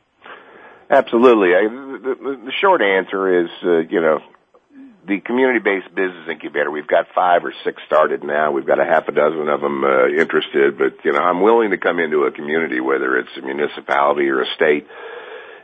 Absolutely. 0.91 1.55
I, 1.55 1.68
the, 1.68 2.41
the, 2.45 2.53
short 2.61 2.83
answer 2.83 3.45
is, 3.45 3.51
uh, 3.62 3.79
you 3.79 4.01
know, 4.01 4.21
the 5.11 5.18
community-based 5.18 5.92
business 5.92 6.28
incubator. 6.30 6.70
We've 6.70 6.86
got 6.86 7.06
five 7.16 7.44
or 7.44 7.52
six 7.64 7.82
started 7.84 8.22
now. 8.22 8.52
We've 8.52 8.66
got 8.66 8.78
a 8.78 8.84
half 8.84 9.08
a 9.08 9.12
dozen 9.12 9.48
of 9.48 9.61
them 9.61 9.82
uh, 9.82 10.06
interested. 10.06 10.78
But 10.78 11.04
you 11.04 11.12
know, 11.12 11.18
I'm 11.18 11.42
willing 11.42 11.70
to 11.70 11.78
come 11.78 11.98
into 11.98 12.22
a 12.22 12.30
community, 12.30 12.78
whether 12.78 13.18
it's 13.18 13.36
a 13.36 13.42
municipality 13.42 14.28
or 14.28 14.42
a 14.42 14.46
state, 14.54 14.86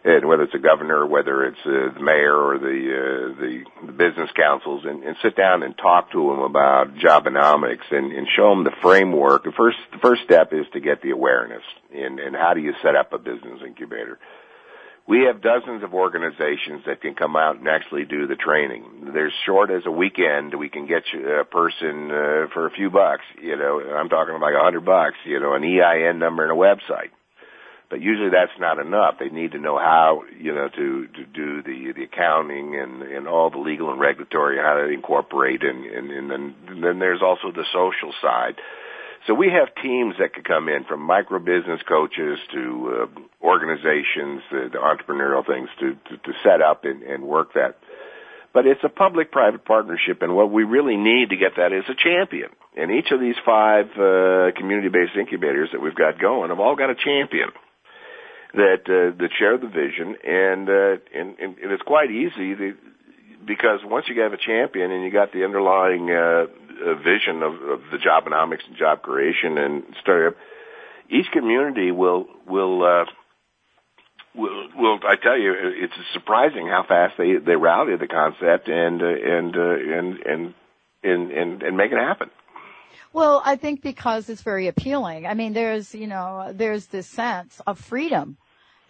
and 0.05 0.27
whether 0.27 0.43
it's 0.43 0.55
a 0.55 0.59
governor, 0.59 1.07
whether 1.07 1.45
it's 1.45 1.65
uh, 1.65 1.95
the 1.95 2.01
mayor 2.01 2.35
or 2.35 2.59
the, 2.59 2.67
uh, 2.67 3.41
the 3.41 3.65
the 3.87 3.93
business 3.93 4.31
councils, 4.35 4.85
and, 4.85 5.05
and 5.05 5.17
sit 5.23 5.37
down 5.37 5.63
and 5.63 5.79
talk 5.79 6.11
to 6.11 6.19
them 6.19 6.41
about 6.41 6.97
Jobenomics 6.97 7.87
and, 7.93 8.11
and 8.11 8.27
show 8.37 8.51
them 8.51 8.65
the 8.65 8.75
framework. 8.83 9.45
The 9.45 9.53
first 9.53 9.79
the 9.93 9.99
first 9.99 10.23
step 10.25 10.53
is 10.53 10.67
to 10.73 10.81
get 10.81 11.03
the 11.03 11.11
awareness, 11.11 11.63
and 11.95 12.19
and 12.19 12.35
how 12.35 12.53
do 12.53 12.61
you 12.61 12.75
set 12.83 12.97
up 12.97 13.13
a 13.13 13.19
business 13.19 13.61
incubator 13.65 14.19
we 15.09 15.25
have 15.31 15.41
dozens 15.41 15.85
of 15.85 15.95
organizations 15.95 16.83
that 16.87 17.01
can 17.01 17.15
come 17.15 17.37
out 17.37 17.57
and 17.57 17.69
actually 17.69 18.05
do 18.05 18.27
the 18.27 18.35
training. 18.35 19.11
There's 19.13 19.33
short 19.45 19.71
as 19.71 19.83
a 19.87 19.91
weekend, 19.91 20.55
we 20.59 20.69
can 20.69 20.87
get 20.87 21.05
you 21.13 21.41
a 21.41 21.45
person 21.45 22.11
uh, 22.11 22.51
for 22.53 22.67
a 22.67 22.71
few 22.71 22.91
bucks. 22.91 23.23
You 23.41 23.57
know, 23.57 23.81
I'm 23.81 24.09
talking 24.09 24.35
like 24.41 24.55
a 24.55 24.63
hundred 24.63 24.85
bucks. 24.85 25.17
You 25.25 25.39
know, 25.39 25.55
an 25.55 25.63
EIN 25.63 26.19
number 26.19 26.43
and 26.43 26.53
a 26.53 26.57
website. 26.57 27.15
But 27.89 28.01
usually 28.01 28.31
that's 28.31 28.59
not 28.59 28.81
enough. 28.81 29.15
They 29.21 29.29
need 29.29 29.53
to 29.53 29.61
know 29.61 29.79
how, 29.79 30.23
you 30.41 30.53
know, 30.53 30.69
to 30.69 31.07
to 31.07 31.25
do 31.25 31.63
the 31.63 31.93
the 31.95 32.03
accounting 32.03 32.75
and 32.75 33.03
and 33.03 33.29
all 33.29 33.51
the 33.51 33.59
legal 33.59 33.93
and 33.93 34.01
regulatory, 34.01 34.59
how 34.59 34.75
to 34.75 34.93
incorporate, 34.93 35.63
and 35.63 35.87
and, 35.87 36.11
and 36.11 36.29
then 36.29 36.55
then 36.83 36.99
there's 36.99 37.23
also 37.23 37.53
the 37.53 37.65
social 37.73 38.13
side 38.21 38.57
so 39.27 39.35
we 39.35 39.51
have 39.51 39.75
teams 39.83 40.15
that 40.19 40.35
could 40.35 40.45
come 40.45 40.69
in 40.69 40.85
from 40.85 41.01
micro 41.01 41.39
business 41.39 41.81
coaches 41.89 42.39
to 42.53 42.63
uh, 43.17 43.45
organizations, 43.45 44.43
the, 44.51 44.71
the 44.73 44.79
entrepreneurial 44.79 45.45
things 45.47 45.69
to, 45.81 45.95
to, 46.09 46.17
to 46.19 46.33
set 46.45 46.63
up 46.63 46.85
and, 46.85 47.03
and 47.03 47.25
work 47.25 47.55
that. 47.55 47.79
But 48.55 48.67
it's 48.67 48.81
a 48.85 48.89
public-private 48.89 49.65
partnership, 49.65 50.23
and 50.23 50.35
what 50.35 50.51
we 50.51 50.65
really 50.65 50.97
need 50.97 51.31
to 51.31 51.37
get 51.37 51.57
that 51.57 51.73
is 51.73 51.85
a 51.89 51.95
champion. 51.95 52.51
And 52.77 52.91
each 52.91 53.11
of 53.11 53.21
these 53.21 53.35
five 53.45 53.87
uh, 53.93 54.53
community-based 54.57 55.17
incubators 55.19 55.71
that 55.73 55.81
we've 55.83 55.95
got 55.95 56.19
going 56.19 56.51
have 56.51 56.61
all 56.61 56.77
got 56.77 56.91
a 56.91 56.95
champion 56.95 57.51
that 58.55 58.83
uh, 58.89 59.17
that 59.19 59.29
share 59.39 59.59
the 59.59 59.67
vision, 59.69 60.17
and 60.25 60.69
uh, 60.69 60.97
and, 61.13 61.39
and, 61.39 61.59
and 61.59 61.73
it's 61.73 61.83
quite 61.83 62.11
easy 62.11 62.55
to, 62.55 62.75
because 63.45 63.81
once 63.85 64.07
you 64.09 64.21
have 64.23 64.33
a 64.33 64.39
champion 64.39 64.91
and 64.91 65.05
you 65.05 65.11
got 65.11 65.33
the 65.33 65.45
underlying 65.45 66.11
uh, 66.11 66.47
uh, 66.85 66.95
vision 66.95 67.43
of, 67.43 67.55
of 67.55 67.81
the 67.91 67.99
jobenomics 67.99 68.67
and 68.69 68.77
job 68.77 69.03
creation 69.03 69.59
and 69.59 69.83
startup, 70.01 70.37
each 71.11 71.27
community 71.33 71.91
will 71.91 72.27
will 72.47 72.83
uh, 72.83 73.05
will 74.35 74.69
will 74.77 74.99
I 75.07 75.17
tell 75.23 75.39
you 75.39 75.55
it's 75.57 75.95
surprising 76.13 76.69
how 76.69 76.85
fast 76.87 77.15
they 77.19 77.37
they 77.37 77.57
rally 77.57 77.97
the 77.97 78.07
concept 78.07 78.69
and 78.69 79.03
uh, 79.03 79.07
and, 79.07 79.57
uh, 79.57 79.61
and 79.61 80.19
and 80.21 80.55
and 81.03 81.31
and 81.33 81.63
and 81.63 81.77
make 81.77 81.93
it 81.93 81.99
happen. 81.99 82.31
Well, 83.13 83.41
I 83.45 83.57
think 83.57 83.81
because 83.83 84.29
it's 84.29 84.43
very 84.43 84.67
appealing. 84.67 85.27
I 85.27 85.35
mean, 85.35 85.53
there's 85.55 85.95
you 85.95 86.07
know 86.07 86.53
there's 86.53 86.87
this 86.87 87.07
sense 87.07 87.61
of 87.67 87.79
freedom, 87.79 88.37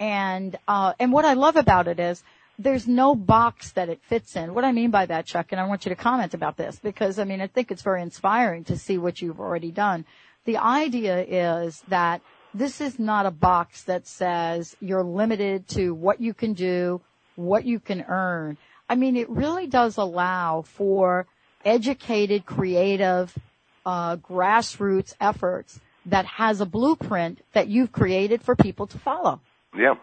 and 0.01 0.59
uh, 0.67 0.95
and 0.99 1.13
what 1.13 1.25
I 1.25 1.35
love 1.35 1.57
about 1.57 1.87
it 1.87 2.01
is 2.01 2.23
there's 2.59 2.87
no 2.87 3.15
box 3.15 3.73
that 3.73 3.89
it 3.89 4.01
fits 4.03 4.37
in. 4.37 4.55
What 4.55 4.65
I 4.65 4.73
mean 4.73 4.91
by 4.91 5.07
that, 5.07 5.27
Chuck, 5.27 5.49
and 5.51 5.61
I 5.61 5.67
want 5.67 5.85
you 5.85 5.91
to 5.91 5.97
comment 5.97 6.35
about 6.35 6.57
this 6.57 6.79
because 6.79 7.19
I 7.19 7.25
mean, 7.25 7.41
I 7.41 7.47
think 7.47 7.71
it's 7.71 7.83
very 7.83 8.03
inspiring 8.03 8.65
to 8.65 8.77
see 8.77 8.99
what 8.99 9.21
you've 9.21 9.41
already 9.41 9.71
done. 9.71 10.05
The 10.45 10.57
idea 10.57 11.23
is 11.23 11.83
that 11.89 12.23
this 12.55 12.81
is 12.81 12.99
not 12.99 13.27
a 13.27 13.31
box 13.31 13.83
that 13.83 14.07
says 14.07 14.77
you're 14.81 15.03
limited 15.03 15.69
to 15.69 15.93
what 15.93 16.21
you 16.21 16.33
can 16.33 16.55
do, 16.55 17.01
what 17.35 17.65
you 17.65 17.79
can 17.81 18.03
earn. 18.09 18.57
I 18.89 18.95
mean, 18.95 19.17
it 19.17 19.29
really 19.29 19.67
does 19.67 19.97
allow 19.97 20.63
for 20.63 21.27
educated, 21.65 22.47
creative, 22.47 23.37
uh, 23.85 24.17
grassroots 24.17 25.15
efforts 25.21 25.81
that 26.07 26.25
has 26.25 26.61
a 26.61 26.67
blueprint 26.67 27.41
that 27.53 27.69
you've 27.69 27.93
created 27.93 28.41
for 28.43 28.57
people 28.57 28.87
to 28.87 28.99
follow. 28.99 29.41
Yeah. 29.77 29.97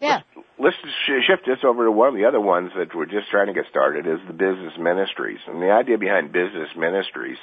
Yeah. 0.00 0.20
Let's, 0.58 0.76
shift 1.06 1.46
this 1.46 1.58
over 1.64 1.84
to 1.84 1.90
one 1.90 2.08
of 2.08 2.14
the 2.14 2.24
other 2.24 2.40
ones 2.40 2.72
that 2.76 2.94
we're 2.94 3.06
just 3.06 3.30
trying 3.30 3.46
to 3.46 3.52
get 3.52 3.64
started 3.70 4.06
is 4.06 4.18
the 4.26 4.32
business 4.32 4.72
ministries. 4.78 5.38
And 5.46 5.62
the 5.62 5.70
idea 5.70 5.98
behind 5.98 6.32
business 6.32 6.68
ministries 6.76 7.38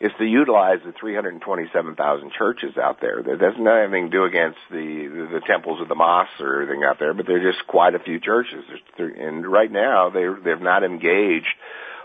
is 0.00 0.12
to 0.18 0.24
utilize 0.24 0.78
the 0.84 0.92
327,000 0.98 2.32
churches 2.32 2.76
out 2.78 3.00
there. 3.00 3.22
That 3.22 3.38
doesn't 3.38 3.66
have 3.66 3.92
anything 3.92 4.10
to 4.10 4.16
do 4.16 4.24
against 4.24 4.58
the, 4.70 5.28
the 5.32 5.40
temples 5.46 5.80
of 5.80 5.88
the 5.88 5.94
mosques 5.94 6.40
or 6.40 6.62
anything 6.62 6.82
out 6.84 6.98
there, 6.98 7.12
but 7.12 7.26
they're 7.26 7.52
just 7.52 7.66
quite 7.66 7.94
a 7.94 7.98
few 7.98 8.18
churches. 8.18 8.64
And 8.98 9.46
right 9.46 9.70
now, 9.70 10.08
they're, 10.08 10.38
they're 10.42 10.58
not 10.58 10.84
engaged 10.84 11.52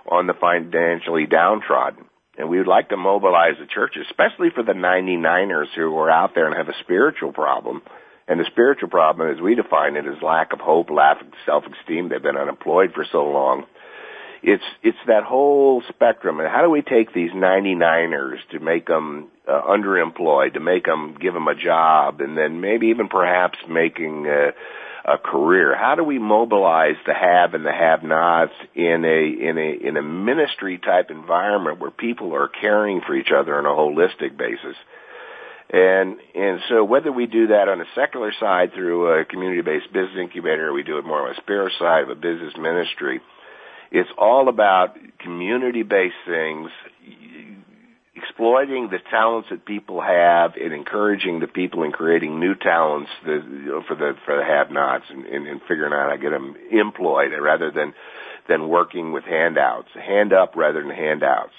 on 0.10 0.28
the 0.28 0.34
financially 0.34 1.26
downtrodden. 1.26 2.06
And 2.38 2.50
we 2.50 2.58
would 2.58 2.68
like 2.68 2.90
to 2.90 2.98
mobilize 2.98 3.56
the 3.60 3.66
churches, 3.66 4.06
especially 4.10 4.50
for 4.54 4.64
the 4.64 4.74
99ers 4.74 5.74
who 5.76 5.98
are 5.98 6.12
out 6.12 6.36
there 6.36 6.48
and 6.48 6.56
have 6.56 6.68
a 6.68 6.78
spiritual 6.84 7.32
problem 7.32 7.82
and 8.28 8.40
the 8.40 8.46
spiritual 8.52 8.90
problem, 8.90 9.30
as 9.34 9.42
we 9.42 9.56
define 9.56 9.96
it, 9.96 10.08
is 10.08 10.22
lack 10.22 10.52
of 10.54 10.60
hope, 10.60 10.90
lack 10.90 11.22
of 11.22 11.28
self-esteem. 11.46 12.10
They've 12.10 12.22
been 12.22 12.38
unemployed 12.38 12.94
for 12.94 13.06
so 13.12 13.26
long. 13.26 13.66
it's 14.44 14.64
it's 14.84 14.98
that 15.08 15.24
whole 15.24 15.82
spectrum 15.90 16.40
and 16.40 16.48
how 16.48 16.62
do 16.62 16.70
we 16.70 16.82
take 16.82 17.14
these 17.14 17.32
99ers 17.32 18.38
to 18.52 18.60
make 18.60 18.86
them 18.86 19.28
uh, 19.48 19.62
underemployed 19.62 20.54
to 20.54 20.60
make 20.60 20.86
them 20.86 21.18
give 21.20 21.34
them 21.34 21.48
a 21.48 21.56
job 21.56 22.22
and 22.22 22.38
then 22.38 22.62
maybe 22.62 22.88
even 22.88 23.08
perhaps 23.08 23.58
making 23.68 24.28
a, 24.28 24.52
a 25.12 25.18
career 25.18 25.76
how 25.76 25.96
do 25.96 26.04
we 26.04 26.20
mobilize 26.20 26.96
the 27.08 27.14
have 27.14 27.54
and 27.56 27.66
the 27.66 27.72
have 27.72 28.04
nots 28.04 28.54
in 28.76 29.04
a 29.04 29.50
in 29.50 29.58
a 29.58 29.88
in 29.88 29.98
a 29.98 30.04
ministry 30.04 30.78
type 30.78 31.10
environment 31.10 31.80
where 31.80 31.92
people 31.92 32.36
are 32.36 32.48
caring 32.48 33.02
for 33.02 33.16
each 33.16 33.32
other 33.36 33.56
on 33.58 33.66
a 33.66 33.70
holistic 33.70 34.38
basis 34.38 34.76
and 35.72 36.18
and 36.36 36.60
so 36.70 36.84
whether 36.84 37.12
we 37.12 37.26
do 37.26 37.48
that 37.48 37.68
on 37.70 37.82
a 37.82 37.86
secular 37.96 38.32
side 38.40 38.74
through 38.74 39.20
a 39.20 39.26
community 39.26 39.62
based 39.62 39.92
business 39.92 40.18
incubator 40.20 40.70
or 40.70 40.74
we 40.74 40.84
do 40.84 40.98
it 40.98 41.06
more 41.06 41.28
on 41.28 41.34
a 41.34 41.42
spiritual 41.42 41.78
side 41.80 42.04
of 42.04 42.10
a 42.10 42.16
business 42.16 42.54
ministry 42.58 43.22
it's 43.92 44.10
all 44.18 44.50
about 44.50 44.98
community-based 45.20 46.16
things, 46.28 46.70
exploiting 48.16 48.90
the 48.90 49.00
talents 49.10 49.48
that 49.52 49.66
people 49.66 50.02
have 50.02 50.56
and 50.56 50.74
encouraging 50.74 51.40
the 51.40 51.48
people 51.48 51.84
and 51.84 51.94
creating 51.94 52.40
new 52.40 52.56
talents 52.56 53.10
for 53.24 53.96
the 53.96 54.16
for 54.26 54.38
the 54.38 54.44
have-nots 54.44 55.06
and, 55.10 55.26
and, 55.26 55.48
and 55.48 55.62
figuring 55.62 55.94
out 55.94 56.10
how 56.10 56.16
to 56.16 56.18
get 56.18 56.32
them 56.32 56.56
employed 56.72 57.32
rather 57.40 57.72
than 57.72 57.94
than 58.50 58.68
working 58.70 59.12
with 59.12 59.24
handouts, 59.24 59.90
hand 59.94 60.34
up 60.34 60.56
rather 60.56 60.82
than 60.82 60.92
handouts. 60.92 61.54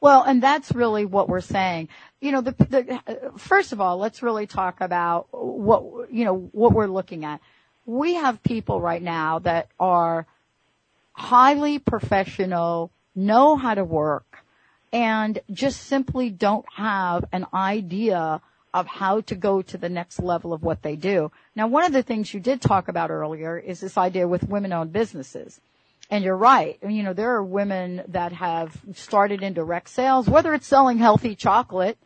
Well, 0.00 0.22
and 0.22 0.42
that's 0.42 0.72
really 0.72 1.04
what 1.04 1.28
we're 1.28 1.42
saying. 1.42 1.88
You 2.20 2.32
know, 2.32 2.40
the, 2.40 2.52
the, 2.52 3.32
first 3.36 3.72
of 3.72 3.80
all, 3.80 3.98
let's 3.98 4.22
really 4.22 4.46
talk 4.46 4.80
about 4.80 5.28
what 5.30 6.10
you 6.10 6.24
know 6.24 6.48
what 6.52 6.72
we're 6.72 6.86
looking 6.86 7.24
at. 7.24 7.40
We 7.84 8.14
have 8.14 8.42
people 8.42 8.80
right 8.80 9.02
now 9.02 9.40
that 9.40 9.68
are 9.78 10.26
highly 11.12 11.78
professional, 11.78 12.90
know 13.14 13.56
how 13.56 13.74
to 13.74 13.84
work, 13.84 14.38
and 14.92 15.38
just 15.50 15.82
simply 15.82 16.30
don't 16.30 16.66
have 16.74 17.24
an 17.32 17.46
idea 17.52 18.40
of 18.72 18.86
how 18.86 19.20
to 19.22 19.34
go 19.34 19.60
to 19.62 19.76
the 19.76 19.88
next 19.88 20.20
level 20.20 20.52
of 20.52 20.62
what 20.62 20.82
they 20.82 20.96
do. 20.96 21.30
Now, 21.56 21.66
one 21.66 21.84
of 21.84 21.92
the 21.92 22.02
things 22.02 22.32
you 22.32 22.40
did 22.40 22.60
talk 22.60 22.88
about 22.88 23.10
earlier 23.10 23.58
is 23.58 23.80
this 23.80 23.98
idea 23.98 24.28
with 24.28 24.48
women-owned 24.48 24.92
businesses. 24.92 25.60
And 26.10 26.24
you're 26.24 26.36
right. 26.36 26.78
You 26.82 27.02
know, 27.02 27.12
there 27.12 27.36
are 27.36 27.42
women 27.42 28.02
that 28.08 28.32
have 28.32 28.76
started 28.94 29.42
in 29.42 29.54
direct 29.54 29.88
sales, 29.88 30.28
whether 30.28 30.52
it's 30.54 30.66
selling 30.66 30.98
healthy 30.98 31.36
chocolate. 31.36 31.98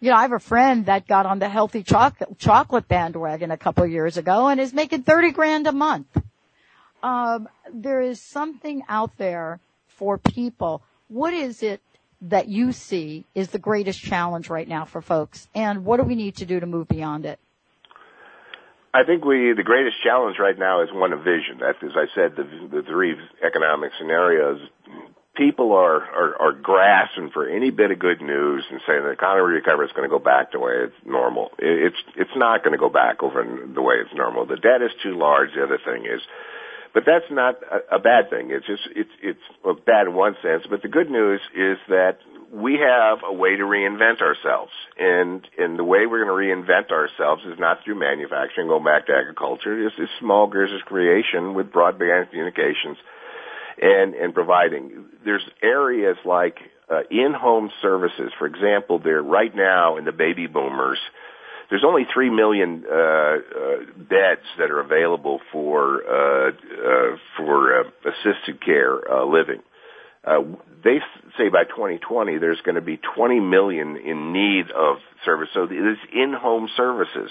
You 0.00 0.10
know, 0.10 0.16
I 0.16 0.22
have 0.22 0.32
a 0.32 0.38
friend 0.38 0.86
that 0.86 1.08
got 1.08 1.26
on 1.26 1.40
the 1.40 1.48
healthy 1.48 1.82
chocolate, 1.82 2.38
chocolate 2.38 2.86
bandwagon 2.86 3.50
a 3.50 3.56
couple 3.56 3.82
of 3.82 3.90
years 3.90 4.16
ago 4.16 4.46
and 4.46 4.60
is 4.60 4.72
making 4.72 5.02
30 5.02 5.32
grand 5.32 5.66
a 5.66 5.72
month 5.72 6.06
um, 7.02 7.48
there 7.72 8.00
is 8.00 8.20
something 8.20 8.82
out 8.88 9.16
there 9.18 9.60
for 9.86 10.18
people. 10.18 10.82
What 11.08 11.32
is 11.32 11.62
it 11.62 11.80
that 12.20 12.48
you 12.48 12.72
see 12.72 13.24
is 13.34 13.48
the 13.48 13.58
greatest 13.58 14.00
challenge 14.00 14.50
right 14.50 14.68
now 14.68 14.84
for 14.84 15.00
folks, 15.00 15.48
and 15.54 15.84
what 15.84 15.98
do 15.98 16.02
we 16.02 16.16
need 16.16 16.36
to 16.36 16.46
do 16.46 16.58
to 16.58 16.66
move 16.66 16.88
beyond 16.88 17.24
it? 17.24 17.38
I 18.94 19.04
think 19.04 19.24
we 19.24 19.52
the 19.56 19.62
greatest 19.62 19.96
challenge 20.02 20.36
right 20.38 20.58
now 20.58 20.82
is 20.82 20.88
one 20.92 21.12
of 21.12 21.20
vision. 21.20 21.60
That, 21.60 21.76
as 21.82 21.92
I 21.94 22.06
said, 22.14 22.36
the, 22.36 22.44
the 22.44 22.82
three 22.82 23.16
economic 23.44 23.92
scenarios. 23.98 24.60
People 25.36 25.72
are, 25.72 26.02
are 26.02 26.42
are 26.42 26.52
grasping 26.52 27.30
for 27.30 27.48
any 27.48 27.70
bit 27.70 27.92
of 27.92 28.00
good 28.00 28.20
news 28.20 28.64
and 28.70 28.80
saying 28.88 29.04
the 29.04 29.10
economy 29.10 29.54
recovery 29.54 29.86
is 29.86 29.92
going 29.92 30.08
to 30.08 30.10
go 30.10 30.18
back 30.18 30.50
the 30.50 30.58
way 30.58 30.72
it's 30.82 31.06
normal. 31.06 31.52
It's 31.58 31.96
it's 32.16 32.34
not 32.34 32.64
going 32.64 32.72
to 32.72 32.78
go 32.78 32.88
back 32.88 33.22
over 33.22 33.44
the 33.44 33.82
way 33.82 33.96
it's 34.02 34.14
normal. 34.14 34.46
The 34.46 34.56
debt 34.56 34.82
is 34.82 34.90
too 35.00 35.16
large. 35.16 35.50
The 35.54 35.62
other 35.62 35.78
thing 35.84 36.06
is 36.06 36.20
but 36.94 37.04
that's 37.06 37.30
not 37.30 37.56
a, 37.62 37.96
a 37.96 37.98
bad 37.98 38.30
thing. 38.30 38.50
It's 38.50 38.66
just 38.66 38.82
it's 38.96 39.10
it's 39.22 39.84
bad 39.86 40.08
in 40.08 40.14
one 40.14 40.34
sense. 40.42 40.64
But 40.68 40.82
the 40.82 40.88
good 40.88 41.10
news 41.10 41.40
is 41.54 41.78
that 41.88 42.18
we 42.52 42.78
have 42.80 43.18
a 43.28 43.32
way 43.32 43.56
to 43.56 43.62
reinvent 43.62 44.20
ourselves, 44.20 44.72
and 44.98 45.46
and 45.58 45.78
the 45.78 45.84
way 45.84 46.06
we're 46.06 46.24
going 46.24 46.28
to 46.28 46.72
reinvent 46.72 46.90
ourselves 46.90 47.42
is 47.44 47.58
not 47.58 47.84
through 47.84 47.98
manufacturing. 47.98 48.68
Going 48.68 48.84
back 48.84 49.06
to 49.06 49.12
agriculture, 49.12 49.86
it's, 49.86 49.94
it's 49.98 50.10
small 50.20 50.46
business 50.46 50.82
creation 50.86 51.54
with 51.54 51.70
broadband 51.70 52.30
communications, 52.30 52.96
and 53.80 54.14
and 54.14 54.32
providing. 54.32 55.04
There's 55.24 55.44
areas 55.62 56.16
like 56.24 56.58
uh, 56.90 57.02
in-home 57.10 57.70
services, 57.82 58.32
for 58.38 58.46
example. 58.46 58.98
There 58.98 59.22
right 59.22 59.54
now 59.54 59.96
in 59.98 60.04
the 60.04 60.12
baby 60.12 60.46
boomers 60.46 60.98
there's 61.70 61.84
only 61.86 62.06
three 62.12 62.30
million 62.30 62.84
uh, 62.90 62.94
uh, 62.94 63.38
beds 63.96 64.46
that 64.58 64.70
are 64.70 64.80
available 64.80 65.40
for 65.52 66.02
uh, 66.02 66.50
uh, 66.50 67.16
for 67.36 67.80
uh, 67.80 67.84
assisted 68.04 68.64
care 68.64 68.98
uh, 69.10 69.24
living. 69.26 69.62
Uh, 70.28 70.42
they 70.84 70.98
say 71.38 71.48
by 71.48 71.64
2020 71.64 72.38
there's 72.38 72.60
going 72.64 72.74
to 72.74 72.80
be 72.80 72.98
20 73.16 73.40
million 73.40 73.96
in 73.96 74.32
need 74.32 74.70
of 74.70 74.98
service. 75.24 75.48
So 75.54 75.64
it 75.64 75.72
is 75.72 75.98
in-home 76.12 76.68
services. 76.76 77.30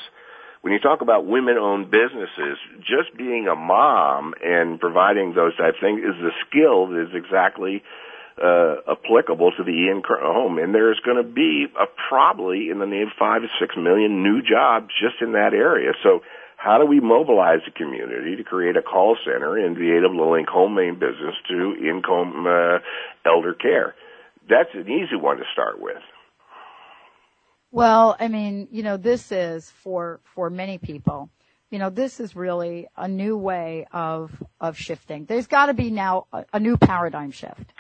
When 0.61 0.73
you 0.73 0.79
talk 0.79 1.01
about 1.01 1.25
women-owned 1.25 1.91
businesses, 1.91 2.57
just 2.79 3.15
being 3.15 3.47
a 3.47 3.55
mom 3.55 4.33
and 4.43 4.79
providing 4.79 5.33
those 5.33 5.55
type 5.55 5.75
things 5.79 6.01
is 6.01 6.17
a 6.19 6.33
skill 6.49 6.87
that 6.87 7.07
is 7.07 7.13
exactly 7.13 7.83
uh, 8.41 8.75
applicable 8.91 9.51
to 9.57 9.63
the 9.63 9.89
in 9.89 10.01
home, 10.05 10.57
and 10.59 10.73
there's 10.73 10.99
going 11.05 11.17
to 11.17 11.23
be 11.23 11.65
a 11.79 11.85
probably 12.09 12.69
in 12.69 12.79
the 12.79 12.85
name 12.85 13.07
five 13.17 13.41
to 13.41 13.47
six 13.59 13.75
million 13.77 14.21
new 14.23 14.41
jobs 14.41 14.87
just 15.01 15.21
in 15.21 15.33
that 15.33 15.53
area. 15.53 15.93
So, 16.03 16.21
how 16.57 16.79
do 16.79 16.85
we 16.85 16.99
mobilize 16.99 17.59
the 17.65 17.71
community 17.71 18.35
to 18.35 18.43
create 18.43 18.75
a 18.75 18.81
call 18.81 19.15
center 19.23 19.57
and 19.57 19.75
be 19.75 19.91
able 19.91 20.17
to 20.17 20.29
link 20.29 20.49
home 20.49 20.73
main 20.73 20.95
business 20.95 21.35
to 21.47 21.75
income 21.87 22.45
uh, 22.47 22.79
elder 23.25 23.53
care? 23.53 23.95
That's 24.49 24.69
an 24.73 24.89
easy 24.89 25.15
one 25.15 25.37
to 25.37 25.43
start 25.53 25.79
with. 25.79 26.01
Well, 27.71 28.17
I 28.19 28.27
mean, 28.27 28.67
you 28.71 28.81
know, 28.81 28.97
this 28.97 29.31
is 29.31 29.69
for 29.69 30.19
for 30.23 30.49
many 30.49 30.79
people. 30.79 31.29
You 31.69 31.79
know, 31.79 31.91
this 31.91 32.19
is 32.19 32.35
really 32.35 32.87
a 32.97 33.07
new 33.07 33.37
way 33.37 33.85
of 33.91 34.31
of 34.59 34.77
shifting. 34.77 35.25
There's 35.25 35.47
got 35.47 35.67
to 35.67 35.75
be 35.75 35.91
now 35.91 36.25
a, 36.33 36.45
a 36.53 36.59
new 36.59 36.75
paradigm 36.75 37.29
shift 37.29 37.71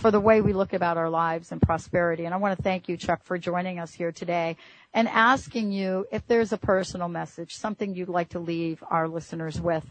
for 0.00 0.10
the 0.10 0.20
way 0.20 0.40
we 0.40 0.52
look 0.52 0.72
about 0.72 0.96
our 0.96 1.08
lives 1.08 1.52
and 1.52 1.62
prosperity. 1.62 2.24
And 2.24 2.34
I 2.34 2.38
want 2.38 2.56
to 2.56 2.62
thank 2.62 2.88
you, 2.88 2.96
Chuck, 2.96 3.24
for 3.24 3.38
joining 3.38 3.78
us 3.78 3.92
here 3.92 4.12
today 4.12 4.56
and 4.96 5.08
asking 5.08 5.70
you 5.70 6.06
if 6.10 6.26
there's 6.26 6.52
a 6.52 6.56
personal 6.56 7.06
message, 7.06 7.54
something 7.54 7.94
you'd 7.94 8.08
like 8.08 8.30
to 8.30 8.38
leave 8.38 8.82
our 8.90 9.06
listeners 9.06 9.60
with. 9.60 9.84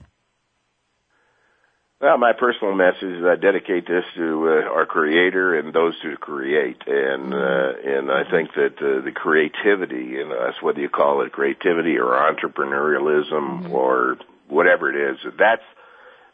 Well, 2.02 2.18
my 2.18 2.34
personal 2.38 2.74
message 2.76 3.04
is 3.04 3.24
I 3.24 3.36
dedicate 3.36 3.88
this 3.88 4.04
to 4.18 4.48
uh, 4.50 4.74
our 4.74 4.86
Creator 4.86 5.60
and 5.60 5.74
those 5.74 5.94
who 6.04 6.18
create, 6.18 6.82
and 6.88 7.34
uh, 7.34 7.72
and 7.86 8.12
I 8.12 8.30
think 8.30 8.50
that 8.56 8.76
uh, 8.80 9.06
the 9.06 9.14
creativity 9.16 10.20
in 10.20 10.32
us, 10.32 10.56
whether 10.62 10.82
you 10.82 10.90
call 10.90 11.22
it 11.22 11.32
creativity 11.32 11.98
or 11.98 12.12
entrepreneurialism 12.12 13.64
mm-hmm. 13.64 13.72
or 13.72 14.18
whatever 14.50 14.90
it 14.90 15.14
is, 15.14 15.18
that's 15.40 15.64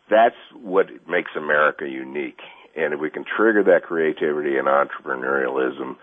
that's 0.09 0.35
what 0.53 0.87
makes 1.07 1.31
America 1.35 1.87
unique 1.87 2.39
and 2.75 2.93
if 2.93 2.99
we 2.99 3.09
can 3.09 3.25
trigger 3.25 3.63
that 3.63 3.83
creativity 3.83 4.57
and 4.57 4.67
entrepreneurialism, 4.67 5.97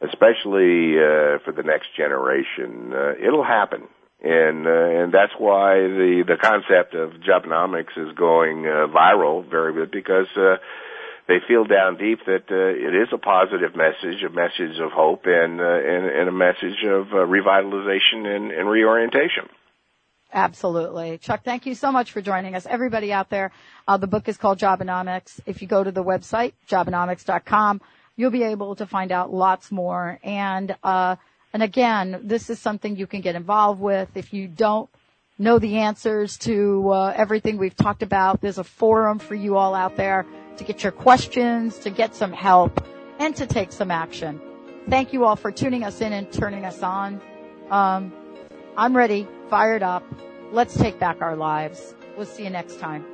especially 0.00 0.96
uh, 0.98 1.38
for 1.44 1.52
the 1.54 1.62
next 1.62 1.88
generation, 1.96 2.92
uh, 2.92 3.12
it'll 3.20 3.44
happen. 3.44 3.88
And 4.22 4.66
uh, 4.66 4.70
and 4.70 5.12
that's 5.12 5.32
why 5.38 5.74
the 5.74 6.24
the 6.26 6.36
concept 6.40 6.94
of 6.94 7.20
Jobenomics 7.20 7.92
is 7.96 8.16
going 8.16 8.64
uh, 8.64 8.88
viral 8.88 9.48
very 9.48 9.74
good 9.74 9.90
because 9.90 10.28
uh, 10.34 10.56
they 11.28 11.38
feel 11.48 11.64
down 11.64 11.96
deep 11.96 12.20
that 12.26 12.44
uh, 12.50 12.54
it 12.54 12.94
is 12.94 13.08
a 13.12 13.18
positive 13.18 13.76
message, 13.76 14.22
a 14.22 14.30
message 14.30 14.78
of 14.80 14.92
hope, 14.92 15.22
and 15.26 15.60
uh, 15.60 15.64
and, 15.64 16.06
and 16.06 16.28
a 16.28 16.32
message 16.32 16.84
of 16.86 17.08
uh, 17.12 17.16
revitalization 17.26 18.24
and, 18.24 18.50
and 18.50 18.68
reorientation. 18.68 19.48
Absolutely. 20.32 21.18
Chuck, 21.18 21.44
thank 21.44 21.64
you 21.64 21.74
so 21.74 21.92
much 21.92 22.10
for 22.10 22.20
joining 22.20 22.56
us. 22.56 22.66
Everybody 22.66 23.12
out 23.12 23.30
there, 23.30 23.52
uh, 23.86 23.96
the 23.98 24.08
book 24.08 24.28
is 24.28 24.36
called 24.36 24.58
Jobenomics. 24.58 25.38
If 25.46 25.62
you 25.62 25.68
go 25.68 25.84
to 25.84 25.92
the 25.92 26.02
website, 26.02 26.54
jobenomics.com, 26.68 27.80
you'll 28.16 28.30
be 28.30 28.42
able 28.42 28.76
to 28.76 28.86
find 28.86 29.12
out 29.12 29.32
lots 29.32 29.70
more. 29.72 30.18
And, 30.22 30.74
uh, 30.82 31.16
and 31.52 31.62
again, 31.62 32.20
this 32.22 32.50
is 32.50 32.58
something 32.58 32.96
you 32.96 33.06
can 33.06 33.20
get 33.20 33.34
involved 33.34 33.80
with. 33.80 34.08
If 34.14 34.32
you 34.32 34.48
don't 34.48 34.88
know 35.38 35.58
the 35.58 35.78
answers 35.78 36.36
to 36.38 36.90
uh, 36.90 37.14
everything 37.16 37.58
we've 37.58 37.76
talked 37.76 38.02
about, 38.02 38.40
there's 38.40 38.58
a 38.58 38.64
forum 38.64 39.18
for 39.18 39.34
you 39.34 39.56
all 39.56 39.74
out 39.74 39.96
there 39.96 40.26
to 40.56 40.64
get 40.64 40.82
your 40.82 40.92
questions, 40.92 41.78
to 41.78 41.90
get 41.90 42.14
some 42.14 42.32
help, 42.32 42.86
and 43.18 43.34
to 43.36 43.46
take 43.46 43.72
some 43.72 43.90
action. 43.90 44.40
Thank 44.88 45.12
you 45.12 45.24
all 45.24 45.36
for 45.36 45.50
tuning 45.50 45.82
us 45.82 46.00
in 46.00 46.12
and 46.12 46.30
turning 46.32 46.64
us 46.64 46.82
on. 46.82 47.20
Um, 47.70 48.12
I'm 48.76 48.96
ready, 48.96 49.26
fired 49.48 49.82
up. 49.82 50.04
Let's 50.52 50.76
take 50.76 50.98
back 50.98 51.22
our 51.22 51.36
lives. 51.36 51.94
We'll 52.16 52.26
see 52.26 52.44
you 52.44 52.50
next 52.50 52.78
time. 52.78 53.13